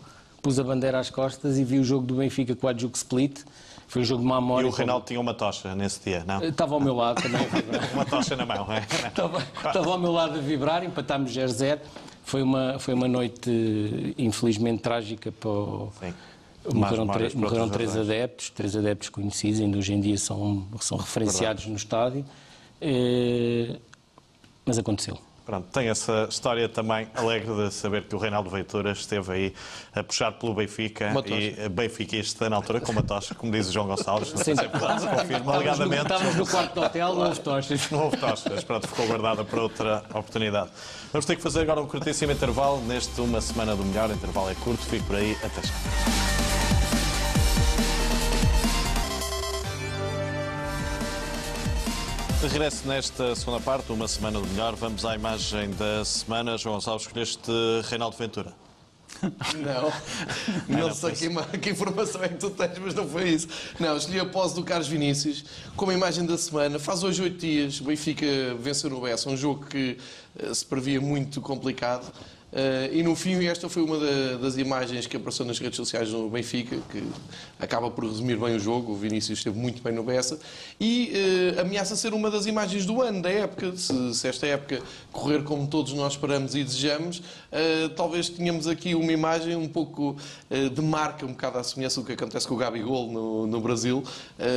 pus 0.42 0.58
a 0.58 0.64
bandeira 0.64 0.98
às 0.98 1.10
costas 1.10 1.58
e 1.58 1.64
vi 1.64 1.78
o 1.78 1.84
jogo 1.84 2.06
do 2.06 2.14
Benfica 2.14 2.54
com 2.56 2.66
a 2.66 2.76
Juke 2.76 2.96
Split. 2.96 3.40
Foi 3.86 4.02
um 4.02 4.04
jogo 4.04 4.22
de 4.22 4.28
má 4.28 4.40
memória. 4.40 4.66
E 4.66 4.70
o 4.70 4.72
Reinaldo 4.72 5.04
tinha 5.04 5.20
uma 5.20 5.34
tocha 5.34 5.74
nesse 5.74 6.00
dia, 6.00 6.24
não? 6.24 6.42
Estava 6.42 6.74
ao 6.74 6.80
meu 6.80 6.94
lado 6.94 7.20
também 7.22 7.40
uma 7.92 8.04
tocha 8.04 8.36
na 8.36 8.46
mão, 8.46 8.66
é? 8.72 8.78
Estava, 9.08 9.38
estava 9.38 9.90
ao 9.90 9.98
meu 9.98 10.12
lado 10.12 10.38
a 10.38 10.40
vibrar, 10.40 10.84
empatámos 10.84 11.32
0-0. 11.32 11.80
Foi 12.22 12.42
uma, 12.42 12.78
foi 12.78 12.94
uma 12.94 13.08
noite, 13.08 14.14
infelizmente, 14.16 14.82
trágica 14.82 15.32
para 15.32 15.50
o... 15.50 15.92
Sim. 16.00 16.14
Morreram, 16.72 17.06
morreram 17.34 17.68
três 17.70 17.96
adeptos, 17.96 18.50
três 18.50 18.76
adeptos 18.76 19.08
conhecidos, 19.08 19.60
ainda 19.60 19.78
hoje 19.78 19.94
em 19.94 20.00
dia 20.00 20.18
são, 20.18 20.68
são 20.78 20.98
referenciados 20.98 21.64
Verdade. 21.64 21.70
no 21.70 21.76
estádio. 21.76 22.24
Eh, 22.80 23.76
mas 24.64 24.78
aconteceu. 24.78 25.18
Pronto, 25.50 25.66
tem 25.72 25.88
essa 25.88 26.28
história 26.30 26.68
também 26.68 27.08
alegre 27.12 27.52
de 27.52 27.74
saber 27.74 28.04
que 28.04 28.14
o 28.14 28.18
Reinaldo 28.18 28.48
Veitura 28.48 28.92
esteve 28.92 29.32
aí 29.32 29.54
a 29.92 30.00
puxar 30.00 30.30
pelo 30.30 30.54
Benfica 30.54 31.12
e 31.26 31.68
benfiquista 31.68 32.48
na 32.48 32.54
altura 32.54 32.80
com 32.80 32.92
uma 32.92 33.02
tocha, 33.02 33.34
como 33.34 33.50
diz 33.50 33.68
o 33.68 33.72
João 33.72 33.88
Gonçalves. 33.88 34.32
Não 34.32 34.44
sei 34.44 34.54
se 34.54 34.64
é 34.64 34.68
verdade, 34.68 35.00
se 35.00 35.08
confirma 35.08 35.54
alegadamente. 35.56 36.02
Estávamos 36.02 36.36
no 36.36 36.46
quarto 36.46 36.74
do 36.74 36.82
hotel, 36.82 37.14
não 37.16 37.26
houve 37.26 37.40
tochas. 37.40 37.90
Não 37.90 38.04
houve 38.04 38.16
tochas, 38.16 38.62
pronto, 38.62 38.86
ficou 38.86 39.08
guardada 39.08 39.42
para 39.42 39.60
outra 39.60 40.04
oportunidade. 40.10 40.70
Vamos 41.12 41.26
ter 41.26 41.34
que 41.34 41.42
fazer 41.42 41.62
agora 41.62 41.80
um 41.80 41.86
curtíssimo 41.88 42.30
intervalo 42.30 42.80
neste 42.82 43.20
Uma 43.20 43.40
Semana 43.40 43.74
do 43.74 43.84
Melhor. 43.84 44.08
O 44.08 44.12
intervalo 44.12 44.50
é 44.50 44.54
curto, 44.54 44.86
fico 44.86 45.04
por 45.06 45.16
aí, 45.16 45.36
até 45.42 45.66
já. 45.66 46.39
De 52.40 52.46
regresso 52.46 52.88
nesta 52.88 53.36
segunda 53.36 53.60
parte, 53.60 53.92
uma 53.92 54.08
semana 54.08 54.40
do 54.40 54.46
melhor, 54.46 54.74
vamos 54.74 55.04
à 55.04 55.14
imagem 55.14 55.72
da 55.72 56.02
semana. 56.06 56.56
João 56.56 56.76
Gonçalves, 56.76 57.06
escolheste 57.06 57.52
Reinaldo 57.84 58.16
Ventura. 58.16 58.54
Não, 59.22 59.92
não, 60.66 60.88
não 60.88 60.94
sei 60.94 61.12
que, 61.12 61.58
que, 61.58 61.68
informação 61.68 62.24
é 62.24 62.28
que 62.28 62.36
tu 62.36 62.48
tens, 62.48 62.78
mas 62.78 62.94
não 62.94 63.06
foi 63.06 63.28
isso. 63.28 63.46
Não, 63.78 63.94
escolhi 63.94 64.20
a 64.20 64.24
pose 64.24 64.54
do 64.54 64.64
Carlos 64.64 64.88
Vinícius 64.88 65.44
como 65.76 65.92
imagem 65.92 66.24
da 66.24 66.38
semana. 66.38 66.78
Faz 66.78 67.04
hoje 67.04 67.20
oito 67.20 67.36
dias, 67.36 67.78
o 67.78 67.84
Benfica 67.84 68.24
venceu 68.58 68.88
no 68.88 69.02
Bessa, 69.02 69.28
um 69.28 69.36
jogo 69.36 69.66
que 69.66 69.98
uh, 70.42 70.54
se 70.54 70.64
previa 70.64 70.98
muito 70.98 71.42
complicado. 71.42 72.10
Uh, 72.52 72.92
e 72.92 73.02
no 73.04 73.14
fim, 73.14 73.44
esta 73.46 73.68
foi 73.68 73.82
uma 73.82 73.96
da, 73.96 74.36
das 74.38 74.56
imagens 74.56 75.06
que 75.06 75.16
apareceu 75.16 75.46
nas 75.46 75.58
redes 75.60 75.76
sociais 75.76 76.10
do 76.10 76.28
Benfica, 76.28 76.76
que 76.90 77.02
acaba 77.60 77.90
por 77.90 78.04
resumir 78.04 78.36
bem 78.36 78.56
o 78.56 78.58
jogo. 78.58 78.92
O 78.92 78.96
Vinícius 78.96 79.38
esteve 79.38 79.56
muito 79.56 79.80
bem 79.80 79.92
no 79.92 80.02
Bessa 80.02 80.38
e 80.80 81.12
uh, 81.56 81.60
ameaça 81.60 81.94
ser 81.94 82.12
uma 82.12 82.28
das 82.28 82.46
imagens 82.46 82.84
do 82.84 83.00
ano, 83.00 83.22
da 83.22 83.30
época. 83.30 83.76
Se, 83.76 84.14
se 84.14 84.26
esta 84.26 84.46
época 84.46 84.82
correr 85.12 85.44
como 85.44 85.66
todos 85.68 85.92
nós 85.92 86.14
esperamos 86.14 86.56
e 86.56 86.64
desejamos, 86.64 87.18
uh, 87.18 87.88
talvez 87.94 88.28
tenhamos 88.28 88.66
aqui 88.66 88.96
uma 88.96 89.12
imagem 89.12 89.54
um 89.54 89.68
pouco 89.68 90.16
de 90.50 90.82
marca, 90.82 91.24
um 91.24 91.30
bocado 91.30 91.58
à 91.58 91.62
semelhança 91.62 92.00
do 92.00 92.06
que 92.06 92.12
acontece 92.12 92.46
com 92.46 92.54
o 92.54 92.56
Gabigol 92.56 93.10
no, 93.10 93.46
no 93.46 93.60
Brasil. 93.60 94.02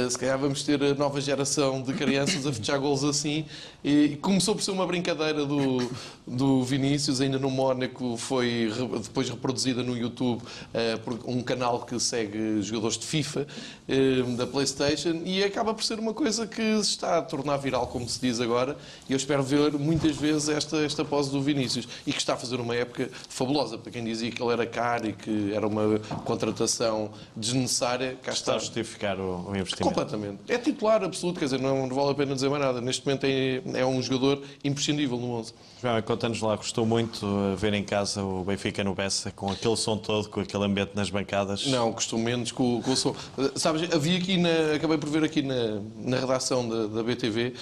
se 0.09 0.17
calhar 0.17 0.37
vamos 0.39 0.63
ter 0.63 0.81
a 0.81 0.93
nova 0.95 1.21
geração 1.21 1.81
de 1.81 1.93
crianças 1.93 2.47
a 2.47 2.53
fechar 2.53 2.77
gols 2.77 3.03
assim. 3.03 3.45
E 3.83 4.17
começou 4.21 4.55
por 4.55 4.63
ser 4.63 4.71
uma 4.71 4.87
brincadeira 4.87 5.45
do, 5.45 5.91
do 6.25 6.63
Vinícius, 6.63 7.21
ainda 7.21 7.37
no 7.37 7.49
Mónaco 7.49 7.82
que 7.87 8.17
foi 8.17 8.71
depois 9.01 9.29
reproduzida 9.29 9.83
no 9.83 9.97
YouTube 9.97 10.41
uh, 10.41 10.99
por 11.03 11.19
um 11.25 11.41
canal 11.41 11.81
que 11.85 11.99
segue 11.99 12.61
jogadores 12.61 12.97
de 12.97 13.05
FIFA 13.05 13.47
uh, 13.87 14.35
da 14.35 14.47
PlayStation 14.47 15.21
e 15.25 15.43
acaba 15.43 15.73
por 15.73 15.83
ser 15.83 15.99
uma 15.99 16.13
coisa 16.13 16.47
que 16.47 16.61
se 16.83 16.89
está 16.89 17.17
a 17.17 17.21
tornar 17.21 17.57
viral, 17.57 17.87
como 17.87 18.07
se 18.07 18.19
diz 18.19 18.39
agora. 18.39 18.77
E 19.07 19.13
eu 19.13 19.17
espero 19.17 19.43
ver 19.43 19.73
muitas 19.73 20.15
vezes 20.15 20.49
esta, 20.49 20.77
esta 20.77 21.03
pose 21.03 21.31
do 21.31 21.41
Vinícius 21.41 21.87
e 22.05 22.11
que 22.11 22.19
está 22.19 22.33
a 22.33 22.37
fazer 22.37 22.59
uma 22.59 22.75
época 22.75 23.09
fabulosa 23.29 23.77
para 23.77 23.91
quem 23.91 24.03
dizia 24.03 24.31
que 24.31 24.41
ele 24.41 24.51
era 24.51 24.65
caro 24.65 25.07
e 25.07 25.13
que 25.13 25.53
era 25.53 25.67
uma 25.67 25.99
contratação 26.25 27.11
desnecessária. 27.35 28.17
Cá 28.21 28.31
está, 28.31 28.31
está 28.31 28.55
a 28.55 28.59
justificar 28.59 29.19
o, 29.19 29.49
o, 29.49 29.55
investimento. 29.55 29.83
Completamente. 29.83 30.39
É 30.47 30.57
titular 30.57 31.03
absoluto, 31.03 31.39
quer 31.39 31.45
dizer, 31.45 31.59
não, 31.59 31.87
não 31.87 31.95
vale 31.95 32.11
a 32.11 32.15
pena 32.15 32.33
dizer 32.35 32.49
mais 32.49 32.61
nada. 32.61 32.81
Neste 32.81 33.05
momento 33.05 33.25
é, 33.25 33.61
é 33.73 33.85
um 33.85 34.01
jogador 34.01 34.41
imprescindível 34.63 35.17
no 35.17 35.31
11. 35.31 35.53
João, 35.81 36.01
conta-nos 36.01 36.41
lá, 36.41 36.55
gostou 36.55 36.85
muito 36.85 37.25
uh, 37.25 37.57
ver 37.73 37.77
em 37.77 37.83
casa 37.83 38.23
o 38.23 38.43
Benfica 38.43 38.83
no 38.83 38.93
Bessa, 38.93 39.31
com 39.31 39.49
aquele 39.49 39.75
som 39.75 39.97
todo, 39.97 40.29
com 40.29 40.39
aquele 40.39 40.63
ambiente 40.63 40.91
nas 40.93 41.09
bancadas? 41.09 41.65
Não, 41.67 41.91
gostou 41.91 42.19
menos 42.19 42.51
com, 42.51 42.81
com 42.81 42.91
o 42.91 42.95
som. 42.95 43.15
Uh, 43.37 43.57
sabes, 43.57 43.91
havia 43.91 44.17
aqui, 44.17 44.37
na, 44.37 44.75
acabei 44.75 44.97
por 44.97 45.09
ver 45.09 45.23
aqui 45.23 45.41
na, 45.41 45.81
na 45.97 46.19
redação 46.19 46.67
da, 46.67 46.87
da 46.87 47.03
BTV, 47.03 47.53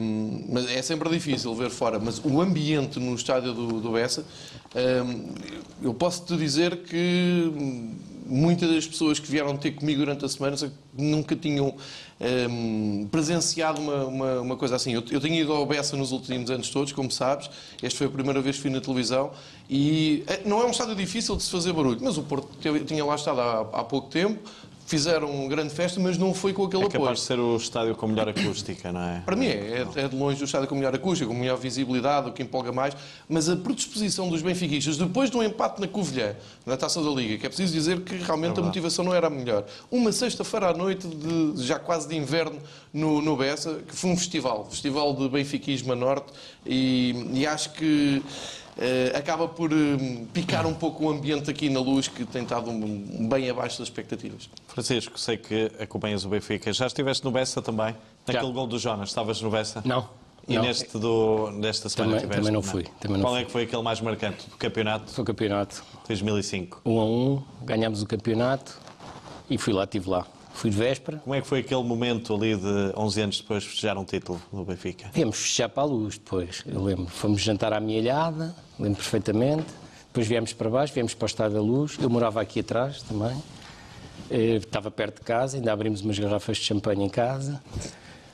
um, 0.00 0.46
mas 0.48 0.70
é 0.70 0.80
sempre 0.80 1.08
difícil 1.10 1.54
ver 1.54 1.70
fora, 1.70 1.98
mas 1.98 2.20
o 2.24 2.40
ambiente 2.40 2.98
no 2.98 3.14
estádio 3.14 3.52
do, 3.52 3.80
do 3.80 3.92
Bessa, 3.92 4.24
um, 4.74 5.34
eu 5.82 5.92
posso 5.92 6.24
te 6.24 6.36
dizer 6.36 6.78
que 6.78 7.52
muitas 8.26 8.68
das 8.70 8.86
pessoas 8.86 9.18
que 9.18 9.30
vieram 9.30 9.56
ter 9.56 9.72
comigo 9.72 10.00
durante 10.00 10.24
a 10.24 10.28
semana 10.28 10.56
nunca 10.96 11.36
tinham 11.36 11.74
um, 12.20 13.02
ehm, 13.02 13.06
presenciado 13.08 13.80
uma, 13.80 14.04
uma, 14.04 14.40
uma, 14.40 14.56
coisa 14.56 14.76
assim. 14.76 14.92
Eu, 14.92 15.02
eu 15.10 15.20
tenho 15.20 15.34
ido 15.34 15.52
ao 15.52 15.66
Bessa 15.66 15.96
nos 15.96 16.12
últimos 16.12 16.50
anos 16.50 16.70
todos, 16.70 16.92
como 16.92 17.10
sabes. 17.10 17.50
Esta 17.82 17.98
foi 17.98 18.06
a 18.06 18.10
primeira 18.10 18.40
vez 18.40 18.56
que 18.56 18.62
fui 18.62 18.70
na 18.70 18.80
televisão. 18.80 19.30
E 19.68 20.24
eh, 20.26 20.42
não 20.44 20.60
é 20.60 20.64
um 20.64 20.70
estádio 20.70 20.94
difícil 20.94 21.36
de 21.36 21.42
se 21.42 21.50
fazer 21.50 21.72
barulho, 21.72 21.98
mas 22.00 22.16
o 22.16 22.22
Porto 22.22 22.48
tinha 22.84 23.04
lá 23.04 23.14
estado 23.14 23.40
há, 23.40 23.60
há 23.60 23.84
pouco 23.84 24.08
tempo 24.08 24.38
fizeram 24.86 25.28
uma 25.28 25.48
grande 25.48 25.74
festa, 25.74 26.00
mas 26.00 26.16
não 26.16 26.32
foi 26.32 26.52
com 26.52 26.64
aquele 26.64 26.84
é 26.84 26.86
apoio. 26.86 26.96
É 26.96 27.02
capaz 27.02 27.18
de 27.18 27.24
ser 27.24 27.38
o 27.38 27.56
estádio 27.56 27.94
com 27.96 28.06
melhor 28.06 28.28
acústica, 28.28 28.92
não 28.92 29.02
é? 29.02 29.22
Para 29.26 29.34
mim 29.34 29.46
é, 29.46 29.84
é, 29.96 30.04
é 30.04 30.08
de 30.08 30.16
longe 30.16 30.40
o 30.42 30.44
estádio 30.44 30.68
com 30.68 30.76
melhor 30.76 30.94
acústica, 30.94 31.28
com 31.28 31.34
melhor 31.34 31.58
visibilidade, 31.58 32.30
o 32.30 32.32
que 32.32 32.42
empolga 32.42 32.70
mais, 32.72 32.96
mas 33.28 33.48
a 33.48 33.56
predisposição 33.56 34.30
dos 34.30 34.42
benfiquistas, 34.42 34.96
depois 34.96 35.28
do 35.28 35.42
empate 35.42 35.80
na 35.80 35.88
Covilhã, 35.88 36.36
na 36.64 36.76
Taça 36.76 37.02
da 37.02 37.10
Liga, 37.10 37.36
que 37.36 37.46
é 37.46 37.48
preciso 37.48 37.72
dizer 37.72 38.00
que 38.02 38.14
realmente 38.16 38.58
é 38.58 38.62
a 38.62 38.64
motivação 38.64 39.04
não 39.04 39.12
era 39.12 39.26
a 39.26 39.30
melhor. 39.30 39.64
Uma 39.90 40.12
sexta-feira 40.12 40.68
à 40.68 40.72
noite, 40.72 41.06
de, 41.08 41.64
já 41.64 41.78
quase 41.78 42.08
de 42.08 42.16
inverno, 42.16 42.58
no, 42.92 43.20
no 43.20 43.36
Bessa, 43.36 43.80
que 43.86 43.94
foi 43.94 44.10
um 44.10 44.16
festival, 44.16 44.66
festival 44.70 45.12
de 45.14 45.28
benfiquismo 45.28 45.92
a 45.92 45.96
norte, 45.96 46.32
e, 46.64 47.28
e 47.34 47.46
acho 47.46 47.72
que 47.72 48.22
Uh, 48.76 49.16
acaba 49.16 49.48
por 49.48 49.72
uh, 49.72 50.26
picar 50.34 50.66
um 50.66 50.74
pouco 50.74 51.06
o 51.06 51.10
ambiente 51.10 51.50
aqui 51.50 51.70
na 51.70 51.80
luz, 51.80 52.08
que 52.08 52.26
tem 52.26 52.42
estado 52.42 52.70
um, 52.70 53.26
bem 53.26 53.48
abaixo 53.48 53.78
das 53.78 53.88
expectativas. 53.88 54.50
Francisco, 54.68 55.18
sei 55.18 55.38
que 55.38 55.72
acompanhas 55.80 56.26
o 56.26 56.28
Benfica. 56.28 56.70
Já 56.74 56.86
estiveste 56.86 57.24
no 57.24 57.30
Bessa 57.30 57.62
também? 57.62 57.96
Naquele 58.26 58.46
Já. 58.46 58.52
gol 58.52 58.66
do 58.66 58.78
Jonas, 58.78 59.08
estavas 59.08 59.40
no 59.40 59.50
Bessa? 59.50 59.80
Não. 59.82 60.06
E 60.46 60.56
não. 60.56 60.62
neste 60.62 60.98
do, 60.98 61.50
desta 61.58 61.88
semana 61.88 62.20
também, 62.20 62.20
tiveste? 62.20 62.36
Também 62.36 62.52
não 62.52 62.62
fui. 62.62 62.84
Também 63.00 63.16
não 63.16 63.24
Qual 63.24 63.32
fui. 63.32 63.42
é 63.42 63.44
que 63.46 63.50
foi 63.50 63.62
aquele 63.62 63.82
mais 63.82 64.00
marcante 64.02 64.48
do 64.48 64.56
campeonato? 64.56 65.10
Foi 65.10 65.22
o 65.22 65.26
campeonato. 65.26 65.82
2005. 66.06 66.82
1 66.84 66.92
um 66.92 67.00
a 67.00 67.04
1, 67.04 67.08
um, 67.08 67.42
ganhámos 67.64 68.02
o 68.02 68.06
campeonato 68.06 68.78
e 69.48 69.56
fui 69.56 69.72
lá, 69.72 69.84
estive 69.84 70.10
lá. 70.10 70.26
Fui 70.56 70.70
de 70.70 70.76
véspera. 70.76 71.18
Como 71.18 71.34
é 71.34 71.42
que 71.42 71.46
foi 71.46 71.60
aquele 71.60 71.82
momento 71.82 72.34
ali 72.34 72.56
de 72.56 72.92
11 72.96 73.20
anos 73.20 73.40
depois 73.40 73.62
de 73.62 73.68
festejar 73.68 73.98
um 73.98 74.04
título 74.04 74.40
no 74.50 74.64
Benfica? 74.64 75.10
Viemos 75.12 75.36
festejar 75.36 75.68
para 75.68 75.82
a 75.82 75.86
luz 75.86 76.16
depois, 76.16 76.64
eu 76.66 76.82
lembro. 76.82 77.06
Fomos 77.08 77.42
jantar 77.42 77.74
à 77.74 77.78
minha 77.78 78.00
alhada, 78.00 78.56
lembro 78.78 78.96
perfeitamente. 78.96 79.66
Depois 80.06 80.26
viemos 80.26 80.54
para 80.54 80.70
baixo, 80.70 80.94
viemos 80.94 81.12
para 81.12 81.24
o 81.24 81.26
Estádio 81.26 81.56
da 81.56 81.62
Luz. 81.62 81.98
Eu 82.00 82.08
morava 82.08 82.40
aqui 82.40 82.60
atrás 82.60 83.02
também. 83.02 83.36
Eh, 84.30 84.56
estava 84.56 84.90
perto 84.90 85.16
de 85.16 85.26
casa, 85.26 85.58
ainda 85.58 85.70
abrimos 85.70 86.00
umas 86.00 86.18
garrafas 86.18 86.56
de 86.56 86.64
champanhe 86.64 87.04
em 87.04 87.10
casa. 87.10 87.62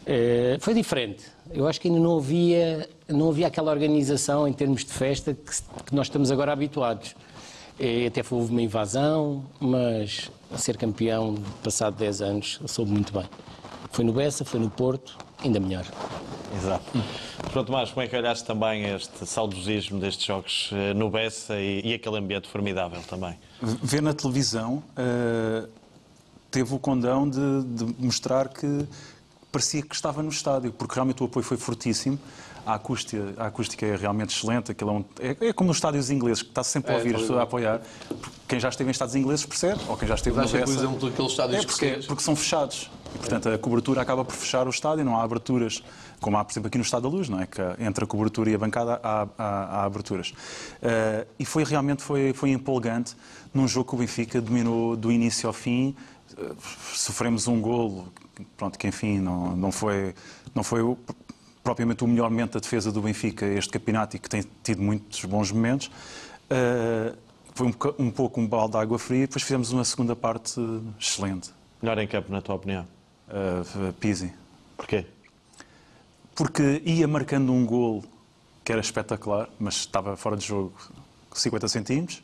Eh, 0.06 0.58
foi 0.60 0.74
diferente. 0.74 1.24
Eu 1.52 1.66
acho 1.66 1.80
que 1.80 1.88
ainda 1.88 1.98
não 1.98 2.18
havia, 2.18 2.88
não 3.08 3.30
havia 3.30 3.48
aquela 3.48 3.72
organização 3.72 4.46
em 4.46 4.52
termos 4.52 4.84
de 4.84 4.92
festa 4.92 5.34
que, 5.34 5.50
que 5.86 5.92
nós 5.92 6.06
estamos 6.06 6.30
agora 6.30 6.52
habituados. 6.52 7.16
Eh, 7.80 8.06
até 8.06 8.22
houve 8.30 8.52
uma 8.52 8.62
invasão, 8.62 9.44
mas 9.58 10.30
ser 10.58 10.76
campeão 10.76 11.36
passado 11.62 11.96
10 11.96 12.22
anos 12.22 12.60
soube 12.66 12.90
muito 12.90 13.12
bem. 13.12 13.28
Foi 13.90 14.04
no 14.04 14.12
Bessa, 14.12 14.44
foi 14.44 14.60
no 14.60 14.70
Porto, 14.70 15.16
ainda 15.42 15.60
melhor. 15.60 15.84
Exato. 16.56 16.84
Pronto, 17.50 17.66
Tomás, 17.66 17.90
como 17.90 18.02
é 18.02 18.08
que 18.08 18.16
olhaste 18.16 18.44
também 18.44 18.84
este 18.94 19.26
saudosismo 19.26 19.98
destes 19.98 20.24
jogos 20.24 20.70
eh, 20.72 20.94
no 20.94 21.10
Bessa 21.10 21.58
e, 21.58 21.82
e 21.84 21.94
aquele 21.94 22.18
ambiente 22.18 22.48
formidável 22.48 23.02
também? 23.02 23.38
Ver 23.60 24.02
na 24.02 24.14
televisão 24.14 24.82
uh, 24.96 25.68
teve 26.50 26.74
o 26.74 26.78
condão 26.78 27.28
de, 27.28 27.64
de 27.64 27.94
mostrar 27.98 28.48
que 28.48 28.86
parecia 29.50 29.82
que 29.82 29.94
estava 29.94 30.22
no 30.22 30.30
estádio, 30.30 30.72
porque 30.72 30.94
realmente 30.94 31.22
o 31.22 31.26
apoio 31.26 31.44
foi 31.44 31.56
fortíssimo 31.56 32.18
a 32.66 32.74
acústica, 32.74 33.34
a 33.36 33.46
acústica 33.46 33.86
é 33.86 33.96
realmente 33.96 34.36
excelente. 34.36 34.72
Aquilo 34.72 34.90
é, 34.90 34.92
um, 34.92 35.04
é, 35.20 35.48
é, 35.48 35.52
como 35.52 35.68
nos 35.68 35.78
estádios 35.78 36.10
ingleses, 36.10 36.42
que 36.42 36.48
está 36.48 36.62
sempre 36.62 36.92
a 36.92 36.94
é, 36.94 36.98
ouvir, 36.98 37.14
é, 37.14 37.38
a 37.38 37.42
apoiar. 37.42 37.80
Quem 38.46 38.60
já 38.60 38.68
esteve 38.68 38.90
em 38.90 38.92
estádios 38.92 39.16
ingleses 39.16 39.44
percebe, 39.46 39.80
ou 39.88 39.96
quem 39.96 40.06
já 40.06 40.14
esteve 40.14 40.36
Mas 40.36 40.52
no 40.52 40.58
Bessa... 40.58 40.72
por 40.72 40.78
exemplo, 40.78 41.08
aqueles 41.08 41.30
estádios 41.30 41.62
é 41.62 41.66
porque, 41.66 42.06
porque 42.06 42.22
são 42.22 42.36
fechados. 42.36 42.90
E, 43.14 43.18
portanto, 43.18 43.48
a 43.48 43.58
cobertura 43.58 44.00
acaba 44.00 44.24
por 44.24 44.34
fechar 44.34 44.66
o 44.66 44.70
estádio, 44.70 45.04
não 45.04 45.18
há 45.18 45.22
aberturas, 45.22 45.82
como 46.20 46.36
há, 46.38 46.44
por 46.44 46.52
exemplo, 46.52 46.68
aqui 46.68 46.78
no 46.78 46.84
Estado 46.84 47.02
da 47.02 47.08
Luz, 47.08 47.28
não 47.28 47.40
é? 47.40 47.46
Que 47.46 47.60
entre 47.80 48.04
a 48.04 48.06
cobertura 48.06 48.50
e 48.50 48.54
a 48.54 48.58
bancada 48.58 49.00
há, 49.02 49.26
há, 49.36 49.64
há 49.64 49.84
aberturas. 49.84 50.30
Uh, 50.30 51.26
e 51.38 51.44
foi 51.44 51.64
realmente 51.64 52.02
foi, 52.02 52.32
foi 52.32 52.50
empolgante 52.50 53.16
num 53.52 53.66
jogo 53.66 53.90
que 53.90 53.94
o 53.96 53.98
Benfica 53.98 54.40
dominou 54.40 54.96
do 54.96 55.10
início 55.10 55.46
ao 55.46 55.52
fim. 55.52 55.94
Uh, 56.38 56.56
sofremos 56.94 57.48
um 57.48 57.60
golo, 57.60 58.12
pronto, 58.56 58.78
que 58.78 58.86
enfim, 58.86 59.18
não, 59.18 59.56
não 59.56 59.72
foi, 59.72 60.14
não 60.54 60.62
foi 60.62 60.80
propriamente 61.62 62.02
o 62.04 62.08
melhor 62.08 62.30
momento 62.30 62.54
da 62.54 62.60
defesa 62.60 62.90
do 62.90 63.00
Benfica 63.00 63.46
este 63.46 63.70
campeonato 63.70 64.16
e 64.16 64.18
que 64.18 64.28
tem 64.28 64.44
tido 64.62 64.82
muitos 64.82 65.24
bons 65.24 65.52
momentos. 65.52 65.88
Uh, 66.50 67.16
foi 67.54 67.66
um, 67.66 67.74
um, 67.98 68.10
pouco 68.10 68.40
um 68.40 68.46
balde 68.46 68.72
de 68.72 68.78
água 68.78 68.98
fria 68.98 69.24
e 69.24 69.26
depois 69.26 69.42
fizemos 69.42 69.72
uma 69.72 69.84
segunda 69.84 70.16
parte 70.16 70.60
excelente. 70.98 71.50
Melhor 71.80 71.98
em 71.98 72.06
campo, 72.06 72.32
na 72.32 72.40
tua 72.40 72.54
opinião? 72.54 72.86
Uh, 73.28 73.92
Pizzi. 73.94 74.32
Porquê? 74.76 75.06
Porque 76.34 76.82
ia 76.84 77.06
marcando 77.06 77.52
um 77.52 77.64
gol 77.64 78.02
que 78.64 78.72
era 78.72 78.80
espetacular, 78.80 79.48
mas 79.58 79.74
estava 79.74 80.16
fora 80.16 80.36
de 80.36 80.46
jogo 80.46 80.72
50 81.32 81.68
centímetros. 81.68 82.22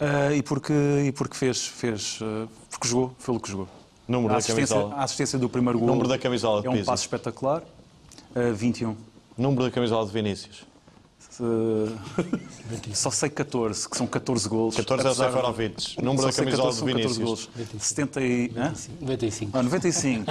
Uh, 0.00 0.34
e 0.34 0.42
porque, 0.42 0.72
e 1.06 1.12
porque 1.12 1.36
fez, 1.36 1.66
fez 1.66 2.20
uh, 2.20 2.48
porque 2.70 2.88
jogou, 2.88 3.14
foi 3.18 3.36
o 3.36 3.40
que 3.40 3.50
jogou. 3.50 3.68
Número 4.08 4.34
a 4.34 4.38
da 4.38 4.42
camisola. 4.42 4.94
A 4.94 5.04
assistência 5.04 5.38
do 5.38 5.48
primeiro 5.48 5.78
gol 5.78 5.88
Número 5.88 6.08
da 6.08 6.18
camisola 6.18 6.62
é 6.64 6.70
um 6.70 6.84
passo 6.84 7.04
espetacular. 7.04 7.62
Uh, 8.34 8.54
21. 8.54 8.96
Número 9.36 9.64
da 9.64 9.70
camisola 9.70 10.06
de 10.06 10.12
Vinícius? 10.12 10.62
Uh, 11.40 11.98
só 12.94 13.10
sei 13.10 13.30
14, 13.30 13.88
que 13.88 13.96
são 13.96 14.06
14 14.06 14.48
gols. 14.48 14.76
14 14.76 15.06
é 15.06 15.10
o 15.10 15.14
Seferovic. 15.14 16.02
Número 16.02 16.26
da 16.26 16.32
camisola 16.32 16.70
14, 16.70 16.78
de 16.78 16.86
Vinícius? 16.86 17.18
Gols. 17.18 17.50
70 17.78 18.20
e... 18.20 18.52
95. 19.00 19.56
Ah, 19.56 19.62
95. 19.62 20.24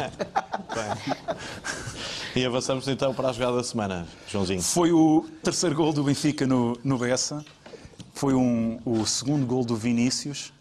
e 2.35 2.45
avançamos 2.45 2.87
então 2.87 3.13
para 3.13 3.29
a 3.29 3.33
jogada 3.33 3.57
da 3.57 3.63
semana, 3.63 4.07
Joãozinho. 4.27 4.61
Foi 4.61 4.91
o 4.91 5.25
terceiro 5.43 5.75
gol 5.75 5.91
do 5.91 6.03
Benfica 6.03 6.45
no, 6.45 6.77
no 6.83 6.97
Bessa. 6.97 7.43
Foi 8.13 8.33
um, 8.33 8.79
o 8.85 9.05
segundo 9.05 9.45
gol 9.45 9.65
do 9.65 9.75
Vinícius. 9.75 10.53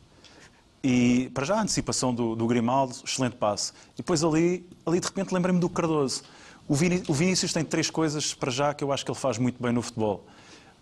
E, 0.82 1.30
para 1.34 1.44
já, 1.44 1.56
a 1.56 1.62
antecipação 1.62 2.14
do, 2.14 2.34
do 2.34 2.46
Grimaldo, 2.46 2.94
excelente 3.04 3.36
passe. 3.36 3.72
E 3.94 3.98
depois 3.98 4.24
ali, 4.24 4.66
ali 4.86 5.00
de 5.00 5.06
repente, 5.06 5.34
lembrei-me 5.34 5.60
do 5.60 5.68
Cardoso. 5.68 6.22
O, 6.68 6.74
Vinícius 6.74 7.52
tem 7.52 7.64
três 7.64 7.88
coisas 7.88 8.34
para 8.34 8.50
já 8.50 8.74
que 8.74 8.84
eu 8.84 8.92
acho 8.92 9.04
que 9.04 9.10
ele 9.10 9.18
faz 9.18 9.38
muito 9.38 9.60
bem 9.62 9.72
no 9.72 9.80
futebol. 9.80 10.26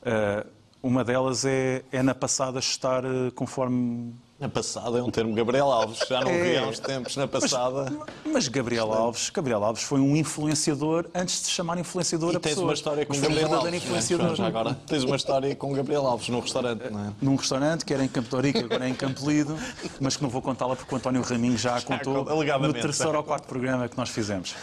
Uh, 0.03 0.47
uma 0.83 1.05
delas 1.05 1.45
é, 1.45 1.83
é, 1.93 2.03
na 2.03 2.15
passada 2.15 2.59
estar 2.59 3.05
uh, 3.05 3.33
conforme 3.35 4.13
Na 4.39 4.49
passada 4.49 4.99
é 4.99 5.03
um 5.03 5.11
termo 5.11 5.35
Gabriel 5.35 5.67
Alves, 5.67 5.99
já 6.09 6.21
não 6.21 6.31
vi 6.31 6.57
há 6.57 6.67
uns 6.67 6.79
tempos 6.79 7.17
na 7.17 7.27
passada. 7.27 7.91
Mas, 7.91 8.33
mas 8.33 8.49
Gabriel 8.49 8.93
Alves, 8.93 9.31
Gabriel 9.31 9.65
Alves 9.65 9.83
foi 9.83 10.01
um 10.01 10.17
influenciador 10.17 11.07
antes 11.15 11.41
de 11.41 11.47
se 11.47 11.53
chamar 11.53 11.79
influenciador 11.79 12.35
e 12.35 12.37
a 12.37 12.41
tens 12.41 12.51
pessoa. 12.51 12.67
uma 12.67 12.75
história 12.75 13.07
com 13.07 13.13
Mas 13.13 13.23
um 13.23 13.29
Gabriel 13.29 13.55
Alves. 13.55 13.73
é, 13.73 13.77
influenciador. 13.77 14.35
Já 14.37 14.47
agora 14.47 14.75
tens 14.87 15.05
uma 15.05 15.17
história 15.17 15.57
com 15.57 15.73
Gabriel 15.73 16.07
Alves 16.07 16.29
num 16.29 16.41
restaurante, 16.41 16.91
não 16.91 17.01
é? 17.01 17.13
Num 17.23 17.37
restaurante 17.37 17.85
que 17.85 17.95
era 17.95 18.05
em 18.05 18.09
Campo 18.09 18.35
Ourique, 18.37 18.59
agora 18.59 18.87
é 18.87 18.89
em 18.89 18.95
Campo 18.95 19.29
Lido, 19.29 19.57
mas 20.01 20.17
que 20.17 20.23
não 20.23 20.31
vou 20.31 20.43
contá-la 20.43 20.77
porque 20.77 20.95
o 20.95 20.99
António 20.99 21.23
Raminho 21.23 21.57
já 21.57 21.77
a 21.77 21.83
contou 21.83 22.25
no 22.25 22.73
terceiro 22.75 23.17
ou 23.17 23.25
quarto 23.25 23.47
programa 23.47 23.89
que 23.89 23.97
nós 23.97 24.09
fizemos. 24.09 24.55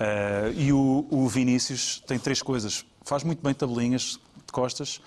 Eh, 0.00 0.52
e 0.56 0.72
o, 0.72 1.06
o 1.10 1.28
Vinícius 1.28 2.02
tem 2.06 2.18
três 2.18 2.42
coisas. 2.42 2.84
Faz 3.02 3.24
muito 3.24 3.42
bem 3.42 3.54
tabelinhas 3.54 4.18
de 4.46 4.52
costas. 4.52 5.00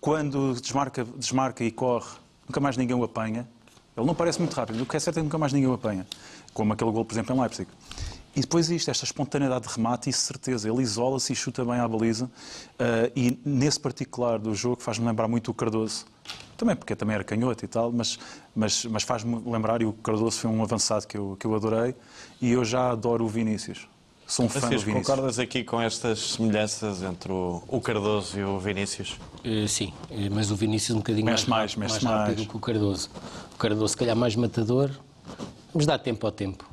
Quando 0.00 0.54
desmarca, 0.60 1.04
desmarca 1.04 1.64
e 1.64 1.70
corre, 1.70 2.10
nunca 2.46 2.60
mais 2.60 2.76
ninguém 2.76 2.96
o 2.96 3.02
apanha. 3.02 3.48
Ele 3.96 4.06
não 4.06 4.14
parece 4.14 4.38
muito 4.38 4.52
rápido, 4.52 4.82
o 4.82 4.86
que 4.86 4.96
é 4.96 5.00
certo 5.00 5.16
é 5.16 5.20
que 5.20 5.24
nunca 5.24 5.38
mais 5.38 5.52
ninguém 5.52 5.68
o 5.68 5.72
apanha. 5.72 6.06
Como 6.52 6.72
aquele 6.72 6.90
gol, 6.90 7.04
por 7.04 7.14
exemplo, 7.14 7.34
em 7.34 7.40
Leipzig. 7.40 7.68
E 8.36 8.40
depois 8.40 8.68
isto, 8.68 8.90
esta 8.90 9.04
espontaneidade 9.04 9.66
de 9.66 9.74
remate 9.74 10.10
e 10.10 10.12
certeza. 10.12 10.68
Ele 10.68 10.82
isola-se 10.82 11.32
e 11.32 11.36
chuta 11.36 11.64
bem 11.64 11.80
à 11.80 11.88
baliza. 11.88 12.30
Eh, 12.78 13.12
e 13.16 13.40
nesse 13.42 13.80
particular 13.80 14.38
do 14.38 14.54
jogo 14.54 14.82
faz-me 14.82 15.06
lembrar 15.06 15.26
muito 15.26 15.50
o 15.50 15.54
Cardoso. 15.54 16.04
Também 16.56 16.76
porque 16.76 16.94
também 16.94 17.14
era 17.14 17.24
canhoto 17.24 17.64
e 17.64 17.68
tal, 17.68 17.90
mas, 17.90 18.18
mas, 18.54 18.84
mas 18.84 19.02
faz-me 19.02 19.42
lembrar, 19.46 19.80
e 19.80 19.86
o 19.86 19.92
Cardoso 19.94 20.38
foi 20.38 20.50
um 20.50 20.62
avançado 20.62 21.06
que 21.06 21.16
eu, 21.16 21.36
que 21.40 21.46
eu 21.46 21.54
adorei, 21.54 21.94
e 22.40 22.50
eu 22.52 22.64
já 22.64 22.90
adoro 22.90 23.24
o 23.24 23.28
Vinícius. 23.28 23.88
Sou 24.26 24.46
um 24.46 24.48
fã 24.48 24.58
do 24.58 24.62
Francisco, 24.62 24.86
Vinícius. 24.86 25.06
concordas 25.06 25.38
aqui 25.38 25.62
com 25.62 25.80
estas 25.80 26.18
semelhanças 26.18 27.02
entre 27.02 27.30
o, 27.30 27.62
o 27.68 27.80
Cardoso 27.80 28.38
e 28.38 28.42
o 28.42 28.58
Vinícius? 28.58 29.16
Eh, 29.44 29.66
sim, 29.68 29.92
eh, 30.10 30.28
mas 30.28 30.50
o 30.50 30.56
Vinícius 30.56 30.96
um 30.96 30.98
bocadinho 30.98 31.26
Mexe 31.26 31.48
mais, 31.48 31.76
mais, 31.76 31.92
mais, 31.92 32.02
mexe 32.02 32.06
rápido 32.06 32.36
mais. 32.38 32.48
que 32.48 32.56
o 32.56 32.60
Cardoso. 32.60 33.08
O 33.54 33.56
Cardoso, 33.56 33.88
se 33.88 33.96
calhar, 33.96 34.16
mais 34.16 34.34
matador. 34.34 34.90
Vamos 35.72 35.86
dar 35.86 35.98
tempo 35.98 36.26
ao 36.26 36.32
tempo. 36.32 36.68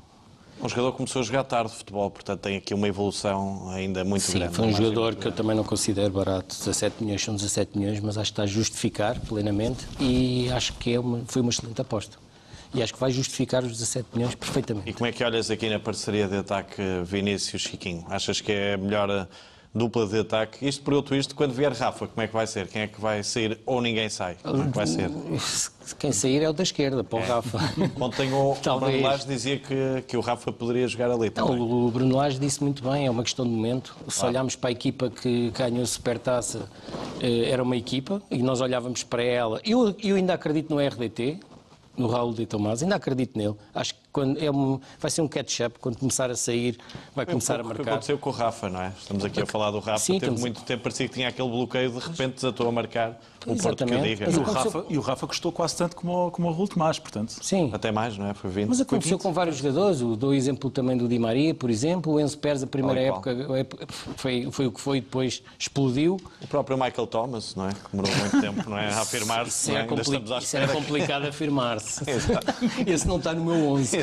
Um 0.62 0.68
jogador 0.70 0.92
que 0.92 0.98
começou 0.98 1.20
a 1.20 1.24
jogar 1.24 1.44
tarde 1.44 1.72
de 1.72 1.78
futebol, 1.78 2.10
portanto 2.10 2.40
tem 2.40 2.56
aqui 2.58 2.74
uma 2.74 2.88
evolução 2.88 3.70
ainda 3.70 4.04
muito 4.04 4.24
Sim, 4.24 4.40
grande. 4.40 4.56
foi 4.56 4.64
um 4.66 4.68
margem 4.72 4.86
jogador 4.86 5.16
que 5.16 5.28
eu 5.28 5.32
também 5.32 5.56
não 5.56 5.64
considero 5.64 6.10
barato. 6.12 6.56
17 6.58 7.04
milhões 7.04 7.22
são 7.24 7.36
17 7.36 7.78
milhões, 7.78 8.00
mas 8.00 8.18
acho 8.18 8.32
que 8.32 8.34
está 8.34 8.44
a 8.44 8.48
justificar 8.48 9.20
plenamente 9.20 9.86
e 10.00 10.50
acho 10.52 10.74
que 10.74 10.94
é 10.94 11.00
uma, 11.00 11.22
foi 11.28 11.42
uma 11.42 11.52
excelente 11.52 11.80
aposta. 11.82 12.18
E 12.74 12.82
acho 12.82 12.94
que 12.94 13.00
vai 13.00 13.12
justificar 13.12 13.64
os 13.64 13.72
17 13.74 14.08
milhões 14.14 14.34
E 14.34 14.38
perfeitamente. 14.38 14.94
como 14.94 15.06
é 15.06 15.12
que 15.12 15.24
olhas 15.24 15.52
aqui 15.52 15.70
na 15.70 15.80
parceria 15.80 16.28
de 16.28 16.38
ataque 16.38 16.82
Vinícius-Chiquinho? 17.06 18.06
Achas 18.10 18.42
que 18.42 18.52
é 18.52 18.74
a 18.74 18.78
melhor 18.78 19.28
dupla 19.76 20.08
de 20.08 20.20
ataque? 20.20 20.68
Isto 20.68 20.84
pergunto 20.84 21.14
isto, 21.16 21.36
quando 21.36 21.52
vier 21.54 21.72
Rafa, 21.72 22.08
como 22.08 22.22
é 22.22 22.28
que 22.28 22.34
vai 22.34 22.48
ser? 22.48 22.68
Quem 22.68 22.82
é 22.84 22.88
que 22.88 23.00
vai 23.00 23.24
sair 23.24 23.60
ou 23.66 23.80
ninguém 23.82 24.10
sai? 24.10 24.38
Como 24.42 24.64
é 24.64 24.68
que 24.68 24.76
vai 24.76 24.88
ser? 24.88 25.10
Quem 26.00 26.12
sair 26.12 26.42
é 26.42 26.50
o 26.50 26.54
da 26.54 26.64
esquerda, 26.64 27.04
para 27.04 27.20
o 27.20 27.22
Rafa. 27.22 27.60
Ontem 28.00 28.32
o 28.34 28.56
Talvez. 28.64 28.92
Bruno 28.94 29.08
Lage 29.08 29.28
dizia 29.28 29.60
que, 29.60 30.04
que 30.08 30.18
o 30.18 30.22
Rafa 30.22 30.52
poderia 30.52 30.88
jogar 30.88 31.12
ali 31.12 31.32
Não, 31.36 31.48
também. 31.48 31.62
o 31.62 31.92
Bruno 31.92 32.16
Lage 32.16 32.40
disse 32.40 32.64
muito 32.64 32.84
bem, 32.84 33.06
é 33.06 33.10
uma 33.12 33.22
questão 33.24 33.46
de 33.46 33.52
momento. 33.52 33.96
Se 34.08 34.26
olharmos 34.26 34.56
para 34.56 34.70
a 34.70 34.72
equipa 34.72 35.12
que 35.12 35.52
ganhou 35.52 35.84
a 35.84 35.86
Supertaça, 35.86 36.68
eh, 37.22 37.50
era 37.52 37.62
uma 37.62 37.76
equipa, 37.78 38.20
e 38.32 38.42
nós 38.42 38.62
olhávamos 38.62 39.04
para 39.04 39.24
ela. 39.24 39.62
Eu, 39.64 39.96
eu 40.02 40.16
ainda 40.16 40.34
acredito 40.34 40.74
no 40.74 40.80
RDT, 40.80 41.40
no 41.98 42.08
Raul 42.08 42.36
de 42.36 42.46
Tomás, 42.46 42.82
ainda 42.82 42.96
acredito 42.96 43.38
nele. 43.38 43.56
Acho 43.74 43.96
que 43.96 44.03
quando 44.14 44.38
é 44.42 44.50
um- 44.52 44.80
vai 45.00 45.10
ser 45.12 45.22
um 45.22 45.28
catch-up, 45.28 45.78
quando 45.80 45.98
começar 45.98 46.30
a 46.30 46.36
sair, 46.36 46.78
vai 47.16 47.26
começar 47.26 47.56
a 47.60 47.64
Foi 47.64 47.66
o 47.66 47.70
que 47.72 47.78
marcar. 47.80 47.92
aconteceu 47.94 48.18
com 48.18 48.30
o 48.30 48.34
Rafa, 48.34 48.70
não 48.70 48.82
é? 48.82 48.94
Estamos 48.98 49.26
aqui 49.26 49.42
a 49.42 49.46
falar 49.46 49.72
do 49.72 49.80
Rafa, 49.80 49.98
Sim, 49.98 50.14
teve 50.14 50.26
estamos- 50.26 50.42
muito 50.42 50.62
tempo, 50.62 50.84
parecia 50.84 51.08
que 51.08 51.14
tinha 51.16 51.28
aquele 51.28 51.50
bloqueio, 51.50 51.92
de 51.92 52.00
repente 52.00 52.36
desatou 52.36 52.70
a 52.70 52.72
marcar 52.72 53.20
o 53.46 53.56
Porto 53.58 53.86
que 53.86 53.98
diga. 53.98 54.30
E 54.32 54.36
o, 54.38 54.44
Rafa, 54.44 54.86
e 54.90 54.98
o 54.98 55.02
Rafa 55.02 55.28
custou 55.28 55.52
quase 55.52 55.76
tanto 55.76 55.96
como, 55.98 56.28
o- 56.28 56.32
como 56.32 56.48
o 56.48 56.52
Raul 56.54 56.68
Tomás, 56.68 56.98
portanto. 57.00 57.34
Sim, 57.42 57.72
Até 57.74 57.92
mais, 57.92 58.18
não 58.18 58.28
é? 58.30 58.34
Foi 58.34 58.50
20. 58.50 58.70
mas 58.70 58.80
aconteceu 58.80 59.18
com 59.18 59.34
vários 59.34 59.58
jogadores. 59.58 60.00
Eu 60.00 60.16
dou 60.16 60.30
o 60.30 60.34
exemplo 60.34 60.70
também 60.70 60.96
do 60.96 61.08
Di 61.08 61.18
Maria, 61.20 61.54
por 61.56 61.70
exemplo. 61.70 62.14
O 62.14 62.20
Enzo 62.20 62.38
Pérez, 62.38 62.62
a 62.64 62.68
primeira 62.68 63.02
época, 63.02 63.36
foi, 64.16 64.48
foi 64.52 64.68
o 64.68 64.72
que 64.72 64.80
foi, 64.80 65.02
depois 65.02 65.42
explodiu. 65.58 66.18
O 66.42 66.48
próprio 66.48 66.78
Michael 66.78 67.08
Thomas, 67.08 67.56
não 67.56 67.68
é? 67.68 67.74
Que 67.74 67.80
demorou 67.92 68.16
muito 68.16 68.42
tempo 68.42 68.70
não 68.70 68.78
é? 68.78 68.90
a 68.94 69.00
afirmar-se. 69.02 69.72
Isso, 69.72 69.78
é? 69.78 69.82
é 69.82 69.86
compli- 69.86 70.18
isso 70.24 70.56
era 70.56 70.66
espera. 70.66 70.68
complicado 70.68 71.26
afirmar-se. 71.26 72.04
Esse 72.88 73.08
não 73.08 73.18
está 73.18 73.34
no 73.34 73.44
meu 73.46 73.70
11. 73.72 74.03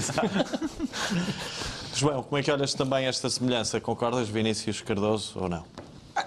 João, 1.94 2.22
como 2.22 2.38
é 2.38 2.42
que 2.42 2.50
olhas 2.50 2.74
também 2.74 3.06
esta 3.06 3.28
semelhança? 3.28 3.80
Concordas, 3.80 4.28
Vinícius 4.28 4.80
Cardoso, 4.80 5.38
ou 5.38 5.48
não? 5.48 5.64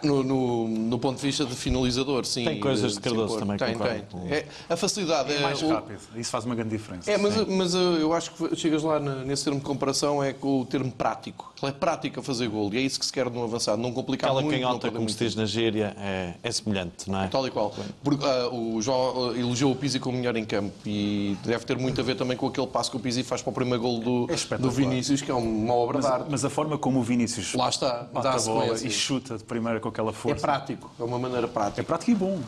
No, 0.03 0.23
no, 0.23 0.67
no 0.67 0.99
ponto 0.99 1.17
de 1.17 1.21
vista 1.25 1.45
de 1.45 1.55
finalizador, 1.55 2.25
sim. 2.25 2.43
Tem 2.45 2.59
coisas 2.59 2.93
de 2.93 2.99
Cardoso 2.99 3.37
também, 3.39 3.57
Tem, 3.57 3.75
tem. 3.77 4.03
É, 4.31 4.45
a 4.69 4.75
facilidade 4.75 5.31
é. 5.33 5.39
mais 5.39 5.61
o- 5.61 5.69
rápido. 5.69 5.99
Isso 6.15 6.29
faz 6.29 6.45
uma 6.45 6.55
grande 6.55 6.71
diferença. 6.75 7.09
É, 7.09 7.17
mas, 7.17 7.35
mas 7.47 7.73
uh, 7.73 7.77
eu 7.99 8.13
acho 8.13 8.31
que 8.31 8.55
chegas 8.55 8.83
lá 8.83 8.99
nesse 8.99 9.43
termo 9.45 9.59
de 9.59 9.65
comparação 9.65 10.23
é 10.23 10.33
com 10.33 10.61
o 10.61 10.65
termo 10.65 10.91
prático. 10.91 11.53
Ele 11.61 11.71
é 11.71 11.73
prático 11.73 12.19
a 12.19 12.23
fazer 12.23 12.47
gol 12.49 12.73
e 12.73 12.77
é 12.77 12.81
isso 12.81 12.99
que 12.99 13.05
se 13.05 13.13
quer 13.13 13.29
no 13.29 13.43
avançado. 13.43 13.81
Não 13.81 13.93
complicar 13.93 14.29
Aquela 14.29 14.41
muito. 14.41 14.53
não 14.59 14.67
canhota, 14.67 14.91
como 14.91 15.09
se 15.09 15.17
diz 15.17 15.35
na 15.35 15.45
gíria, 15.45 15.95
é, 15.97 16.33
é 16.43 16.51
semelhante, 16.51 17.09
não 17.09 17.21
é? 17.23 17.27
Tal 17.29 17.47
e 17.47 17.51
qual. 17.51 17.73
Porque, 18.03 18.25
ah, 18.25 18.49
o 18.49 18.81
João 18.81 19.31
ah, 19.33 19.39
elogiou 19.39 19.71
o 19.71 19.75
Pizzi 19.75 19.99
como 19.99 20.17
melhor 20.17 20.35
em 20.35 20.43
campo 20.43 20.73
e 20.85 21.37
deve 21.45 21.63
ter 21.65 21.77
muito 21.77 22.01
a 22.01 22.03
ver 22.03 22.15
também 22.15 22.35
com 22.35 22.47
aquele 22.47 22.67
passo 22.67 22.91
que 22.91 22.97
o 22.97 22.99
Pizzi 22.99 23.23
faz 23.23 23.41
para 23.41 23.51
o 23.51 23.53
primeiro 23.53 23.81
gol 23.81 23.99
do, 23.99 24.27
É 24.29 24.57
do 24.57 24.69
Vinícius, 24.69 25.21
que 25.21 25.31
é 25.31 25.33
uma 25.33 25.73
obra 25.73 25.99
Mas, 25.99 26.05
de 26.05 26.11
arte. 26.11 26.25
mas 26.29 26.43
a 26.45 26.49
forma 26.49 26.77
como 26.77 26.99
o 26.99 27.03
Vinícius 27.03 27.53
Lá 27.53 27.69
está, 27.69 28.07
dá 28.21 28.33
a 28.33 28.39
bola 28.39 28.75
e 28.75 28.89
chuta 28.91 29.37
de 29.37 29.43
primeira 29.45 29.79
com 29.79 29.92
aquela 29.93 30.11
É 30.11 30.13
força. 30.13 30.41
prático, 30.41 30.91
é 30.99 31.03
uma 31.03 31.17
maneira 31.17 31.47
É 31.47 31.49
prática. 31.49 31.83
prático 31.83 32.11
e 32.11 32.15
bom. 32.15 32.41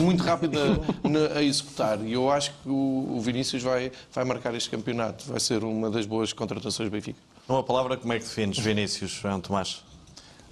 Muito 0.00 0.24
rápido 0.24 0.58
a, 0.58 0.68
na- 1.08 1.38
a 1.38 1.42
executar. 1.44 2.00
E 2.04 2.12
eu 2.12 2.28
acho 2.30 2.50
que 2.62 2.68
o, 2.68 3.14
o 3.16 3.20
Vinícius 3.20 3.62
vai, 3.62 3.92
vai 4.12 4.24
marcar 4.24 4.52
este 4.54 4.68
campeonato. 4.68 5.26
Vai 5.28 5.38
ser 5.38 5.62
uma 5.62 5.88
das 5.90 6.06
boas 6.06 6.32
contratações 6.32 6.88
do 6.88 6.92
Benfica. 6.92 7.18
Numa 7.48 7.62
palavra, 7.62 7.96
como 7.96 8.12
é 8.12 8.18
que 8.18 8.24
defines 8.24 8.58
Vinícius, 8.58 9.12
João 9.12 9.40
Tomás? 9.40 9.84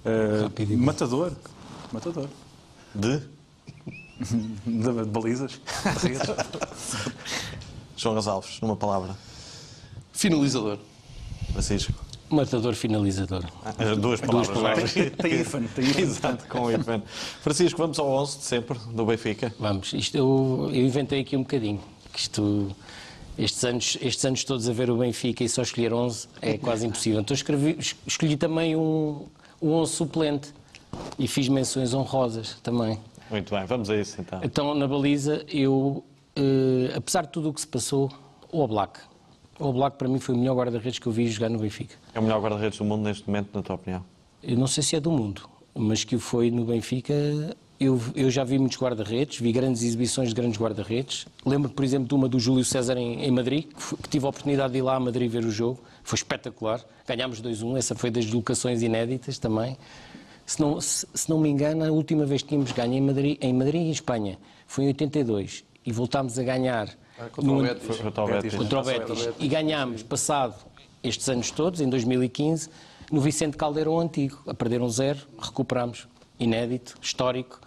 Uh, 0.05 0.77
matador. 0.77 1.33
Matador. 1.91 2.29
De? 2.93 3.19
De, 4.21 4.93
de 5.03 5.03
balizas. 5.09 5.59
João 7.97 8.15
Gonçalves, 8.15 8.59
numa 8.61 8.75
palavra. 8.77 9.15
Finalizador. 10.13 10.77
Francisco. 11.51 11.93
Matador 12.29 12.73
finalizador. 12.73 13.43
As 13.77 13.97
duas 13.97 14.19
palavras. 14.19 14.49
palavras. 14.57 14.93
vai. 14.93 15.09
Tem 15.11 15.41
IFAN, 15.41 15.63
tem 15.75 15.85
IFAN. 15.85 16.01
Exato, 16.01 16.45
com 16.47 16.61
o 16.65 16.71
Ivan. 16.71 17.01
Francisco, 17.41 17.77
vamos 17.77 17.99
ao 17.99 18.07
11 18.07 18.37
de 18.39 18.43
sempre, 18.45 18.79
do 18.93 19.05
Benfica. 19.05 19.53
Vamos, 19.59 19.93
isto 19.93 20.17
eu, 20.17 20.69
eu 20.73 20.81
inventei 20.85 21.21
aqui 21.21 21.37
um 21.37 21.41
bocadinho. 21.41 21.79
Que 22.11 22.19
isto, 22.19 22.75
estes, 23.37 23.63
anos, 23.63 23.97
estes 24.01 24.25
anos 24.25 24.43
todos 24.43 24.67
a 24.67 24.73
ver 24.73 24.89
o 24.89 24.97
Benfica 24.97 25.43
e 25.43 25.49
só 25.49 25.61
escolher 25.61 25.93
11 25.93 26.27
é 26.41 26.57
quase 26.57 26.87
impossível. 26.87 27.19
Então 27.21 27.35
escrevi, 27.35 27.75
es- 27.79 27.95
escolhi 28.07 28.35
também 28.37 28.75
um, 28.75 29.25
um 29.61 29.71
11 29.73 29.91
suplente 29.93 30.53
e 31.19 31.27
fiz 31.27 31.47
menções 31.47 31.93
honrosas 31.93 32.57
também. 32.63 32.99
Muito 33.29 33.53
bem, 33.53 33.65
vamos 33.65 33.89
a 33.89 33.95
isso 33.97 34.19
então. 34.19 34.39
Então, 34.43 34.73
na 34.73 34.87
baliza, 34.87 35.43
eu, 35.47 36.03
eh, 36.35 36.93
apesar 36.95 37.23
de 37.23 37.29
tudo 37.29 37.49
o 37.49 37.53
que 37.53 37.61
se 37.61 37.67
passou, 37.67 38.11
o 38.51 38.61
Oblak. 38.61 38.99
O 39.59 39.67
Oblak 39.67 39.97
para 39.97 40.07
mim 40.07 40.19
foi 40.19 40.35
o 40.35 40.37
melhor 40.37 40.55
guarda-redes 40.55 40.99
que 40.99 41.07
eu 41.07 41.11
vi 41.11 41.27
jogar 41.27 41.49
no 41.49 41.59
Benfica. 41.59 41.95
É 42.13 42.19
o 42.19 42.23
melhor 42.23 42.41
guarda-redes 42.41 42.77
do 42.77 42.85
mundo 42.85 43.03
neste 43.03 43.27
momento, 43.27 43.49
na 43.53 43.61
tua 43.61 43.75
opinião? 43.75 44.03
Eu 44.43 44.57
não 44.57 44.67
sei 44.67 44.83
se 44.83 44.95
é 44.95 44.99
do 44.99 45.11
mundo, 45.11 45.47
mas 45.73 46.03
que 46.03 46.17
foi 46.17 46.51
no 46.51 46.65
Benfica. 46.65 47.13
Eu, 47.79 47.99
eu 48.15 48.29
já 48.29 48.43
vi 48.43 48.59
muitos 48.59 48.77
guarda-redes, 48.77 49.39
vi 49.39 49.51
grandes 49.51 49.81
exibições 49.81 50.29
de 50.29 50.35
grandes 50.35 50.59
guarda-redes. 50.59 51.25
Lembro, 51.45 51.69
por 51.69 51.83
exemplo, 51.83 52.07
de 52.07 52.13
uma 52.13 52.27
do 52.27 52.39
Júlio 52.39 52.63
César 52.63 52.97
em, 52.97 53.23
em 53.23 53.31
Madrid, 53.31 53.65
que, 53.65 53.97
que 53.97 54.09
tive 54.09 54.25
a 54.25 54.29
oportunidade 54.29 54.73
de 54.73 54.79
ir 54.79 54.81
lá 54.81 54.95
a 54.95 54.99
Madrid 54.99 55.31
ver 55.31 55.45
o 55.45 55.51
jogo. 55.51 55.79
Foi 56.03 56.17
espetacular. 56.17 56.81
Ganhámos 57.07 57.41
2-1, 57.41 57.77
essa 57.77 57.95
foi 57.95 58.11
das 58.11 58.25
deslocações 58.25 58.81
inéditas 58.81 59.37
também. 59.37 59.77
Se 60.45 60.61
não, 60.61 60.79
se, 60.79 61.07
se 61.13 61.29
não 61.29 61.39
me 61.39 61.49
engano, 61.49 61.83
a 61.83 61.91
última 61.91 62.25
vez 62.25 62.41
que 62.41 62.49
tínhamos 62.49 62.71
ganho 62.71 62.93
em 62.93 63.01
Madrid, 63.01 63.37
em 63.41 63.53
Madrid 63.53 63.81
e 63.81 63.87
em 63.87 63.91
Espanha 63.91 64.37
foi 64.67 64.85
em 64.85 64.87
82 64.87 65.63
e 65.85 65.91
voltámos 65.91 66.37
a 66.37 66.43
ganhar 66.43 66.89
contra 67.31 67.41
o 67.51 67.55
no- 67.55 67.61
Betis. 67.63 67.85
Foi 67.85 67.97
contra 67.97 68.23
o 68.23 68.27
Betis. 68.27 68.55
contra 68.55 68.79
o 68.79 68.83
Betis. 68.83 69.29
E 69.39 69.47
ganhámos, 69.47 70.03
passado 70.03 70.55
estes 71.03 71.27
anos 71.29 71.51
todos, 71.51 71.81
em 71.81 71.89
2015, 71.89 72.69
no 73.11 73.21
Vicente 73.21 73.57
Caldeirão 73.57 73.99
Antigo. 73.99 74.39
A 74.47 74.53
perder 74.53 74.81
um 74.81 74.89
zero, 74.89 75.19
recuperámos. 75.39 76.07
Inédito, 76.39 76.95
histórico. 77.01 77.59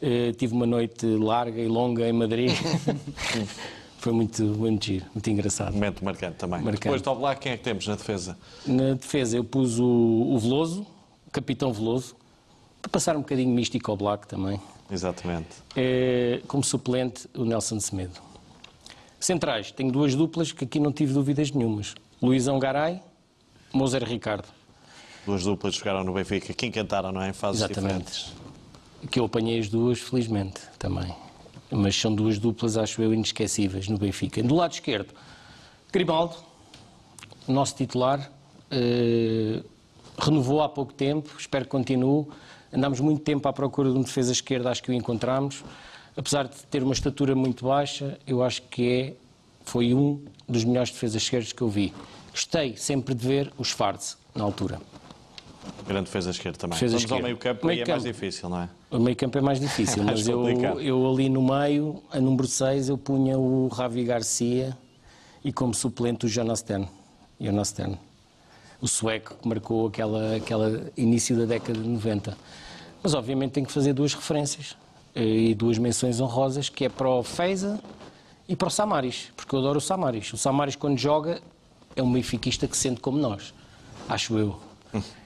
Eh, 0.00 0.32
tive 0.36 0.52
uma 0.54 0.66
noite 0.66 1.04
larga 1.06 1.60
e 1.60 1.66
longa 1.66 2.06
em 2.08 2.12
Madrid. 2.12 2.52
Foi 3.98 4.12
muito, 4.12 4.42
muito 4.44 4.84
giro, 4.84 5.06
muito 5.14 5.30
engraçado. 5.30 5.72
Momento 5.72 6.04
marcante 6.04 6.36
também. 6.36 6.60
Marcante. 6.60 6.82
Depois 6.82 7.00
do 7.00 7.10
Oblak, 7.10 7.40
quem 7.40 7.52
é 7.52 7.56
que 7.56 7.64
temos 7.64 7.86
na 7.88 7.94
defesa? 7.96 8.36
Na 8.66 8.92
defesa 8.94 9.36
eu 9.38 9.42
pus 9.44 9.78
o, 9.80 9.84
o 9.86 10.38
Veloso, 10.38 10.86
o 11.26 11.30
Capitão 11.30 11.72
Veloso, 11.72 12.14
para 12.82 12.90
passar 12.90 13.16
um 13.16 13.20
bocadinho 13.20 13.48
místico 13.52 13.90
ao 13.90 13.96
Black 13.96 14.28
também. 14.28 14.60
Exatamente. 14.90 15.48
Eh, 15.74 16.42
como 16.46 16.62
suplente, 16.62 17.26
o 17.34 17.44
Nelson 17.46 17.80
Semedo. 17.80 18.20
Centrais, 19.24 19.72
tenho 19.72 19.90
duas 19.90 20.14
duplas 20.14 20.52
que 20.52 20.64
aqui 20.66 20.78
não 20.78 20.92
tive 20.92 21.14
dúvidas 21.14 21.50
nenhumas. 21.50 21.94
Luizão 22.20 22.58
Garay, 22.58 23.00
Moser 23.72 24.04
Ricardo. 24.04 24.44
Duas 25.24 25.44
duplas 25.44 25.76
jogaram 25.76 26.04
no 26.04 26.12
Benfica, 26.12 26.52
que 26.52 26.66
encantaram, 26.66 27.10
não 27.10 27.22
é? 27.22 27.30
Em 27.30 27.32
fases 27.32 27.62
Exatamente. 27.62 28.04
diferentes. 28.04 28.34
Que 29.10 29.18
eu 29.18 29.24
apanhei 29.24 29.58
as 29.58 29.70
duas, 29.70 29.98
felizmente, 29.98 30.60
também. 30.78 31.10
mas 31.70 31.96
são 31.96 32.14
duas 32.14 32.38
duplas, 32.38 32.76
acho 32.76 33.00
eu, 33.00 33.14
inesquecíveis 33.14 33.88
no 33.88 33.96
Benfica. 33.96 34.42
Do 34.42 34.56
lado 34.56 34.72
esquerdo, 34.72 35.14
Grimaldo, 35.90 36.36
nosso 37.48 37.76
titular, 37.76 38.30
eh, 38.70 39.62
renovou 40.18 40.60
há 40.60 40.68
pouco 40.68 40.92
tempo, 40.92 41.34
espero 41.38 41.64
que 41.64 41.70
continue. 41.70 42.26
Andámos 42.70 43.00
muito 43.00 43.22
tempo 43.22 43.48
à 43.48 43.54
procura 43.54 43.90
de 43.90 43.96
um 43.96 44.02
defesa 44.02 44.32
esquerda, 44.32 44.68
acho 44.68 44.82
que 44.82 44.90
o 44.90 44.92
encontramos. 44.92 45.64
Apesar 46.16 46.46
de 46.46 46.56
ter 46.66 46.82
uma 46.82 46.92
estatura 46.92 47.34
muito 47.34 47.64
baixa, 47.66 48.18
eu 48.26 48.42
acho 48.42 48.62
que 48.62 48.88
é, 48.88 49.14
foi 49.64 49.92
um 49.94 50.22
dos 50.48 50.64
melhores 50.64 50.90
defesas 50.90 51.22
esquerdos 51.22 51.52
que 51.52 51.62
eu 51.62 51.68
vi. 51.68 51.92
Gostei 52.30 52.76
sempre 52.76 53.14
de 53.14 53.26
ver 53.26 53.52
os 53.58 53.70
Fards 53.70 54.16
na 54.34 54.44
altura. 54.44 54.80
Grande 55.86 56.04
defesa 56.04 56.30
esquerda 56.30 56.58
também. 56.58 56.74
Defesa 56.78 56.96
Vamos 56.96 57.10
ao 57.10 57.18
esquerda. 57.18 57.22
meio 57.24 57.36
campo 57.38 57.66
Meio 57.66 57.78
e 57.78 57.80
é 57.80 57.84
campo. 57.84 57.90
mais 57.92 58.02
difícil, 58.02 58.48
não 58.48 58.60
é? 58.60 58.68
O 58.90 58.98
meio 58.98 59.16
campo 59.16 59.38
é 59.38 59.40
mais 59.40 59.58
difícil, 59.60 60.02
Mais 60.04 60.20
mas 60.20 60.28
eu, 60.28 60.80
eu 60.80 61.10
ali 61.10 61.28
no 61.28 61.42
meio, 61.42 62.02
a 62.10 62.20
número 62.20 62.46
6, 62.46 62.90
eu 62.90 62.98
punha 62.98 63.38
o 63.38 63.68
Ravi 63.68 64.04
Garcia 64.04 64.76
e 65.42 65.52
como 65.52 65.74
suplente 65.74 66.26
o 66.26 66.28
Jonas 66.28 66.60
Stern. 66.60 66.88
O 68.80 68.86
sueco 68.86 69.36
que 69.40 69.48
marcou 69.48 69.88
aquela, 69.88 70.36
aquela 70.36 70.90
início 70.96 71.36
da 71.36 71.44
década 71.44 71.78
de 71.80 71.88
90. 71.88 72.36
Mas 73.02 73.14
obviamente 73.14 73.52
tem 73.52 73.64
que 73.64 73.72
fazer 73.72 73.92
duas 73.92 74.14
referências 74.14 74.76
e 75.14 75.54
duas 75.54 75.78
menções 75.78 76.20
honrosas, 76.20 76.68
que 76.68 76.84
é 76.84 76.88
para 76.88 77.08
o 77.08 77.22
Feiza 77.22 77.80
e 78.48 78.56
para 78.56 78.68
o 78.68 78.70
Samaris, 78.70 79.28
porque 79.36 79.54
eu 79.54 79.60
adoro 79.60 79.78
o 79.78 79.80
Samaris. 79.80 80.32
O 80.32 80.36
Samaris, 80.36 80.76
quando 80.76 80.98
joga, 80.98 81.40
é 81.96 82.02
um 82.02 82.12
benfiquista 82.12 82.66
que 82.66 82.76
sente 82.76 83.00
como 83.00 83.18
nós, 83.18 83.54
acho 84.08 84.36
eu. 84.38 84.56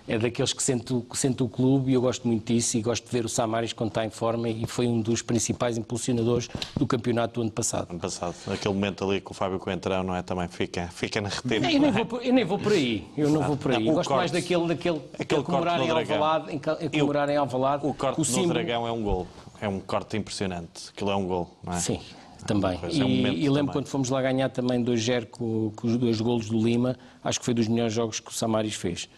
É 0.07 0.19
daqueles 0.19 0.55
que 0.55 0.63
sente, 0.63 0.95
o- 0.95 1.03
que 1.03 1.19
sente 1.19 1.43
o 1.43 1.49
clube 1.49 1.91
e 1.91 1.95
eu 1.95 2.01
gosto 2.01 2.27
muito 2.27 2.51
disso 2.51 2.79
e 2.79 2.81
gosto 2.81 3.05
de 3.05 3.11
ver 3.11 3.27
o 3.27 3.29
Samaris 3.29 3.75
quando 3.75 3.91
está 3.91 4.07
em 4.07 4.09
forma 4.09 4.49
e 4.49 4.65
foi 4.67 4.87
um 4.87 5.03
dos 5.03 5.21
principais 5.21 5.77
impulsionadores 5.77 6.49
do 6.75 6.87
campeonato 6.87 7.35
do 7.35 7.43
ano 7.43 7.51
passado. 7.51 7.91
Ano 7.91 8.01
passado, 8.01 8.35
aquele 8.51 8.73
momento 8.73 9.05
ali 9.05 9.21
com 9.21 9.33
o 9.33 9.37
Fábio 9.37 9.59
Coentrão, 9.59 10.03
não 10.03 10.15
é? 10.17 10.23
Também 10.23 10.49
fica, 10.49 10.89
fica 10.89 11.21
na 11.21 11.29
retina. 11.29 11.71
Eu 11.71 11.81
nem, 11.81 11.91
vou, 11.93 12.07
por- 12.07 12.25
eu 12.25 12.33
nem 12.33 12.45
vou 12.47 12.59
por 12.59 12.73
aí, 12.73 13.07
eu 13.19 13.29
não 13.29 13.43
vou 13.43 13.59
por 13.59 13.73
aí. 13.73 13.85
Não, 13.85 13.93
o 13.93 13.95
Gosto 13.97 14.09
corte. 14.09 14.19
mais 14.21 14.31
daquele, 14.31 14.67
daquele, 14.69 15.03
Aquele 15.21 15.43
comemorar 15.43 15.83
em 15.83 15.89
no. 15.89 15.99
Alvalade, 15.99 16.55
em, 16.55 16.57
a 16.57 16.91
comemorar 16.91 17.29
em 17.29 17.37
Alvalade. 17.37 17.87
O 17.87 17.93
corte 17.93 18.19
no 18.19 18.25
símbolo- 18.25 18.55
dragão 18.55 18.87
é 18.89 18.93
um 18.93 19.03
gol. 19.03 19.27
É 19.61 19.69
um 19.69 19.81
corte 19.81 20.17
impressionante. 20.17 20.91
Aquilo 20.91 21.11
é 21.11 21.17
um 21.17 21.27
gol, 21.27 21.51
não 21.65 21.73
é? 21.73 21.81
Sim, 21.81 22.01
também. 22.47 22.79
coisa, 22.79 23.03
é 23.03 23.05
um 23.05 23.09
e, 23.09 23.21
e 23.21 23.25
lembro 23.25 23.55
também. 23.55 23.67
quando 23.73 23.87
fomos 23.89 24.09
lá 24.09 24.23
ganhar 24.23 24.49
também 24.51 24.83
2-0 24.85 25.27
com, 25.27 25.73
com 25.75 25.87
os 25.87 25.97
dois 25.97 26.21
golos 26.21 26.49
do 26.49 26.59
Lima, 26.59 26.97
acho 27.23 27.39
que 27.39 27.45
foi 27.45 27.55
dos 27.55 27.67
melhores 27.67 27.93
jogos 27.93 28.21
que 28.21 28.31
o 28.31 28.35
Samaris 28.35 28.75
fez. 28.75 29.09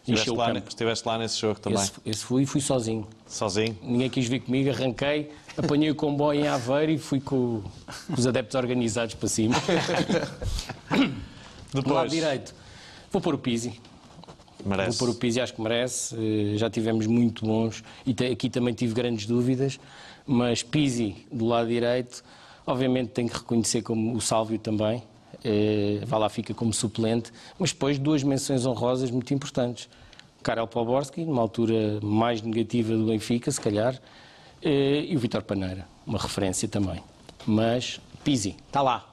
Estiveste 0.00 0.30
lá, 0.30 0.52
estiveste 0.58 1.08
lá 1.08 1.16
nesse 1.18 1.40
jogo 1.40 1.60
também, 1.60 1.80
Esse, 1.80 1.92
esse 2.04 2.24
fui 2.24 2.42
e 2.42 2.46
fui 2.46 2.60
sozinho. 2.60 3.06
sozinho. 3.24 3.78
Ninguém 3.80 4.10
quis 4.10 4.26
vir 4.26 4.40
comigo, 4.40 4.68
arranquei, 4.70 5.30
apanhei 5.56 5.92
o 5.92 5.94
comboio 5.94 6.40
em 6.40 6.48
Aveiro 6.48 6.90
e 6.90 6.98
fui 6.98 7.20
com, 7.20 7.62
com 8.08 8.14
os 8.18 8.26
adeptos 8.26 8.56
organizados 8.56 9.14
para 9.14 9.28
cima. 9.28 9.54
Do 11.72 11.76
lado 11.76 11.84
Depois, 11.84 12.10
direito, 12.10 12.54
vou 13.12 13.22
pôr 13.22 13.34
o 13.34 13.38
Pizzi. 13.38 13.80
Merece. 14.68 14.98
Vou 14.98 15.08
pôr 15.08 15.14
o 15.14 15.18
Pizzi, 15.18 15.40
acho 15.40 15.54
que 15.54 15.60
merece. 15.60 16.14
Eh, 16.16 16.56
Já 16.56 16.68
tivemos 16.70 17.06
muito 17.06 17.44
bons 17.44 17.82
e 18.06 18.14
aqui 18.26 18.48
também 18.50 18.74
tive 18.74 18.94
grandes 18.94 19.26
dúvidas, 19.26 19.78
mas 20.26 20.62
Pizzi 20.62 21.26
do 21.30 21.46
lado 21.46 21.68
direito, 21.68 22.22
obviamente 22.66 23.10
tenho 23.10 23.28
que 23.28 23.36
reconhecer 23.36 23.82
como 23.82 24.14
o 24.14 24.20
Sálvio 24.20 24.58
também. 24.58 25.02
Eh, 25.44 26.00
Vá 26.06 26.18
lá, 26.18 26.28
fica 26.28 26.54
como 26.54 26.72
suplente, 26.72 27.32
mas 27.58 27.72
depois 27.72 27.98
duas 27.98 28.22
menções 28.22 28.64
honrosas 28.66 29.10
muito 29.10 29.32
importantes. 29.34 29.88
Karel 30.42 30.66
Poborski, 30.66 31.24
numa 31.24 31.40
altura 31.40 32.00
mais 32.02 32.42
negativa 32.42 32.94
do 32.96 33.06
Benfica, 33.06 33.50
se 33.50 33.60
calhar, 33.60 34.00
eh, 34.62 35.04
e 35.08 35.16
o 35.16 35.18
Vitor 35.20 35.42
Paneira, 35.42 35.86
uma 36.06 36.18
referência 36.18 36.66
também. 36.68 37.00
Mas 37.46 38.00
Pizzi, 38.24 38.56
está 38.66 38.82
lá. 38.82 39.11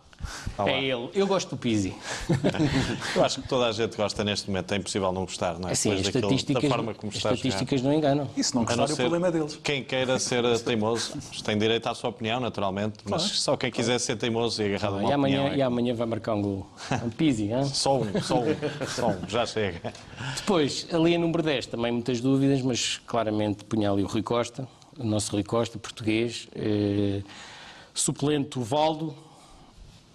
Tá. 0.56 0.70
É 0.70 0.84
ele. 0.84 1.10
Eu 1.14 1.26
gosto 1.26 1.52
do 1.52 1.58
Pizzi. 1.58 1.96
Eu 3.16 3.24
acho 3.24 3.42
que 3.42 3.48
toda 3.48 3.68
a 3.68 3.72
gente 3.72 3.96
gosta 3.96 4.24
neste 4.24 4.50
momento, 4.50 4.74
é 4.74 4.78
impossível 4.78 5.12
não 5.12 5.22
gostar, 5.26 5.58
não 5.58 5.70
é? 5.70 5.72
Assim, 5.72 5.90
as 5.92 5.98
Depois 6.02 6.14
daquilo- 6.14 6.34
estatísticas, 6.36 6.64
da 6.64 6.70
forma 6.70 6.94
como 6.94 7.10
as 7.10 7.16
está 7.18 7.30
jogar. 7.30 7.36
estatísticas 7.38 7.82
não 7.82 7.94
enganam. 7.94 8.30
E 8.36 8.44
se 8.44 8.54
não 8.54 8.64
A 8.64 8.66
não 8.66 8.76
gostar, 8.78 8.94
o 8.94 8.98
problema 8.98 9.28
é 9.28 9.32
deles. 9.32 9.60
Quem 9.64 9.84
queira 9.84 10.20
ser 10.20 10.44
teimoso 10.60 11.14
tem 11.44 11.58
direito 11.58 11.88
à 11.88 11.96
sua 11.96 12.10
opinião, 12.10 12.40
naturalmente, 12.40 12.98
mas 13.06 13.22
só 13.22 13.56
quem 13.56 13.72
quiser 13.72 14.00
ser 14.00 14.18
teimoso 14.18 14.62
e 14.62 14.66
agarrado 14.76 14.96
a 14.96 14.98
uma 14.98 15.10
E 15.10 15.14
amanhã, 15.14 15.38
opinião. 15.42 15.54
é 15.56 15.58
e 15.58 15.62
amanhã 15.62 15.94
vai 15.96 16.08
marcar 16.08 16.36
um 16.36 16.42
gol. 16.42 16.68
Um 17.04 17.10
Pizzi, 17.10 17.52
hein? 17.52 17.66
Só 17.66 17.98
um, 18.00 18.22
só 18.22 18.40
um, 18.40 18.56
só 18.88 19.08
um, 19.10 19.28
já 19.28 19.46
chega. 19.46 19.94
Depois, 20.36 20.86
ali 20.92 21.16
a 21.16 21.20
número 21.20 21.42
10, 21.42 21.68
também 21.68 21.92
muitas 21.92 22.20
dúvidas, 22.20 22.62
mas 22.62 23.00
claramente 23.08 23.64
punha 23.64 23.90
ali 23.92 24.04
o 24.04 24.08
Rui 24.08 24.22
Costa, 24.22 24.68
o 24.98 25.04
nosso 25.06 25.32
Rui 25.32 25.44
Costa, 25.44 25.80
português. 25.80 26.48
Eh, 26.56 27.22
suplente 27.94 28.60
o 28.60 28.62
Valdo 28.64 29.16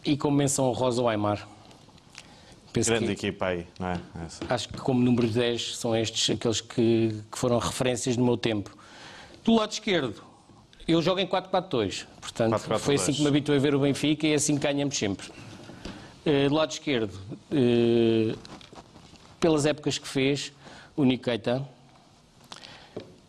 e 0.04 0.16
como 0.16 0.36
menção 0.36 0.66
honrosa 0.66 1.02
o 1.02 1.08
Aymar. 1.08 1.46
Penso 2.72 2.90
Grande 2.90 3.06
que, 3.06 3.12
equipa 3.12 3.46
aí, 3.46 3.66
não 3.78 3.88
é? 3.88 4.00
Essa. 4.26 4.44
acho 4.48 4.68
que 4.68 4.78
como 4.78 5.00
número 5.00 5.28
10 5.28 5.76
são 5.76 5.94
estes 5.94 6.34
aqueles 6.34 6.60
que, 6.60 7.22
que 7.30 7.38
foram 7.38 7.58
referências 7.58 8.16
no 8.16 8.24
meu 8.24 8.36
tempo. 8.36 8.76
Do 9.44 9.54
lado 9.54 9.70
esquerdo, 9.70 10.22
eu 10.86 11.00
jogo 11.00 11.20
em 11.20 11.26
4-4-2, 11.26 12.04
portanto 12.20 12.54
4-4-2. 12.54 12.78
foi 12.78 12.94
assim 12.96 13.12
que 13.12 13.22
me 13.22 13.28
habituei 13.28 13.58
a 13.58 13.60
ver 13.60 13.74
o 13.76 13.78
Benfica 13.78 14.26
e 14.26 14.32
é 14.32 14.34
assim 14.34 14.56
que 14.56 14.62
ganhamos 14.62 14.96
sempre. 14.96 15.28
Eh, 16.26 16.48
do 16.48 16.54
lado 16.54 16.72
esquerdo, 16.72 17.16
eh, 17.52 18.34
pelas 19.38 19.66
épocas 19.66 19.96
que 19.96 20.08
fez, 20.08 20.52
o 20.96 21.04
Nico 21.04 21.24
Caetano, 21.24 21.68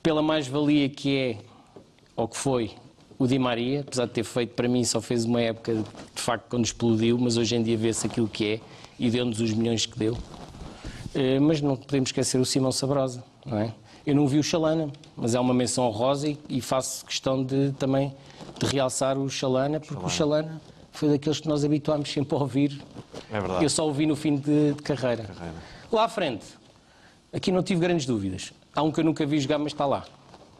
pela 0.01 0.21
mais-valia 0.21 0.89
que 0.89 1.17
é, 1.17 1.37
ou 2.15 2.27
que 2.27 2.37
foi, 2.37 2.71
o 3.17 3.27
Di 3.27 3.39
Maria, 3.39 3.81
apesar 3.81 4.05
de 4.05 4.11
ter 4.11 4.23
feito 4.23 4.53
para 4.53 4.67
mim, 4.67 4.83
só 4.83 5.01
fez 5.01 5.25
uma 5.25 5.41
época 5.41 5.73
de 5.75 6.21
facto 6.21 6.45
quando 6.49 6.65
explodiu, 6.65 7.17
mas 7.17 7.37
hoje 7.37 7.55
em 7.55 7.63
dia 7.63 7.77
vê-se 7.77 8.05
aquilo 8.07 8.27
que 8.27 8.45
é 8.45 8.59
e 8.99 9.09
deu-nos 9.09 9.39
os 9.39 9.53
milhões 9.53 9.85
que 9.85 9.97
deu. 9.97 10.17
Eh, 11.13 11.39
Mas 11.39 11.61
não 11.61 11.75
podemos 11.77 12.09
esquecer 12.09 12.39
o 12.39 12.45
Simão 12.45 12.71
Sabrosa, 12.71 13.23
não 13.45 13.57
é? 13.57 13.73
Eu 14.05 14.13
não 14.13 14.27
vi 14.27 14.37
o 14.37 14.43
Chalana, 14.43 14.91
mas 15.15 15.33
é 15.33 15.39
uma 15.39 15.53
menção 15.53 15.85
honrosa 15.85 16.31
e, 16.47 16.61
faço 16.61 17.03
questão 17.05 17.43
de 17.43 17.71
também 17.79 18.13
de 18.59 18.65
realçar 18.67 19.17
o 19.17 19.27
Chalana, 19.29 19.79
porque 19.79 20.05
o 20.05 20.09
Chalana 20.09 20.61
foi 20.91 21.09
daqueles 21.09 21.39
que 21.39 21.47
nós 21.47 21.65
habituámos 21.65 22.11
sempre 22.11 22.35
a 22.35 22.39
ouvir. 22.39 22.81
É 23.31 23.39
verdade. 23.39 23.63
Eu 23.63 23.69
só 23.69 23.85
ouvi 23.85 24.05
no 24.05 24.15
fim 24.15 24.35
de, 24.35 24.73
de 24.73 24.83
carreira. 24.83 25.27
Lá 25.91 26.03
à 26.03 26.09
frente, 26.09 26.45
aqui 27.33 27.51
não 27.51 27.63
tive 27.63 27.81
grandes 27.81 28.05
dúvidas. 28.05 28.53
Há 28.75 28.83
um 28.83 28.91
que 28.91 28.99
eu 28.99 29.03
nunca 29.03 29.25
vi 29.25 29.39
jogar, 29.39 29.57
mas 29.57 29.71
está 29.71 29.85
lá, 29.87 30.05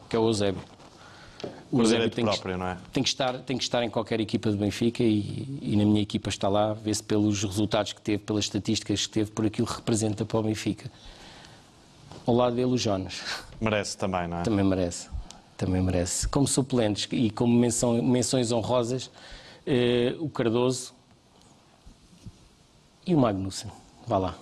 que 0.09 0.15
é 0.15 0.19
o 0.19 0.25
Eusébio. 0.27 0.61
O 1.71 1.79
Eusébio 1.81 2.09
direito 2.09 2.15
tem 2.15 2.25
que, 2.25 2.31
próprio, 2.31 2.57
não 2.57 2.67
é? 2.67 2.77
tem 2.93 3.03
que 3.03 3.09
estar, 3.09 3.33
tem 3.39 3.57
que 3.57 3.63
estar 3.63 3.83
em 3.83 3.89
qualquer 3.89 4.19
equipa 4.19 4.49
do 4.49 4.57
Benfica 4.57 5.03
e, 5.03 5.59
e 5.61 5.75
na 5.75 5.83
minha 5.83 6.01
equipa 6.01 6.29
está 6.29 6.47
lá, 6.47 6.73
vê-se 6.73 7.03
pelos 7.03 7.43
resultados 7.43 7.91
que 7.93 8.01
teve, 8.01 8.19
pelas 8.19 8.45
estatísticas 8.45 9.05
que 9.05 9.11
teve, 9.13 9.31
por 9.31 9.45
aquilo 9.45 9.67
que 9.67 9.73
representa 9.75 10.23
para 10.25 10.39
o 10.39 10.43
Benfica. 10.43 10.89
Ao 12.25 12.33
lado 12.33 12.55
dele, 12.55 12.71
o 12.71 12.77
Jonas. 12.77 13.21
Merece 13.59 13.97
também, 13.97 14.27
não 14.27 14.39
é? 14.39 14.43
Também 14.43 14.65
merece. 14.65 15.09
Também 15.57 15.81
merece. 15.81 16.27
Como 16.27 16.47
suplentes 16.47 17.07
e 17.11 17.29
como 17.29 17.53
menção- 17.57 18.01
menções 18.01 18.51
honrosas, 18.51 19.11
eh, 19.65 20.15
o 20.19 20.29
Cardoso 20.29 20.93
e 23.05 23.13
o 23.13 23.17
Magnussen. 23.19 23.71
Vá 24.07 24.17
lá. 24.17 24.36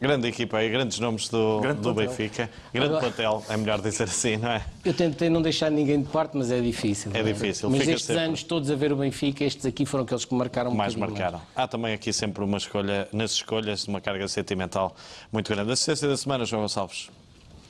Grande 0.00 0.28
equipa 0.28 0.56
aí, 0.56 0.70
grandes 0.70 0.98
nomes 0.98 1.28
do, 1.28 1.60
Grande 1.60 1.80
do. 1.82 1.92
Benfica. 1.92 2.48
Grande 2.72 2.88
Agora- 2.94 3.00
plantel, 3.12 3.44
é 3.50 3.56
melhor 3.56 3.80
dizer 3.82 4.04
assim, 4.04 4.36
não 4.38 4.50
é? 4.50 4.64
Eu 4.84 4.94
tentei 4.94 5.28
não 5.28 5.42
deixar 5.42 5.70
ninguém 5.70 6.00
de 6.02 6.08
parte, 6.08 6.36
mas 6.36 6.50
é 6.50 6.58
difícil. 6.60 7.10
É 7.14 7.18
não 7.22 7.24
difícil, 7.32 7.68
Mas 7.68 7.80
estes 7.86 8.04
sempre. 8.06 8.22
anos 8.22 8.42
todos 8.42 8.70
a 8.70 8.74
ver 8.76 8.92
o 8.92 8.96
Benfica, 8.96 9.44
estes 9.44 9.66
aqui 9.66 9.84
foram 9.84 10.04
aqueles 10.04 10.24
que 10.24 10.34
marcaram 10.34 10.70
um 10.70 10.74
mais 10.74 10.94
bocadinho 10.94 11.18
marcaram. 11.20 11.42
Há 11.54 11.68
também 11.68 11.92
aqui 11.92 12.12
sempre 12.14 12.42
uma 12.42 12.56
escolha, 12.56 13.08
nas 13.12 13.32
escolhas, 13.32 13.86
uma 13.86 14.00
carga 14.00 14.26
sentimental 14.26 14.96
muito 15.30 15.52
grande. 15.54 15.70
Assistência 15.70 16.08
da 16.08 16.16
semana, 16.16 16.46
João 16.46 16.62
Gonçalves. 16.62 17.10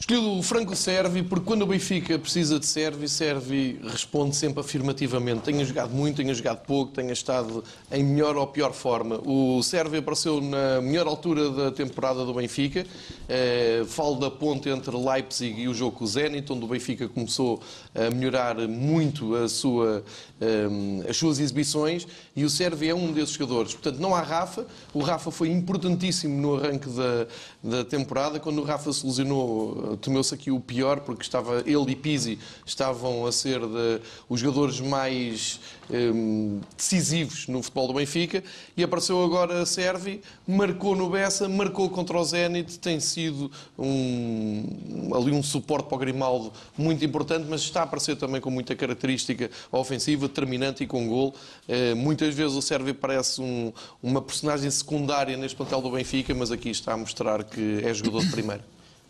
Escolhi 0.00 0.18
o 0.18 0.42
Franco 0.42 0.74
Servi 0.74 1.22
porque 1.22 1.44
quando 1.44 1.60
o 1.60 1.66
Benfica 1.66 2.18
precisa 2.18 2.58
de 2.58 2.64
Servi, 2.64 3.06
Servi 3.06 3.78
responde 3.84 4.34
sempre 4.34 4.60
afirmativamente. 4.60 5.42
Tenha 5.42 5.62
jogado 5.62 5.90
muito, 5.90 6.16
tenha 6.16 6.32
jogado 6.32 6.64
pouco, 6.64 6.90
tenha 6.90 7.12
estado 7.12 7.62
em 7.92 8.02
melhor 8.02 8.34
ou 8.38 8.46
pior 8.46 8.72
forma. 8.72 9.20
O 9.26 9.62
Servi 9.62 9.98
apareceu 9.98 10.40
na 10.40 10.80
melhor 10.80 11.06
altura 11.06 11.50
da 11.50 11.70
temporada 11.70 12.24
do 12.24 12.32
Benfica. 12.32 12.86
Eh, 13.32 13.84
falo 13.86 14.16
da 14.16 14.28
ponte 14.28 14.68
entre 14.68 14.90
Leipzig 14.96 15.60
e 15.60 15.68
o 15.68 15.72
jogo 15.72 15.98
com 15.98 16.04
o 16.04 16.06
Zenit, 16.06 16.52
onde 16.52 16.64
o 16.64 16.66
Benfica 16.66 17.08
começou 17.08 17.60
a 17.94 18.12
melhorar 18.12 18.56
muito 18.66 19.36
a 19.36 19.48
sua, 19.48 20.02
eh, 20.40 21.08
as 21.08 21.16
suas 21.16 21.38
exibições 21.38 22.08
e 22.34 22.44
o 22.44 22.50
Servi 22.50 22.88
é 22.88 22.94
um 22.94 23.12
desses 23.12 23.36
jogadores. 23.36 23.72
Portanto, 23.72 24.00
não 24.00 24.16
há 24.16 24.20
Rafa. 24.20 24.66
O 24.92 25.00
Rafa 25.00 25.30
foi 25.30 25.48
importantíssimo 25.48 26.40
no 26.40 26.56
arranque 26.56 26.88
da, 26.88 27.26
da 27.62 27.84
temporada. 27.84 28.40
Quando 28.40 28.62
o 28.62 28.64
Rafa 28.64 28.92
se 28.92 29.06
lesionou 29.06 29.96
temeu-se 29.98 30.34
aqui 30.34 30.50
o 30.50 30.58
pior, 30.58 30.98
porque 30.98 31.22
estava 31.22 31.62
ele 31.64 31.92
e 31.92 31.94
Pizzi 31.94 32.36
estavam 32.66 33.24
a 33.26 33.30
ser 33.30 33.60
de, 33.60 34.00
os 34.28 34.40
jogadores 34.40 34.80
mais 34.80 35.60
um, 35.90 36.60
decisivos 36.76 37.46
no 37.48 37.62
futebol 37.62 37.88
do 37.88 37.94
Benfica 37.94 38.42
e 38.76 38.82
apareceu 38.82 39.22
agora 39.22 39.64
Servi, 39.66 40.20
marcou 40.46 40.94
no 40.94 41.10
Bessa, 41.10 41.48
marcou 41.48 41.88
contra 41.90 42.18
o 42.18 42.24
Zenit, 42.24 42.78
tem 42.78 43.00
sido 43.00 43.50
um, 43.78 45.10
ali 45.14 45.32
um 45.32 45.42
suporte 45.42 45.86
para 45.86 45.96
o 45.96 45.98
Grimaldo 45.98 46.52
muito 46.76 47.04
importante, 47.04 47.46
mas 47.48 47.62
está 47.62 47.80
a 47.80 47.84
aparecer 47.84 48.16
também 48.16 48.40
com 48.40 48.50
muita 48.50 48.74
característica 48.74 49.50
ofensiva, 49.70 50.28
determinante 50.28 50.84
e 50.84 50.86
com 50.86 51.06
gol. 51.08 51.34
Uh, 51.68 51.96
muitas 51.96 52.34
vezes 52.34 52.56
o 52.56 52.62
Servi 52.62 52.92
parece 52.92 53.40
um, 53.40 53.72
uma 54.02 54.22
personagem 54.22 54.70
secundária 54.70 55.36
neste 55.36 55.56
plantel 55.56 55.80
do 55.82 55.90
Benfica, 55.90 56.34
mas 56.34 56.50
aqui 56.50 56.70
está 56.70 56.92
a 56.92 56.96
mostrar 56.96 57.44
que 57.44 57.80
é 57.84 57.92
jogador 57.92 58.24
de 58.24 58.30
primeiro. 58.30 58.62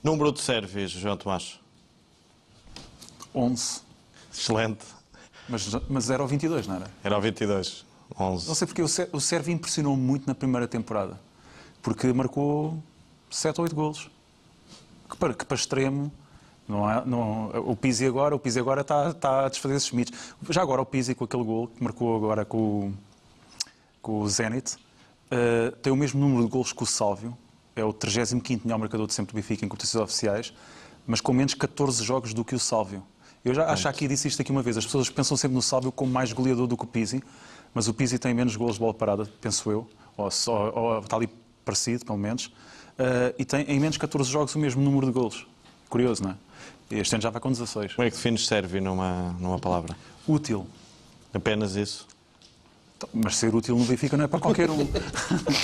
Número 0.03 0.33
de 0.33 0.41
Sérvios, 0.41 0.93
João 0.93 1.17
Tomás? 1.17 1.61
11. 3.35 3.81
Excelente. 4.33 5.00
Mas, 5.51 5.69
mas 5.89 6.11
era 6.11 6.23
o 6.23 6.27
22, 6.27 6.67
não 6.67 6.77
era? 6.77 6.91
Era 7.03 7.19
o 7.19 7.21
22. 7.21 7.85
11. 8.19 8.49
Não 8.49 8.55
sei 8.55 8.67
porque 8.67 8.83
o 8.83 9.21
Sérvio 9.21 9.53
impressionou 9.53 9.97
muito 9.97 10.27
na 10.27 10.35
primeira 10.35 10.67
temporada. 10.67 11.21
Porque 11.83 12.13
marcou 12.13 12.83
7 13.31 13.59
ou 13.59 13.65
8 13.65 13.75
golos. 13.75 14.11
Que 15.09 15.17
para, 15.17 15.35
que 15.35 15.45
para 15.45 15.55
extremo. 15.57 16.13
Não 16.69 16.87
há, 16.87 17.05
não, 17.05 17.49
o 17.67 17.75
Pizzi 17.75 18.07
agora, 18.07 18.35
o 18.35 18.39
Pizzi 18.39 18.61
agora 18.61 18.83
está, 18.83 19.11
está 19.11 19.47
a 19.47 19.49
desfazer 19.49 19.75
esses 19.75 19.91
mitos. 19.91 20.17
Já 20.51 20.63
agora 20.63 20.81
o 20.81 20.87
Pizzi 20.87 21.17
com 21.17 21.25
aquele 21.25 21.43
gol 21.43 21.67
que 21.67 21.83
marcou 21.83 22.17
agora 22.17 22.45
com, 22.45 22.93
com 24.01 24.21
o 24.21 24.29
Zenit, 24.29 24.77
uh, 24.77 25.75
tem 25.83 25.93
o 25.93 25.97
mesmo 25.97 26.21
número 26.21 26.45
de 26.45 26.51
golos 26.51 26.73
que 26.73 26.81
o 26.81 26.87
Sálvio, 26.87 27.37
é 27.75 27.85
o 27.85 27.93
35º 27.93 28.61
melhor 28.65 28.79
marcador 28.79 29.09
de 29.09 29.15
sempre 29.15 29.33
do 29.33 29.37
Benfica 29.37 29.65
em 29.65 29.69
competições 29.69 30.03
oficiais, 30.03 30.55
mas 31.05 31.21
com 31.21 31.33
menos 31.33 31.55
14 31.55 32.05
jogos 32.05 32.33
do 32.33 32.45
que 32.45 32.55
o 32.55 32.59
Sálvio. 32.59 33.03
Eu 33.45 33.55
já 33.55 33.71
acho 33.71 33.91
que 33.93 34.07
disse 34.07 34.29
isto 34.29 34.43
aqui 34.43 34.51
uma 34.51 34.63
vez. 34.63 34.77
As 34.77 34.85
pessoas 34.85 35.09
pensam 35.09 35.37
sempre 35.37 35.55
no 35.55 35.63
Sálvio 35.63 35.91
como 35.91 36.13
mais 36.13 36.33
goleador 36.33 36.67
do 36.67 36.77
que 36.77 36.85
o 36.85 36.87
Pizzi, 36.87 37.23
mas 37.73 37.89
o 37.89 37.95
Pizzi 37.95 38.19
tem 38.19 38.35
menos 38.35 38.55
golos 38.57 38.75
de 38.75 38.81
bola 38.81 38.93
parada, 38.93 39.29
penso 39.41 39.71
eu, 39.71 39.89
ou, 40.17 40.29
ou 40.75 40.99
está 40.99 41.17
ali 41.17 41.29
parecido, 41.65 42.05
pelo 42.05 42.19
menos, 42.19 42.47
uh, 42.47 43.35
e 43.39 43.45
tem 43.45 43.63
em 43.63 43.81
menos 43.81 43.97
14 43.97 44.31
jogos 44.31 44.55
o 44.55 44.59
mesmo 44.59 44.83
número 44.83 45.07
de 45.07 45.13
golos. 45.13 45.47
Curioso, 45.89 46.23
não 46.23 46.31
é? 46.31 46.37
Este 46.91 47.15
ano 47.15 47.23
já 47.23 47.31
vai 47.31 47.41
com 47.41 47.51
16. 47.51 47.95
Como 47.95 48.07
é 48.07 48.11
que 48.11 48.17
defines 48.17 48.47
Sérvio 48.47 48.83
numa, 48.83 49.35
numa 49.39 49.59
palavra? 49.59 49.97
Útil. 50.27 50.67
Apenas 51.33 51.77
isso? 51.77 52.07
Mas 53.13 53.37
ser 53.37 53.55
útil 53.55 53.77
no 53.77 53.85
Benfica 53.85 54.17
não 54.17 54.25
é 54.25 54.29
para 54.29 54.41
qualquer 54.41 54.71
um. 54.71 54.87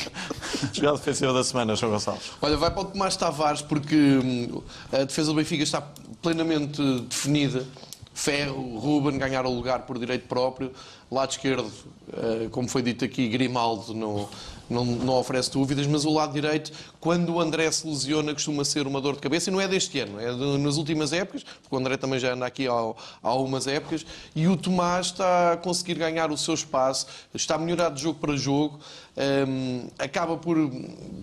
Jogada 0.72 0.97
defensiva 0.97 1.32
da 1.32 1.45
semana, 1.45 1.76
João 1.76 1.93
Gonçalves. 1.93 2.32
Olha, 2.41 2.57
vai 2.57 2.70
para 2.70 2.80
o 2.80 2.84
Tomás 2.87 3.16
Tavares, 3.16 3.62
porque 3.62 3.95
hum, 3.95 4.62
a 4.93 5.05
defesa 5.05 5.28
do 5.28 5.34
Benfica 5.34 5.62
está 5.62 5.82
plenamente 6.22 6.82
definida. 7.03 7.66
Ferro, 8.14 8.78
Ruben 8.78 9.18
ganharam 9.18 9.51
o 9.51 9.55
lugar 9.55 9.80
por 9.80 9.99
direito 9.99 10.26
próprio. 10.26 10.72
Lado 11.11 11.30
esquerdo, 11.32 11.70
eh, 12.14 12.49
como 12.51 12.66
foi 12.66 12.80
dito 12.80 13.05
aqui, 13.05 13.28
Grimaldo 13.28 13.93
no, 13.93 14.26
não, 14.68 14.84
não 14.84 15.14
oferece 15.14 15.50
dúvidas, 15.50 15.86
mas 15.86 16.04
o 16.04 16.12
lado 16.12 16.32
direito, 16.32 16.72
quando 17.00 17.34
o 17.34 17.40
André 17.40 17.70
se 17.70 17.86
lesiona, 17.86 18.32
costuma 18.32 18.64
ser 18.64 18.86
uma 18.86 19.00
dor 19.00 19.14
de 19.14 19.20
cabeça, 19.20 19.50
e 19.50 19.52
não 19.52 19.60
é 19.60 19.68
deste 19.68 19.98
ano, 20.00 20.20
é 20.20 20.32
de, 20.32 20.58
nas 20.58 20.76
últimas 20.76 21.12
épocas, 21.12 21.42
porque 21.42 21.74
o 21.74 21.78
André 21.78 21.96
também 21.96 22.18
já 22.18 22.32
anda 22.32 22.46
aqui 22.46 22.66
há, 22.66 22.72
há 22.72 22.94
algumas 23.22 23.66
épocas, 23.66 24.04
e 24.34 24.46
o 24.46 24.56
Tomás 24.56 25.06
está 25.06 25.52
a 25.52 25.56
conseguir 25.56 25.94
ganhar 25.94 26.30
o 26.30 26.36
seu 26.36 26.54
espaço, 26.54 27.06
está 27.34 27.54
a 27.54 27.58
melhorar 27.58 27.90
de 27.90 28.02
jogo 28.02 28.18
para 28.18 28.36
jogo, 28.36 28.80
um, 29.16 29.88
acaba 29.98 30.36
por, 30.36 30.56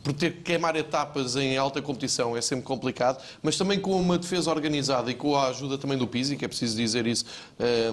por 0.04 0.14
ter 0.14 0.34
que 0.34 0.42
queimar 0.42 0.76
etapas 0.76 1.36
em 1.36 1.58
alta 1.58 1.82
competição, 1.82 2.36
é 2.36 2.42
sempre 2.42 2.66
complicado, 2.66 3.22
mas 3.42 3.58
também 3.58 3.80
com 3.80 4.00
uma 4.00 4.18
defesa 4.18 4.50
organizada 4.50 5.12
e 5.12 5.14
com 5.14 5.36
a 5.36 5.48
ajuda 5.48 5.78
também 5.78 5.98
do 5.98 6.08
Pizzi, 6.08 6.36
que 6.36 6.44
é 6.44 6.48
preciso 6.48 6.76
dizer 6.76 7.06
isso, 7.06 7.26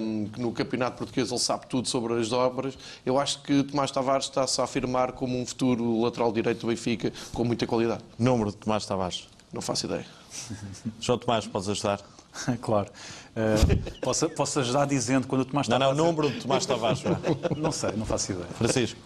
um, 0.00 0.26
que 0.26 0.40
no 0.40 0.52
campeonato 0.52 0.96
português 0.96 1.30
ele 1.30 1.40
sabe 1.40 1.66
tudo 1.66 1.88
sobre 1.88 2.14
as 2.14 2.28
dobras, 2.28 2.78
eu 3.04 3.18
acho 3.18 3.42
que 3.42 3.62
Tomás 3.62 3.90
Tavares 3.90 4.26
está-se 4.26 4.60
a 4.60 4.64
afirmar 4.64 5.12
como 5.12 5.38
um 5.38 5.44
futuro 5.44 6.00
lateral 6.00 6.32
direito 6.32 6.60
do 6.60 6.68
Benfica 6.68 7.12
com 7.34 7.44
muita 7.44 7.66
qualidade. 7.66 8.02
Número 8.18 8.50
de 8.50 8.56
Tomás 8.56 8.86
Tavares? 8.86 9.28
Não 9.52 9.60
faço 9.60 9.86
ideia. 9.86 10.06
João 11.00 11.18
Tomás, 11.18 11.46
podes 11.46 11.68
ajudar? 11.68 12.00
claro. 12.62 12.90
Uh, 13.30 14.00
posso, 14.00 14.28
posso 14.30 14.60
ajudar 14.60 14.86
dizendo 14.86 15.26
quando 15.26 15.42
o 15.42 15.44
Tomás 15.44 15.68
Tavares... 15.68 15.96
Não, 15.96 16.04
não, 16.04 16.12
número 16.12 16.30
de 16.30 16.40
Tomás 16.40 16.64
Tavares. 16.64 17.02
não 17.56 17.72
sei, 17.72 17.92
não 17.92 18.06
faço 18.06 18.32
ideia. 18.32 18.48
Francisco? 18.54 18.98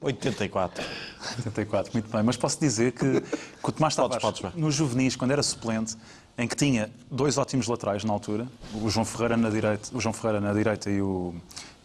84. 0.00 0.84
84, 1.38 1.92
muito 1.92 2.10
bem. 2.10 2.22
Mas 2.22 2.36
posso 2.36 2.60
dizer 2.60 2.92
que, 2.92 3.20
que 3.20 3.68
o 3.68 3.72
Tomás 3.72 3.94
Tavares, 3.96 4.22
podes, 4.22 4.40
podes, 4.40 4.56
no 4.56 4.70
juvenis, 4.70 5.16
quando 5.16 5.32
era 5.32 5.42
suplente, 5.42 5.96
em 6.36 6.46
que 6.46 6.54
tinha 6.54 6.90
dois 7.10 7.36
ótimos 7.36 7.66
laterais 7.66 8.04
na 8.04 8.12
altura, 8.12 8.46
o 8.74 8.88
João 8.88 9.04
Ferreira 9.04 9.36
na 9.36 9.50
direita, 9.50 9.88
o 9.92 10.00
João 10.00 10.12
Ferreira 10.12 10.40
na 10.40 10.52
direita 10.52 10.88
e 10.88 11.02
o, 11.02 11.34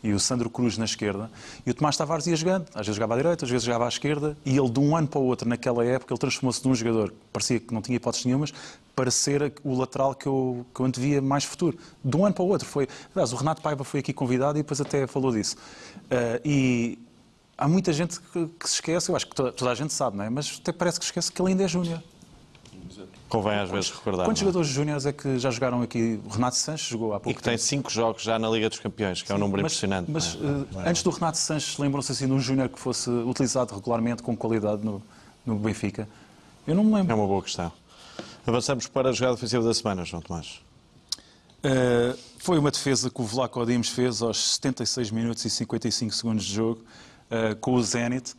e 0.04 0.14
o 0.14 0.20
Sandro 0.20 0.48
Cruz 0.48 0.78
na 0.78 0.86
esquerda, 0.86 1.32
e 1.66 1.72
o 1.72 1.74
Tomás 1.74 1.98
Tavares 1.98 2.28
ia 2.28 2.36
jogando, 2.36 2.68
às 2.76 2.86
vezes 2.86 2.96
jogava 2.96 3.16
à 3.16 3.18
direita, 3.18 3.46
às 3.46 3.52
vezes 3.52 3.66
jogava 3.66 3.86
à 3.86 3.88
esquerda, 3.88 4.38
e 4.46 4.56
ele 4.56 4.70
de 4.70 4.80
um 4.80 4.96
ano 4.96 5.08
para 5.08 5.20
o 5.20 5.26
outro, 5.26 5.50
naquela 5.50 5.84
época, 5.84 6.14
ele 6.14 6.20
transformou-se 6.20 6.62
de 6.62 6.68
um 6.68 6.76
jogador 6.76 7.10
que 7.10 7.18
parecia 7.32 7.60
que 7.60 7.74
não 7.74 7.82
tinha 7.82 7.96
hipóteses 7.96 8.26
nenhumas, 8.28 8.54
para 8.96 9.10
ser 9.10 9.54
o 9.64 9.76
lateral 9.76 10.14
que 10.14 10.28
eu, 10.28 10.64
que 10.72 10.80
eu 10.80 10.86
antevia 10.86 11.20
mais 11.20 11.46
futuro. 11.46 11.76
De 12.06 12.16
um 12.16 12.24
ano 12.24 12.36
para 12.36 12.44
o 12.44 12.48
outro. 12.48 12.68
Foi, 12.68 12.88
aliás, 13.16 13.34
o 13.34 13.36
Renato 13.36 13.60
Paiva 13.60 13.84
foi 13.84 14.02
aqui 14.02 14.14
convidado 14.14 14.60
e 14.60 14.62
depois 14.62 14.80
até 14.80 15.08
falou 15.08 15.32
disso. 15.32 15.56
Uh, 15.56 16.40
e 16.46 17.00
há 17.58 17.68
muita 17.68 17.94
gente 17.94 18.20
que, 18.20 18.48
que, 18.48 18.70
se 18.70 18.76
esquece, 18.76 19.10
eu 19.10 19.16
acho 19.16 19.28
que 19.28 19.36
toda, 19.36 19.52
toda, 19.52 19.72
a 19.72 19.76
gente 19.76 19.94
sabe, 19.94 20.18
não 20.18 20.26
é? 20.26 20.30
mas 20.30 20.60
até 20.62 20.72
parece 20.72 21.00
que 21.00 21.06
esquece 21.06 21.32
que 21.32 21.42
ele 21.42 21.50
ainda 21.50 21.64
é 21.64 21.68
júnior. 21.68 22.02
Convém 23.28 23.58
às 23.58 23.70
vezes 23.70 23.90
recordar. 23.90 24.26
Quantos 24.28 24.42
é? 24.42 24.46
jogadores 24.46 24.68
júniores 24.68 25.06
é 25.08 25.12
que 25.12 25.40
já 25.40 25.50
jogaram 25.50 25.82
aqui? 25.82 26.22
O 26.24 26.30
Renato 26.30 26.56
Sanches 26.56 26.88
jogou 26.88 27.14
há 27.14 27.20
pouco 27.20 27.32
E 27.32 27.34
que 27.34 27.42
tempo. 27.42 27.50
tem 27.50 27.58
cinco 27.58 27.90
jogos 27.90 28.22
já 28.22 28.38
na 28.38 28.48
Liga 28.48 28.70
dos 28.70 28.78
Campeões, 28.78 29.24
que 29.24 29.28
Sim, 29.28 29.34
é 29.34 29.36
um 29.38 29.40
número 29.40 29.64
mas, 29.64 29.72
impressionante. 29.72 30.12
Mas 30.12 30.36
uh, 30.36 30.68
antes 30.86 31.02
do 31.02 31.10
Renato 31.10 31.40
Sanches, 31.40 31.78
lembram-se 31.80 32.12
assim 32.12 32.28
de 32.28 32.34
um 32.34 32.40
júnior 32.40 32.70
que 32.70 32.80
fosse 32.80 33.10
utilizado 33.10 33.74
regularmente 33.74 34.22
com 34.22 34.38
qualidade 34.38 34.86
no, 34.86 35.02
no 35.44 35.56
Benfica? 35.56 36.08
Eu 36.68 36.76
não 36.76 36.84
me 36.84 36.94
lembro. 36.94 37.12
É 37.12 37.16
uma 37.16 37.26
boa 37.26 37.42
questão. 37.42 37.72
Avançamos 38.46 38.86
para 38.86 39.10
a 39.10 39.12
jogada 39.12 39.34
ofensiva 39.34 39.64
da 39.64 39.74
semana, 39.74 40.06
João 40.06 40.22
Tomás. 40.22 40.62
Uh, 41.64 42.16
foi 42.38 42.60
uma 42.60 42.70
defesa 42.70 43.10
que 43.10 43.22
o 43.22 43.24
Vlaco 43.24 43.66
Dimos 43.66 43.90
fez 43.90 44.22
aos 44.22 44.56
76 44.56 45.10
minutos 45.10 45.44
e 45.46 45.50
55 45.50 46.14
segundos 46.14 46.46
de 46.46 46.54
jogo 46.54 46.84
uh, 47.34 47.56
com 47.58 47.74
o 47.74 47.84
Zenit 47.84 48.36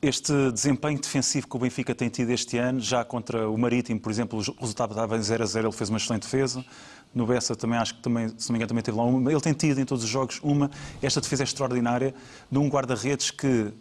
este 0.00 0.52
desempenho 0.52 0.98
defensivo 1.00 1.48
que 1.48 1.56
o 1.56 1.58
Benfica 1.58 1.94
tem 1.94 2.08
tido 2.08 2.30
este 2.30 2.56
ano, 2.56 2.80
já 2.80 3.04
contra 3.04 3.48
o 3.50 3.58
Marítimo, 3.58 3.98
por 3.98 4.10
exemplo, 4.10 4.38
o 4.38 4.60
resultado 4.60 4.90
estava 4.90 5.16
em 5.16 5.22
0 5.22 5.42
a 5.42 5.46
0, 5.46 5.66
ele 5.66 5.76
fez 5.76 5.90
uma 5.90 5.98
excelente 5.98 6.22
defesa. 6.22 6.64
No 7.12 7.26
Bessa 7.26 7.56
também 7.56 7.78
acho 7.78 7.94
que 7.94 8.00
também, 8.00 8.28
se 8.28 8.48
não 8.48 8.52
me 8.52 8.58
engano, 8.58 8.68
também 8.68 8.82
teve 8.82 8.96
lá 8.96 9.04
uma. 9.04 9.32
Ele 9.32 9.40
tem 9.40 9.52
tido 9.52 9.80
em 9.80 9.84
todos 9.84 10.04
os 10.04 10.10
jogos 10.10 10.38
uma. 10.42 10.70
Esta 11.02 11.20
defesa 11.20 11.42
é 11.42 11.44
extraordinária 11.44 12.14
de 12.50 12.58
um 12.58 12.68
guarda-redes 12.68 13.30
que, 13.30 13.46
uh, 13.46 13.74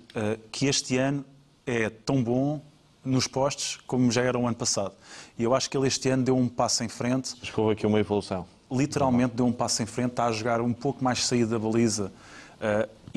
que 0.51 0.65
este 0.65 0.97
ano 0.97 1.24
é 1.65 1.89
tão 1.89 2.24
bom 2.24 2.61
nos 3.03 3.28
postes 3.28 3.78
como 3.86 4.11
já 4.11 4.22
era 4.22 4.39
o 4.39 4.47
ano 4.47 4.55
passado. 4.55 4.95
E 5.38 5.43
eu 5.43 5.53
acho 5.53 5.70
que 5.70 5.78
ele 5.78 5.88
este 5.88 6.09
ano 6.09 6.24
deu 6.24 6.38
um 6.38 6.47
passo 6.47 6.84
em 6.84 6.89
frente. 6.89 7.36
Acho 7.41 7.53
que 7.53 7.59
houve 7.59 7.74
aqui 7.74 7.86
uma 7.86 7.99
evolução. 7.99 8.47
Literalmente 8.72 9.36
deu 9.36 9.45
um 9.45 9.51
passo 9.51 9.84
em 9.84 9.86
frente, 9.86 10.11
está 10.11 10.26
a 10.26 10.32
jogar 10.32 10.61
um 10.61 10.74
pouco 10.74 11.03
mais 11.03 11.26
saída 11.26 11.47
da 11.47 11.59
baliza. 11.59 12.11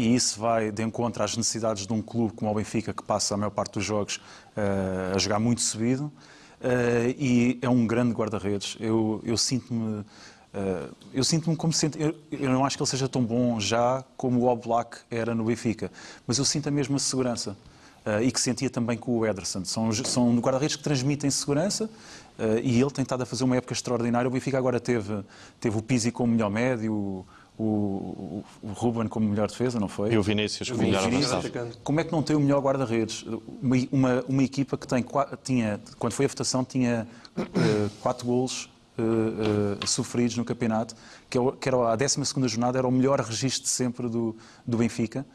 E 0.01 0.15
isso 0.15 0.41
vai 0.41 0.73
de 0.73 0.83
encontro 0.83 1.23
às 1.23 1.37
necessidades 1.37 1.87
de 1.87 1.93
um 1.93 2.01
clube 2.01 2.33
como 2.33 2.51
o 2.51 2.55
Benfica, 2.55 2.91
que 2.95 3.03
passa 3.03 3.35
a 3.35 3.37
maior 3.37 3.51
parte 3.51 3.75
dos 3.75 3.85
jogos 3.85 4.17
uh, 4.57 5.15
a 5.15 5.19
jogar 5.19 5.39
muito 5.39 5.61
subido, 5.61 6.05
uh, 6.05 7.15
e 7.19 7.59
é 7.61 7.69
um 7.69 7.87
grande 7.87 8.15
guarda-redes. 8.15 8.79
Eu, 8.81 9.21
eu 9.23 9.37
sinto-me. 9.37 10.01
Uh, 10.01 10.97
eu 11.13 11.23
sinto-me 11.23 11.55
como 11.55 11.71
sinto. 11.71 11.99
Eu, 11.99 12.17
eu, 12.33 12.49
não 12.49 12.65
acho 12.65 12.79
que 12.79 12.83
ele 12.83 12.89
seja 12.89 13.11
tão 13.11 13.23
bom 13.23 13.61
já 13.61 14.03
como 14.17 14.41
o 14.41 14.49
Oblak 14.49 15.01
era 15.11 15.35
no 15.35 15.45
Benfica, 15.45 15.93
mas 16.27 16.39
eu 16.39 16.47
sinto 16.47 16.67
a 16.69 16.73
mesma 16.73 16.99
segurança. 16.99 17.55
E 18.23 18.33
que 18.33 18.41
sentia 18.41 18.71
também 18.71 18.97
com 18.97 19.19
o 19.19 19.27
Ederson. 19.27 19.63
São, 19.67 19.93
são 19.93 20.35
guarda-redes 20.39 20.75
que 20.75 20.83
transmitem 20.83 21.31
segurança 21.31 21.89
e 22.63 22.81
ele 22.81 22.91
tem 22.91 23.03
estado 23.03 23.23
a 23.23 23.27
fazer 23.27 23.45
uma 23.45 23.55
época 23.55 23.75
extraordinária. 23.75 24.27
O 24.27 24.31
Benfica 24.31 24.57
agora 24.57 24.81
teve, 24.81 25.23
teve 25.61 25.77
o 25.77 25.83
Pizzi 25.83 26.11
como 26.11 26.33
melhor 26.33 26.49
médio, 26.49 27.27
o, 27.63 28.45
o, 28.63 28.73
Ruben 28.73 29.07
como 29.07 29.29
melhor 29.29 29.49
defesa, 29.49 29.79
não 29.79 29.89
foi? 29.89 30.13
E 30.13 30.19
o 30.19 30.23
Vinícius 30.23 30.71
como 30.71 30.83
melhor 30.83 31.05
avançado. 31.05 31.51
Como 31.85 32.01
é 32.01 32.05
que 32.05 32.11
não 32.11 32.23
tem 32.23 32.35
o 32.35 32.41
melhor 32.41 32.61
guarda-redes? 32.63 33.23
Uma, 33.63 33.77
uma, 33.93 34.25
uma, 34.27 34.43
equipa 34.43 34.79
que 34.79 34.87
tem, 34.87 35.05
tinha, 35.45 35.79
quando 35.99 36.15
foi 36.15 36.25
a 36.25 36.29
votação, 36.29 36.65
tinha 36.65 37.07
uh, 37.37 37.91
quatro 38.01 38.27
golos 38.27 38.71
uh, 38.99 39.83
uh, 39.83 39.87
sofridos 39.87 40.39
no 40.39 40.45
campeonato, 40.45 40.95
que, 41.29 41.37
é 41.37 41.41
que 41.61 41.69
era 41.69 41.93
a 41.93 41.97
12 41.97 42.23
jornada, 42.49 42.79
era 42.79 42.89
o 42.89 42.91
melhor 42.91 43.21
registro 43.21 43.65
de 43.65 43.69
sempre 43.69 44.09
do, 44.09 44.35
do 44.67 44.79
Benfica. 44.79 45.27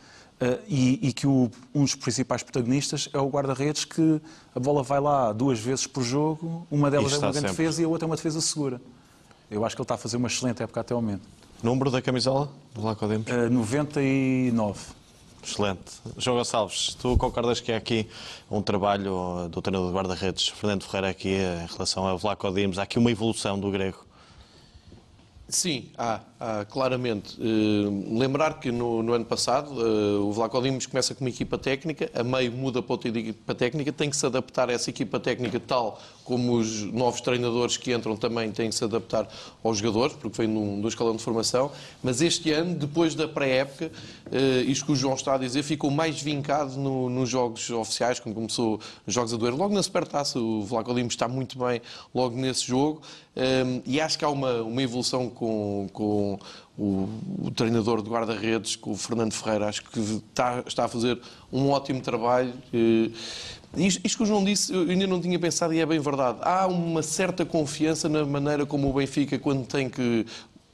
Uh, 0.42 0.60
e, 0.68 1.08
e, 1.08 1.14
que 1.14 1.28
o, 1.28 1.50
um 1.74 1.84
dos 1.84 1.96
principais 1.96 2.44
protagonistas 2.44 3.08
é 3.14 3.20
o 3.20 3.30
guarda-redes 3.30 3.86
que 3.86 4.20
a 4.54 4.60
bola 4.60 4.84
vai 4.84 5.00
lá 5.00 5.32
duas 5.32 5.60
vezes 5.60 5.88
por 5.88 6.04
jogo, 6.04 6.68
uma 6.70 6.92
delas 6.92 7.14
é 7.14 7.16
uma 7.18 7.22
grande 7.22 7.36
sempre. 7.36 7.52
defesa 7.52 7.82
e 7.82 7.86
a 7.86 7.88
outra 7.88 8.06
é 8.06 8.08
uma 8.08 8.18
defesa 8.18 8.42
segura. 8.42 8.82
Eu 9.50 9.64
acho 9.64 9.76
que 9.76 9.82
ele 9.82 9.86
está 9.86 9.96
a 9.96 9.98
fazer 9.98 10.18
uma 10.18 10.28
excelente 10.28 10.62
época 10.62 10.82
até 10.82 10.94
ao 10.94 11.02
momento. 11.02 11.36
Número 11.64 11.90
da 11.90 12.02
camisola 12.02 12.50
do 12.74 12.84
Lacodemos? 12.84 13.28
Uh, 13.28 13.50
99. 13.50 14.80
Excelente. 15.44 16.02
João 16.18 16.38
Gonçalves, 16.38 16.96
tu 16.96 17.18
concordas 17.18 17.60
que 17.60 17.72
há 17.72 17.78
aqui 17.78 18.08
um 18.50 18.62
trabalho 18.62 19.48
do 19.50 19.62
treinador 19.62 19.90
de 19.90 19.96
guarda-redes, 19.96 20.48
Fernando 20.48 20.84
Ferreira, 20.84 21.10
aqui 21.10 21.30
em 21.30 21.68
relação 21.72 22.08
a 22.08 22.16
Vlaco 22.16 22.52
Dimos, 22.52 22.80
há 22.80 22.84
aqui 22.84 22.98
uma 22.98 23.12
evolução 23.12 23.60
do 23.60 23.70
grego? 23.70 24.05
Sim, 25.48 25.90
há, 25.96 26.22
há 26.40 26.66
claramente. 26.66 27.40
Uh, 27.40 28.18
lembrar 28.18 28.60
que 28.60 28.72
no, 28.72 29.04
no, 29.04 29.14
ano 29.14 29.26
passado 29.26 29.70
uh, 29.74 30.28
o 30.28 30.32
Vlaco 30.32 30.60
Dimos 30.60 30.88
começa 30.88 31.14
com 31.14 31.24
uma 31.24 31.30
equipa 31.30 31.56
técnica, 31.56 32.10
a 32.16 32.24
meio 32.24 32.52
muda 32.52 32.82
para 32.82 32.94
outra 32.94 33.10
equipa 33.10 33.54
técnica, 33.54 33.92
tem 33.92 34.10
que 34.10 34.18
se 34.18 34.26
adaptar 34.26 34.70
a 34.72 34.74
essa 34.74 34.90
equipa 34.90 35.20
técnica 35.20 35.60
tal 35.60 36.02
como 36.24 36.56
os 36.56 36.82
novos 36.82 37.22
treinadores 37.22 37.78
que 37.78 37.94
entram 37.94 38.18
também 38.18 38.52
têm 38.52 38.70
que 38.70 38.76
se 38.76 38.84
adaptar 38.84 39.28
aos 39.64 39.78
jogadores, 39.78 40.16
porque 40.16 40.36
vem 40.42 40.48
num, 40.48 40.78
num 40.78 40.88
escalão 40.88 41.16
de 41.16 41.22
formação. 41.22 41.72
Mas 42.02 42.20
este 42.20 42.52
ano, 42.52 42.74
depois 42.74 43.14
da 43.14 43.28
pré-época, 43.28 43.92
uh, 44.26 44.70
isto 44.70 44.84
que 44.84 44.94
o 44.94 44.96
João 44.96 45.14
está 45.14 45.36
a 45.36 45.38
dizer, 45.38 45.62
ficou 45.62 45.92
mais 45.92 46.20
vincado 46.20 46.76
no, 46.76 47.08
nos 47.08 47.30
jogos 47.30 47.70
oficiais, 47.70 48.20
quando 48.20 48.34
começou 48.34 48.80
os 49.06 49.14
jogos 49.14 49.32
a 49.32 49.38
doer. 49.38 49.54
Logo 49.54 49.76
na 49.76 49.84
Supertaça, 49.84 50.40
o 50.40 50.64
Vlaco 50.64 50.92
Dimos 50.96 51.14
está 51.14 51.28
muito 51.28 51.60
bem 51.60 51.80
logo 52.16 52.36
nesse 52.36 52.66
jogo. 52.66 53.04
Um, 53.36 53.82
e 53.86 54.00
acho 54.00 54.18
que 54.18 54.24
há 54.24 54.30
uma, 54.30 54.62
uma 54.62 54.82
evolução 54.82 55.30
com, 55.36 55.88
com 55.94 56.40
o, 56.78 57.10
o, 57.44 57.52
treinador 57.52 58.02
de 58.02 58.10
guarda-redes, 58.10 58.76
com 58.76 58.92
o 58.92 58.98
Fernando 58.98 59.34
Ferreira. 59.34 59.68
Acho 59.68 59.84
que 59.84 60.00
está, 60.00 60.64
está 60.66 60.86
a 60.86 60.88
fazer 60.88 61.20
um 61.52 61.70
ótimo 61.70 62.02
trabalho. 62.02 62.54
Uh, 62.74 63.12
isto, 63.78 64.02
isto 64.04 64.18
que 64.18 64.24
o 64.24 64.26
João 64.26 64.44
disse, 64.44 64.74
eu 64.74 64.90
ainda 64.90 65.06
não 65.06 65.22
tinha 65.22 65.38
pensado 65.38 65.74
e 65.74 65.80
é 65.80 65.86
bem 65.86 66.00
verdade. 66.00 66.40
Há 66.42 66.66
uma 66.66 67.04
certa 67.04 67.46
confiança 67.46 68.10
na 68.10 68.26
maneira 68.26 68.66
como 68.66 68.90
o 68.90 68.94
Benfica, 68.94 69.38
quando 69.38 69.68
tem 69.68 69.90
que 69.90 70.26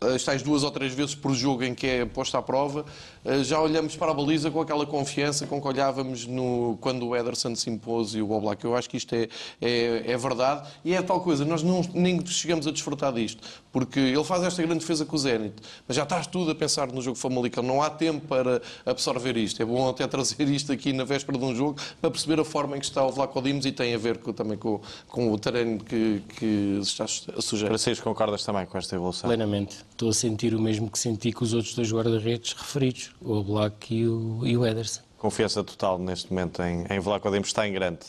as 0.02 0.24
tais 0.24 0.42
duas 0.42 0.64
ou 0.64 0.72
três 0.72 0.94
vezes 0.94 1.14
por 1.14 1.34
jogo 1.34 1.64
em 1.64 1.76
que 1.76 1.86
é 1.86 2.06
posta 2.06 2.40
à 2.40 2.42
prova, 2.42 2.86
eh, 3.21 3.21
já 3.44 3.62
olhamos 3.62 3.96
para 3.96 4.12
a 4.12 4.14
baliza 4.14 4.50
com 4.50 4.62
aquela 4.62 4.86
confiança 4.86 5.46
com 5.46 5.62
que 5.62 5.68
olhávamos 5.68 6.26
no, 6.26 6.78
quando 6.82 7.08
o 7.08 7.16
Ederson 7.16 7.56
se 7.56 7.70
impôs 7.70 8.16
e 8.16 8.22
o 8.22 8.32
Oblak. 8.32 8.64
Eu 8.64 8.76
acho 8.76 8.90
que 8.90 8.98
isto 8.98 9.14
é, 9.14 9.28
é, 9.62 10.12
é, 10.12 10.18
verdade 10.18 10.68
e 10.84 10.94
é 10.94 11.02
tal 11.02 11.22
coisa. 11.22 11.46
Nós 11.46 11.62
não, 11.62 11.82
nem 11.94 12.26
chegamos 12.26 12.66
a 12.66 12.72
desfrutar 12.72 13.14
disto, 13.14 13.48
porque 13.72 14.00
ele 14.00 14.24
faz 14.24 14.44
esta 14.44 14.62
grande 14.62 14.80
defesa 14.80 15.06
com 15.06 15.16
o 15.16 15.20
Zenit, 15.20 15.56
mas 15.88 15.96
já 15.96 16.04
estás 16.04 16.26
tudo 16.28 16.52
a 16.52 16.56
pensar 16.56 16.92
no 16.92 17.02
jogo 17.02 17.18
Famalicão. 17.18 17.64
Não 17.64 17.82
há 17.82 17.90
tempo 17.90 18.28
para 18.28 18.62
absorver 18.86 19.38
isto. 19.38 19.62
É 19.62 19.66
bom 19.66 19.90
até 19.90 20.08
trazer 20.08 20.48
isto 20.50 20.72
aqui 20.72 20.92
na 20.92 21.04
véspera 21.04 21.38
de 21.38 21.46
um 21.46 21.56
jogo 21.56 21.80
para 22.00 22.10
perceber 22.10 22.40
a 22.40 22.46
forma 22.46 22.76
em 22.78 22.80
que 22.80 22.86
está 22.86 23.06
o 23.06 23.12
Vlaco 23.12 23.42
Dimos 23.42 23.66
e 23.66 23.72
tem 23.72 23.94
a 23.94 23.98
ver 23.98 24.18
com, 24.18 24.34
também 24.34 24.58
com, 24.58 24.82
com 25.08 25.32
o 25.32 25.38
terreno 25.38 25.84
que, 25.84 26.24
que 26.38 26.80
está 26.82 27.06
a 27.06 27.08
sujeito. 27.42 27.68
Francisco, 27.68 28.04
concordas 28.04 28.44
também 28.44 28.66
com 28.66 28.78
esta 28.78 28.96
evolução? 28.96 29.28
Plenamente. 29.28 29.91
Estou 30.02 30.10
a 30.10 30.14
sentir 30.14 30.56
o 30.56 30.60
mesmo 30.60 30.90
que 30.90 30.98
senti 30.98 31.32
com 31.32 31.44
os 31.44 31.54
outros 31.54 31.76
dois 31.76 31.94
guarda-redes 31.94 32.54
referidos 32.54 33.12
o 33.22 33.34
Oblak 33.34 33.94
e 33.94 34.08
o, 34.08 34.42
e 34.44 34.58
o 34.58 34.66
Ederson. 34.66 35.02
Confiança 35.16 35.64
total 35.64 36.00
neste 36.00 36.34
momento 36.34 36.64
em, 36.64 36.88
em 36.90 37.00
Vlaco 37.00 37.30
Dimos 37.30 37.50
está 37.50 37.68
em 37.68 37.72
grande? 37.72 38.00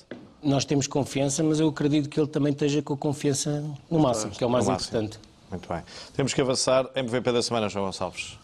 Nós 0.43 0.64
temos 0.64 0.86
confiança, 0.86 1.43
mas 1.43 1.61
eu 1.61 1.68
acredito 1.68 2.09
que 2.09 2.18
ele 2.18 2.28
também 2.28 2.51
esteja 2.51 2.80
com 2.80 2.97
confiança 2.97 3.62
no 3.90 3.99
máximo, 3.99 4.32
que 4.32 4.43
é 4.43 4.47
o 4.47 4.49
mais 4.49 4.66
importante. 4.66 5.20
Muito 5.51 5.68
bem. 5.68 5.82
Temos 6.16 6.32
que 6.32 6.40
avançar. 6.40 6.88
MVP 6.95 7.30
da 7.30 7.43
semana, 7.43 7.68
João 7.68 7.84
Gonçalves. 7.84 8.38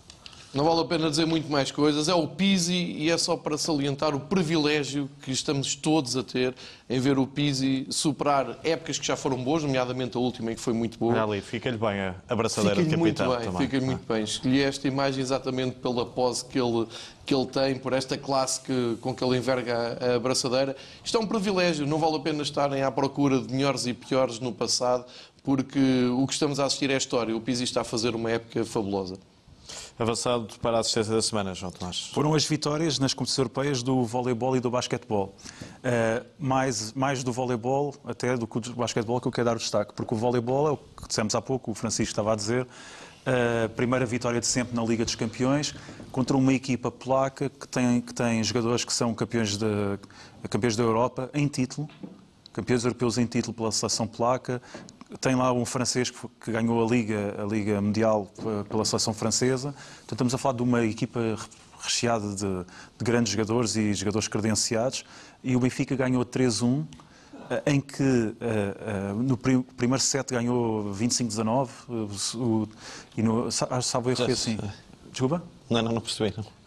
Não 0.55 0.65
vale 0.65 0.81
a 0.81 0.85
pena 0.85 1.11
dizer 1.11 1.27
muito 1.27 1.51
mais 1.51 1.71
coisas. 1.71 2.09
É 2.09 2.15
o 2.15 2.27
Pisi 2.27 2.73
e 2.73 3.11
é 3.11 3.19
só 3.19 3.37
para 3.37 3.59
salientar 3.59 4.15
o 4.15 4.21
privilégio 4.21 5.09
que 5.21 5.31
estamos 5.31 5.75
todos 5.75 6.17
a 6.17 6.23
ter 6.23 6.55
em 6.89 6.99
ver 6.99 7.19
o 7.19 7.27
Pisi 7.27 7.87
superar 7.91 8.59
épocas 8.65 8.99
que 8.99 9.07
já 9.07 9.15
foram 9.15 9.37
boas, 9.45 9.63
nomeadamente 9.63 10.17
a 10.17 10.21
última 10.21 10.51
em 10.51 10.55
que 10.55 10.61
foi 10.61 10.73
muito 10.73 10.99
boa. 10.99 11.23
Ali, 11.23 11.43
fica-lhe 11.43 11.77
bem 11.77 12.01
a 12.01 12.15
abraçadeira 12.27 12.83
de 12.83 12.89
capitão 12.89 13.29
muito 13.29 13.51
bem, 13.51 13.59
Fica-lhe 13.59 13.85
muito 13.85 14.07
bem. 14.11 14.25
Escolhi 14.25 14.63
esta 14.63 14.89
imagem 14.89 15.21
exatamente 15.21 15.77
pela 15.77 16.07
pose 16.07 16.43
que 16.47 16.59
ele, 16.59 16.87
que 17.27 17.35
ele 17.35 17.47
tem, 17.47 17.75
por 17.77 17.93
esta 17.93 18.17
classe 18.17 18.63
que, 18.63 18.97
com 19.03 19.15
que 19.15 19.23
ele 19.23 19.37
enverga 19.37 19.99
a, 20.01 20.13
a 20.13 20.17
abraçadeira. 20.17 20.75
Isto 21.05 21.19
é 21.19 21.21
um 21.21 21.27
privilégio. 21.27 21.87
Não 21.87 21.99
vale 21.99 22.17
a 22.17 22.21
pena 22.21 22.43
estarem 22.43 22.83
à 22.83 22.91
procura 22.91 23.39
de 23.39 23.53
melhores 23.53 23.87
e 23.87 23.93
piores 23.93 24.41
no 24.41 24.51
passado, 24.51 25.05
porque 25.45 25.79
o 26.17 26.27
que 26.27 26.33
estamos 26.33 26.59
a 26.59 26.65
assistir 26.65 26.91
é 26.91 26.95
a 26.95 26.99
história. 26.99 27.37
O 27.37 27.41
Pisi 27.41 27.65
está 27.65 27.83
a 27.83 27.85
fazer 27.85 28.15
uma 28.15 28.31
época 28.31 28.65
fabulosa. 28.65 29.19
Avançado 29.99 30.49
para 30.63 30.77
a 30.77 30.81
assistência 30.81 31.15
da 31.15 31.21
semana, 31.21 31.55
João 31.55 31.73
Tomás. 31.73 32.11
Foram 32.13 32.35
as 32.35 32.45
vitórias 32.45 32.99
nas 32.99 33.13
competições 33.13 33.39
europeias 33.39 33.83
do 33.83 34.05
voleibol 34.05 34.57
e 34.57 34.61
do 34.61 34.71
basquetebol. 34.71 35.35
Uh, 35.79 36.25
mais, 36.39 36.93
mais 36.93 37.25
do 37.25 37.33
voleibol 37.33 37.95
até 38.05 38.37
do 38.37 38.47
que 38.47 38.61
do 38.61 38.75
basquetebol 38.75 39.21
que 39.21 39.29
eu 39.29 39.33
quero 39.33 39.47
dar 39.47 39.57
destaque, 39.57 39.93
porque 39.95 40.15
o 40.15 40.17
voleibol 40.17 40.69
é 40.69 40.71
o 40.73 40.77
que 40.77 41.09
dissemos 41.09 41.35
há 41.35 41.43
pouco, 41.43 41.71
o 41.71 41.75
Francisco 41.75 42.11
estava 42.11 42.33
a 42.33 42.37
dizer, 42.37 42.67
a 43.27 43.67
uh, 43.67 43.69
primeira 43.71 44.07
vitória 44.07 44.41
de 44.41 44.47
sempre 44.47 44.75
na 44.75 44.83
Liga 44.85 45.05
dos 45.05 45.15
Campeões 45.15 45.75
contra 46.11 46.37
uma 46.37 46.53
equipa 46.53 46.91
polaca 46.91 47.51
que 47.51 47.69
tem, 47.69 48.01
que 48.01 48.15
tem 48.15 48.43
jogadores 48.43 48.85
que 48.85 48.93
são 48.93 49.13
campeões, 49.15 49.57
de, 49.57 49.67
campeões 50.49 50.77
da 50.77 50.83
Europa 50.83 51.29
em 51.35 51.47
título, 51.47 51.89
campeões 52.53 52.85
europeus 52.85 53.19
em 53.19 53.27
título 53.27 53.53
pela 53.53 53.71
seleção 53.71 54.07
polaca, 54.07 54.63
tem 55.21 55.35
lá 55.35 55.53
um 55.53 55.65
francês 55.65 56.11
que 56.11 56.53
ganhou 56.53 56.85
a 56.85 56.89
Liga, 56.89 57.35
a 57.39 57.45
Liga 57.45 57.81
Mundial 57.81 58.31
pela 58.69 58.85
seleção 58.85 59.15
francesa. 59.15 59.75
Então 60.05 60.15
estamos 60.15 60.35
a 60.35 60.39
falar 60.39 60.55
de 60.55 60.63
uma 60.63 60.85
equipa 60.85 61.21
recheada 61.81 62.29
de, 62.35 62.65
de 62.99 63.05
grandes 63.05 63.33
jogadores 63.33 63.77
e 63.77 63.95
jogadores 63.95 64.29
credenciados. 64.29 65.05
E 65.43 65.57
o 65.57 65.61
Benfica 65.61 65.97
ganhou 65.97 66.25
3-1 66.25 66.85
eh, 67.51 67.63
em 67.67 67.81
que 67.81 68.03
uh, 68.03 69.15
no 69.15 69.37
prim 69.37 69.63
primeiro 69.63 70.03
set 70.03 70.31
ganhou 70.31 70.95
25-19 70.95 71.69
uh, 71.89 72.69
e 73.17 73.23
no, 73.23 73.51
sabe, 73.51 74.15
foi 74.15 74.33
assim. 74.33 74.59
Desculpa? 75.11 75.43
Não, 75.71 75.83
não, 75.83 75.93
não 75.93 76.01
percebi. 76.01 76.35
Não. 76.37 76.58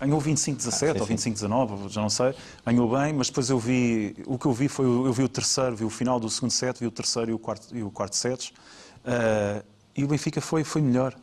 Ganhou 0.00 0.20
25-17 0.20 0.96
ah, 0.96 1.00
ou 1.00 1.06
25-19, 1.06 1.88
já 1.90 2.00
não 2.00 2.08
sei. 2.08 2.34
Ganhou 2.64 2.90
bem, 2.90 3.12
mas 3.12 3.28
depois 3.28 3.50
eu 3.50 3.58
vi. 3.58 4.16
O 4.26 4.38
que 4.38 4.46
eu 4.46 4.52
vi 4.52 4.66
foi. 4.66 4.86
Eu 4.86 5.12
vi 5.12 5.22
o 5.22 5.28
terceiro, 5.28 5.76
vi 5.76 5.84
o 5.84 5.90
final 5.90 6.18
do 6.18 6.30
segundo 6.30 6.52
set, 6.52 6.80
vi 6.80 6.86
o 6.86 6.90
terceiro 6.90 7.30
e 7.30 7.34
o 7.34 7.38
quarto, 7.38 7.76
e 7.76 7.82
o 7.82 7.90
quarto 7.90 8.16
sets. 8.16 8.48
Uh, 8.48 9.62
e 9.94 10.02
o 10.02 10.08
Benfica 10.08 10.40
foi, 10.40 10.64
foi 10.64 10.80
melhor 10.80 11.14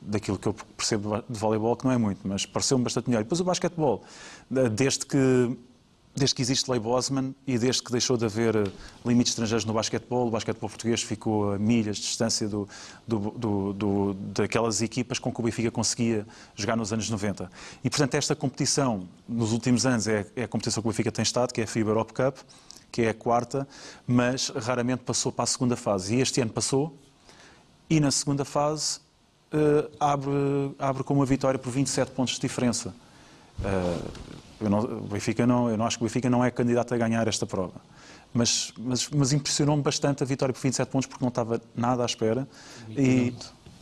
daquilo 0.00 0.38
que 0.38 0.46
eu 0.46 0.54
percebo 0.76 1.22
de 1.28 1.38
voleibol, 1.38 1.76
que 1.76 1.84
não 1.84 1.92
é 1.92 1.98
muito, 1.98 2.20
mas 2.26 2.46
pareceu-me 2.46 2.84
bastante 2.84 3.08
melhor. 3.08 3.20
E 3.20 3.24
depois 3.24 3.40
o 3.40 3.44
basquetebol, 3.44 4.04
desde 4.50 5.06
que 5.06 5.56
desde 6.14 6.34
que 6.34 6.42
existe 6.42 6.70
lei 6.70 6.78
Bosman 6.78 7.34
e 7.46 7.58
desde 7.58 7.82
que 7.82 7.90
deixou 7.90 8.16
de 8.16 8.26
haver 8.26 8.54
eh, 8.54 8.64
limites 9.04 9.32
estrangeiros 9.32 9.64
no 9.64 9.72
basquetebol, 9.72 10.28
o 10.28 10.30
basquetebol 10.30 10.68
português 10.68 11.02
ficou 11.02 11.52
a 11.52 11.58
milhas 11.58 11.96
de 11.96 12.02
distância 12.02 12.46
do, 12.48 12.68
do, 13.06 13.72
do, 13.72 14.14
daquelas 14.14 14.82
equipas 14.82 15.18
com 15.18 15.32
que 15.32 15.40
o 15.40 15.42
Benfica 15.42 15.70
conseguia 15.70 16.26
jogar 16.54 16.76
nos 16.76 16.92
anos 16.92 17.08
90. 17.08 17.50
E, 17.82 17.88
portanto, 17.88 18.14
esta 18.14 18.36
competição, 18.36 19.08
nos 19.26 19.52
últimos 19.52 19.86
anos, 19.86 20.06
é, 20.06 20.26
é 20.36 20.44
a 20.44 20.48
competição 20.48 20.82
que 20.82 20.88
o 20.88 20.92
Benfica 20.92 21.10
tem 21.10 21.22
estado, 21.22 21.52
que 21.52 21.62
é 21.62 21.64
a 21.64 21.66
FIBA 21.66 21.90
Europe 21.90 22.12
Cup, 22.12 22.36
que 22.90 23.02
é 23.02 23.08
a 23.08 23.14
quarta, 23.14 23.66
mas 24.06 24.48
raramente 24.48 25.02
passou 25.04 25.32
para 25.32 25.44
a 25.44 25.46
segunda 25.46 25.76
fase. 25.76 26.14
E 26.14 26.20
este 26.20 26.42
ano 26.42 26.52
passou, 26.52 26.94
e 27.88 27.98
na 27.98 28.10
segunda 28.10 28.44
fase 28.44 29.00
uh, 29.52 29.90
abre, 29.98 30.30
abre 30.78 31.02
com 31.02 31.14
uma 31.14 31.24
vitória 31.24 31.58
por 31.58 31.70
27 31.70 32.12
pontos 32.12 32.34
de 32.34 32.40
diferença. 32.40 32.94
Eu 34.60 34.70
não, 34.70 34.78
o 34.80 35.00
Benfica 35.02 35.46
não, 35.46 35.70
eu 35.70 35.76
não 35.76 35.86
acho 35.86 35.98
que 35.98 36.04
o 36.04 36.06
Benfica 36.06 36.30
não 36.30 36.44
é 36.44 36.50
candidato 36.50 36.94
a 36.94 36.96
ganhar 36.96 37.26
esta 37.26 37.46
prova. 37.46 37.80
Mas, 38.32 38.72
mas, 38.78 39.08
mas 39.10 39.32
impressionou-me 39.32 39.82
bastante 39.82 40.22
a 40.22 40.26
vitória 40.26 40.52
por 40.52 40.60
27 40.60 40.88
pontos 40.88 41.06
porque 41.06 41.22
não 41.22 41.28
estava 41.28 41.60
nada 41.76 42.02
à 42.02 42.06
espera. 42.06 42.48
E, 42.90 43.34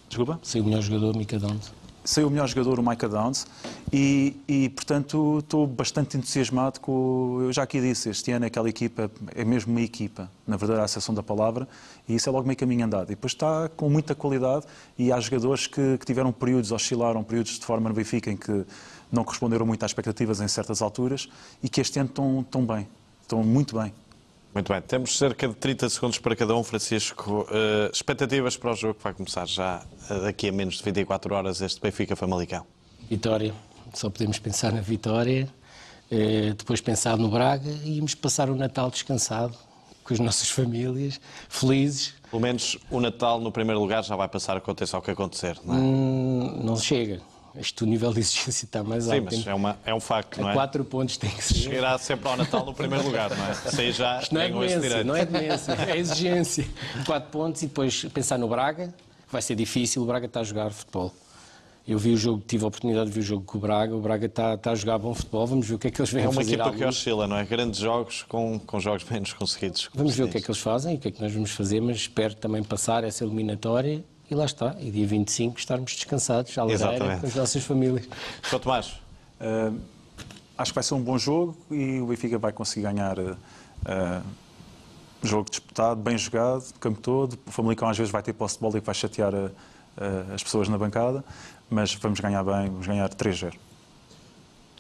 Desculpa? 0.09 0.41
Saiu 0.43 0.64
o 0.64 0.66
melhor 0.66 0.83
jogador, 0.83 1.14
o 1.14 1.18
Mika 1.18 1.39
Downs. 1.39 1.73
Saiu 2.03 2.29
o 2.29 2.31
melhor 2.31 2.49
jogador, 2.49 2.81
o 2.81 2.83
Micah 2.83 3.09
Downs, 3.09 3.47
e, 3.93 4.35
e, 4.49 4.71
portanto 4.71 5.39
estou 5.41 5.66
bastante 5.66 6.16
entusiasmado 6.16 6.81
com. 6.81 7.39
Eu 7.43 7.53
já 7.53 7.62
aqui 7.62 7.79
disse, 7.81 8.09
este 8.09 8.33
ano 8.33 8.47
aquela 8.47 8.68
equipa 8.71 9.11
é 9.35 9.45
mesmo 9.45 9.71
uma 9.71 9.83
equipa, 9.83 10.31
na 10.47 10.57
verdade, 10.57 10.81
a 10.81 10.85
acessão 10.85 11.14
da 11.14 11.23
palavra, 11.23 11.68
e 12.09 12.14
isso 12.14 12.29
é 12.29 12.33
logo 12.33 12.47
meio 12.47 12.57
caminho 12.57 12.87
andado. 12.87 13.05
E 13.05 13.14
depois 13.14 13.35
está 13.35 13.68
com 13.77 13.91
muita 13.91 14.14
qualidade, 14.14 14.64
e 14.99 15.12
há 15.12 15.21
jogadores 15.21 15.66
que, 15.66 15.99
que 15.99 16.07
tiveram 16.07 16.33
períodos, 16.33 16.73
oscilaram 16.73 17.23
períodos 17.23 17.59
de 17.59 17.64
forma 17.66 17.91
no 17.91 17.95
Benfica 17.95 18.31
em 18.31 18.37
que 18.37 18.64
não 19.11 19.25
corresponderam 19.25 19.67
muito 19.67 19.83
às 19.85 19.91
expectativas 19.91 20.41
em 20.41 20.49
certas 20.49 20.83
alturas 20.83 21.29
e 21.63 21.69
que 21.69 21.81
este 21.81 21.99
ano 21.99 22.09
estão, 22.09 22.41
estão 22.41 22.65
bem, 22.65 22.89
estão 23.23 23.43
muito 23.43 23.79
bem. 23.79 23.93
Muito 24.53 24.73
bem, 24.73 24.83
temos 24.83 25.17
cerca 25.17 25.47
de 25.47 25.55
30 25.55 25.89
segundos 25.89 26.19
para 26.19 26.35
cada 26.35 26.57
um, 26.57 26.65
Francisco. 26.65 27.43
Uh, 27.43 27.91
expectativas 27.93 28.57
para 28.57 28.73
o 28.73 28.75
jogo 28.75 28.95
que 28.95 29.05
vai 29.05 29.15
começar 29.15 29.47
já 29.47 29.83
uh, 30.11 30.23
daqui 30.23 30.49
a 30.49 30.53
menos 30.53 30.79
de 30.79 30.83
24 30.83 31.35
horas, 31.35 31.61
este 31.61 31.81
Benfica 31.81 32.17
Famalicão? 32.17 32.67
Vitória, 33.09 33.55
só 33.95 34.11
podemos 34.11 34.41
pensar 34.41 34.73
na 34.73 34.81
vitória, 34.81 35.49
uh, 36.11 36.55
depois 36.55 36.81
pensar 36.81 37.17
no 37.17 37.29
Braga 37.29 37.71
e 37.85 37.99
íamos 37.99 38.17
passar 38.17 38.51
o 38.51 38.57
Natal 38.57 38.91
descansado 38.91 39.57
com 40.03 40.15
as 40.15 40.19
nossas 40.19 40.51
famílias, 40.51 41.21
felizes. 41.49 42.15
Pelo 42.29 42.43
menos 42.43 42.77
o 42.91 43.01
Natal, 43.01 43.41
no 43.41 43.53
primeiro 43.53 43.81
lugar, 43.81 44.03
já 44.03 44.17
vai 44.17 44.29
passar 44.29 44.57
aconteça 44.57 44.99
o 44.99 45.03
que 45.03 45.13
acontecer, 45.13 45.57
não 45.65 45.75
é? 45.75 45.79
Hum, 45.79 46.61
não 46.65 46.77
chega. 46.77 47.21
Este 47.57 47.85
nível 47.85 48.13
de 48.13 48.21
exigência 48.21 48.65
está 48.65 48.83
mais 48.85 49.05
Sim, 49.05 49.19
alto. 49.19 49.31
Sim, 49.31 49.37
mas 49.39 49.47
é, 49.47 49.55
uma, 49.55 49.79
é 49.85 49.95
um 49.95 50.01
facto, 50.01 50.41
não 50.41 50.51
é? 50.51 50.55
quatro 50.55 50.85
pontos 50.85 51.17
tem 51.17 51.31
que 51.31 51.43
ser. 51.43 51.55
Chegará 51.55 51.99
sempre 51.99 52.29
ao 52.29 52.37
Natal 52.37 52.65
no 52.65 52.73
primeiro 52.73 53.05
lugar, 53.05 53.31
não 53.31 53.47
é? 53.47 53.55
Sei 53.71 53.93
já 53.93 54.21
Isto 54.21 54.35
não 54.35 54.41
é 54.41 54.49
demência, 54.49 55.05
não 55.05 55.17
é 55.17 55.25
demência, 55.27 55.73
é 55.73 55.97
exigência. 55.99 56.69
Quatro 57.05 57.31
pontos 57.31 57.63
e 57.63 57.67
depois 57.67 58.05
pensar 58.05 58.39
no 58.39 58.49
Braga, 58.49 58.95
vai 59.31 59.43
ser 59.43 59.55
difícil, 59.57 60.03
o 60.03 60.07
Braga 60.07 60.27
está 60.27 60.41
a 60.41 60.45
jogar 60.45 60.71
futebol. 60.71 61.13
Eu 61.89 61.99
vi 61.99 62.13
o 62.13 62.17
jogo, 62.17 62.41
tive 62.47 62.63
a 62.63 62.69
oportunidade 62.69 63.07
de 63.07 63.15
ver 63.15 63.21
o 63.21 63.23
jogo 63.25 63.45
com 63.45 63.59
o 63.59 63.61
Braga. 63.61 63.97
O 63.97 64.01
Braga 64.01 64.27
está, 64.27 64.55
está 64.55 64.71
a 64.71 64.75
jogar 64.77 64.99
bom 64.99 65.13
futebol. 65.13 65.45
Vamos 65.45 65.67
ver 65.67 65.75
o 65.75 65.79
que 65.79 65.89
é 65.89 65.91
que 65.91 66.01
eles 66.01 66.13
vêm 66.13 66.23
É 66.23 66.29
uma 66.29 66.35
fazer. 66.35 66.55
equipa 66.55 66.71
que 66.73 66.85
oscila, 66.85 67.27
não 67.27 67.37
é? 67.37 67.45
Grandes 67.45 67.81
jogos 67.81 68.23
com, 68.29 68.61
com 68.61 68.79
jogos 68.79 69.05
menos 69.11 69.33
conseguidos. 69.33 69.89
Vamos 69.93 70.15
ver 70.15 70.25
o 70.25 70.29
que 70.29 70.39
é 70.39 70.41
que 70.41 70.49
eles 70.49 70.61
fazem 70.61 70.95
e 70.95 70.97
o 70.99 71.01
que 71.01 71.09
é 71.09 71.11
que 71.11 71.21
nós 71.21 71.33
vamos 71.33 71.51
fazer, 71.51 71.81
mas 71.81 71.97
espero 71.97 72.35
também 72.35 72.63
passar 72.63 73.03
essa 73.03 73.25
eliminatória 73.25 74.05
e 74.31 74.35
lá 74.35 74.45
está. 74.45 74.76
E 74.78 74.91
dia 74.91 75.07
25 75.07 75.59
estarmos 75.59 75.93
descansados 75.93 76.57
à 76.57 76.64
lareira 76.64 77.18
com 77.18 77.26
as 77.26 77.35
nossas 77.35 77.64
famílias. 77.64 78.09
João 78.49 78.61
Tomás, 78.61 79.01
Uh, 79.41 79.81
acho 80.59 80.70
que 80.70 80.74
vai 80.74 80.85
ser 80.85 80.93
um 80.93 81.03
bom 81.03 81.16
jogo 81.16 81.57
e 81.70 81.99
o 81.99 82.07
Benfica 82.07 82.39
vai 82.39 82.53
conseguir 82.53 82.83
ganhar 82.83 83.18
uh, 83.18 84.22
jogo 85.22 85.49
disputado, 85.49 86.01
bem 86.01 86.18
jogado, 86.18 86.62
o 86.68 86.78
campo 86.78 87.01
todo. 87.01 87.39
O 87.47 87.51
Famalicão 87.51 87.89
às 87.89 87.97
vezes 87.97 88.12
vai 88.12 88.22
ter 88.22 88.35
posse 88.35 88.57
de 88.57 88.61
bola 88.61 88.76
e 88.76 88.81
vai 88.81 88.95
chatear 88.95 89.33
uh, 89.35 89.51
as 90.35 90.43
pessoas 90.43 90.68
na 90.68 90.76
bancada, 90.76 91.24
mas 91.70 91.95
vamos 91.95 92.20
ganhar 92.20 92.45
bem, 92.45 92.68
vamos 92.68 92.87
ganhar 92.87 93.09
3-0. 93.09 93.53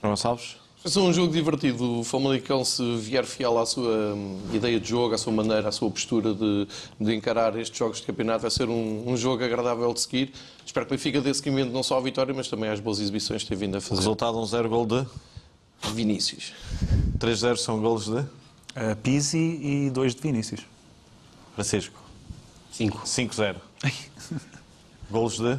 João 0.02 0.12
Gonçalves? 0.12 0.59
Vai 0.82 0.90
ser 0.90 0.98
um 1.00 1.12
jogo 1.12 1.32
divertido. 1.32 2.00
O 2.00 2.04
Famalicão, 2.04 2.64
se 2.64 2.96
vier 2.96 3.24
fiel 3.26 3.58
à 3.58 3.66
sua 3.66 4.14
hum, 4.14 4.40
ideia 4.52 4.80
de 4.80 4.88
jogo, 4.88 5.14
à 5.14 5.18
sua 5.18 5.32
maneira, 5.32 5.68
à 5.68 5.72
sua 5.72 5.90
postura 5.90 6.32
de, 6.32 6.66
de 6.98 7.14
encarar 7.14 7.54
estes 7.58 7.78
jogos 7.78 7.98
de 8.00 8.06
campeonato, 8.06 8.42
vai 8.42 8.50
ser 8.50 8.66
um, 8.68 9.10
um 9.10 9.14
jogo 9.16 9.44
agradável 9.44 9.92
de 9.92 10.00
seguir. 10.00 10.32
Espero 10.64 10.86
que 10.86 10.94
o 10.94 10.96
Benfica 10.96 11.20
dê 11.20 11.34
seguimento 11.34 11.70
não 11.70 11.82
só 11.82 11.98
à 11.98 12.00
vitória, 12.00 12.32
mas 12.32 12.48
também 12.48 12.70
às 12.70 12.80
boas 12.80 12.98
exibições 12.98 13.42
que 13.42 13.48
tem 13.50 13.58
vindo 13.58 13.74
a 13.74 13.78
O 13.78 13.80
fazer. 13.82 14.00
resultado 14.00 14.38
um 14.38 14.46
0 14.46 14.68
gol 14.70 14.86
de 14.86 15.06
Vinícius. 15.92 16.52
3-0 17.18 17.56
são 17.56 17.80
golos 17.80 18.06
de 18.06 18.24
Uh, 18.70 18.94
Pizzi 19.02 19.36
e 19.36 19.90
2 19.90 20.14
de 20.14 20.22
Vinícius. 20.22 20.60
Francisco. 21.56 22.00
5. 22.70 23.00
5-0. 23.04 23.56
golos 25.10 25.38
de 25.38 25.58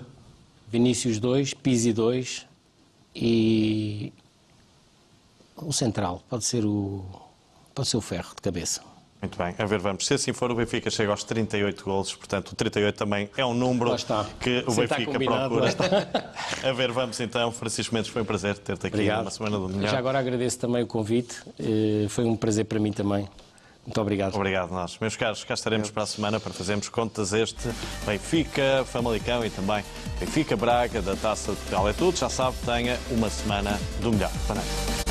Vinícius 0.72 1.20
2, 1.20 1.54
Pizzi 1.56 1.92
2 1.92 2.46
e 3.14 4.14
o 5.62 5.72
central. 5.74 6.22
Pode 6.30 6.44
ser 6.44 6.66
o, 6.66 7.04
pode 7.74 7.88
ser 7.88 7.98
o 7.98 8.02
ferro 8.02 8.30
de 8.36 8.42
cabeça. 8.42 8.82
Muito 9.22 9.38
bem, 9.38 9.54
a 9.56 9.66
ver, 9.66 9.78
vamos. 9.78 10.08
Se 10.08 10.16
assim 10.16 10.34
for, 10.34 10.50
o 10.50 10.56
Benfica 10.56 10.90
chega 10.90 11.12
aos 11.12 11.24
38 11.24 11.84
golos, 11.86 12.16
portanto, 12.16 12.54
o 12.54 12.56
38 12.56 12.96
também 12.98 13.30
é 13.38 13.46
um 13.46 13.54
número 13.54 13.96
que 14.40 14.64
o 14.66 14.72
Se 14.72 14.80
Benfica 14.82 15.12
procura. 15.12 15.48
lá 15.48 15.68
está. 15.68 15.86
A 16.68 16.72
ver, 16.74 16.92
vamos 16.92 17.20
então. 17.20 17.52
Francisco 17.52 17.94
Mendes, 17.94 18.10
foi 18.10 18.24
um 18.24 18.26
prazer 18.26 18.58
ter-te 18.58 18.88
aqui 18.88 18.96
Obrigado. 18.96 19.20
numa 19.20 19.30
semana 19.32 19.60
do 19.60 19.70
Milhão. 19.70 19.92
Já 19.92 20.00
agora 20.00 20.18
agradeço 20.18 20.58
também 20.58 20.82
o 20.82 20.88
convite. 20.88 21.40
Eh, 21.60 22.08
Foi 22.10 22.26
um 22.26 22.36
prazer 22.36 22.66
para 22.66 22.80
mim 22.80 22.92
também. 22.92 23.30
Muito 23.86 24.02
obrigado. 24.02 24.36
Obrigado, 24.36 24.72
nós. 24.72 24.98
Meus 25.00 25.16
caros, 25.16 25.44
cá 25.44 25.54
estaremos 25.54 25.92
para 25.92 26.02
a 26.04 26.06
semana 26.08 26.40
para 26.40 26.52
fazermos 26.54 26.90
contas 26.90 27.32
este 27.32 27.70
Benfica, 28.08 28.84
Famalicão 28.86 29.46
e 29.46 29.50
também 29.52 29.84
Benfica 30.20 30.56
Braga 30.56 31.00
da 31.02 31.16
Taça 31.16 31.52
de 31.52 31.58
Portugal. 31.58 31.88
É 31.90 31.94
tudo, 31.94 32.18
já 32.18 32.30
sabe, 32.30 32.58
tenha 32.66 32.98
uma 33.12 33.30
semana 33.30 33.80
do 34.02 34.12
melhor. 34.12 34.32
Boa 34.48 34.56
noite. 34.56 35.11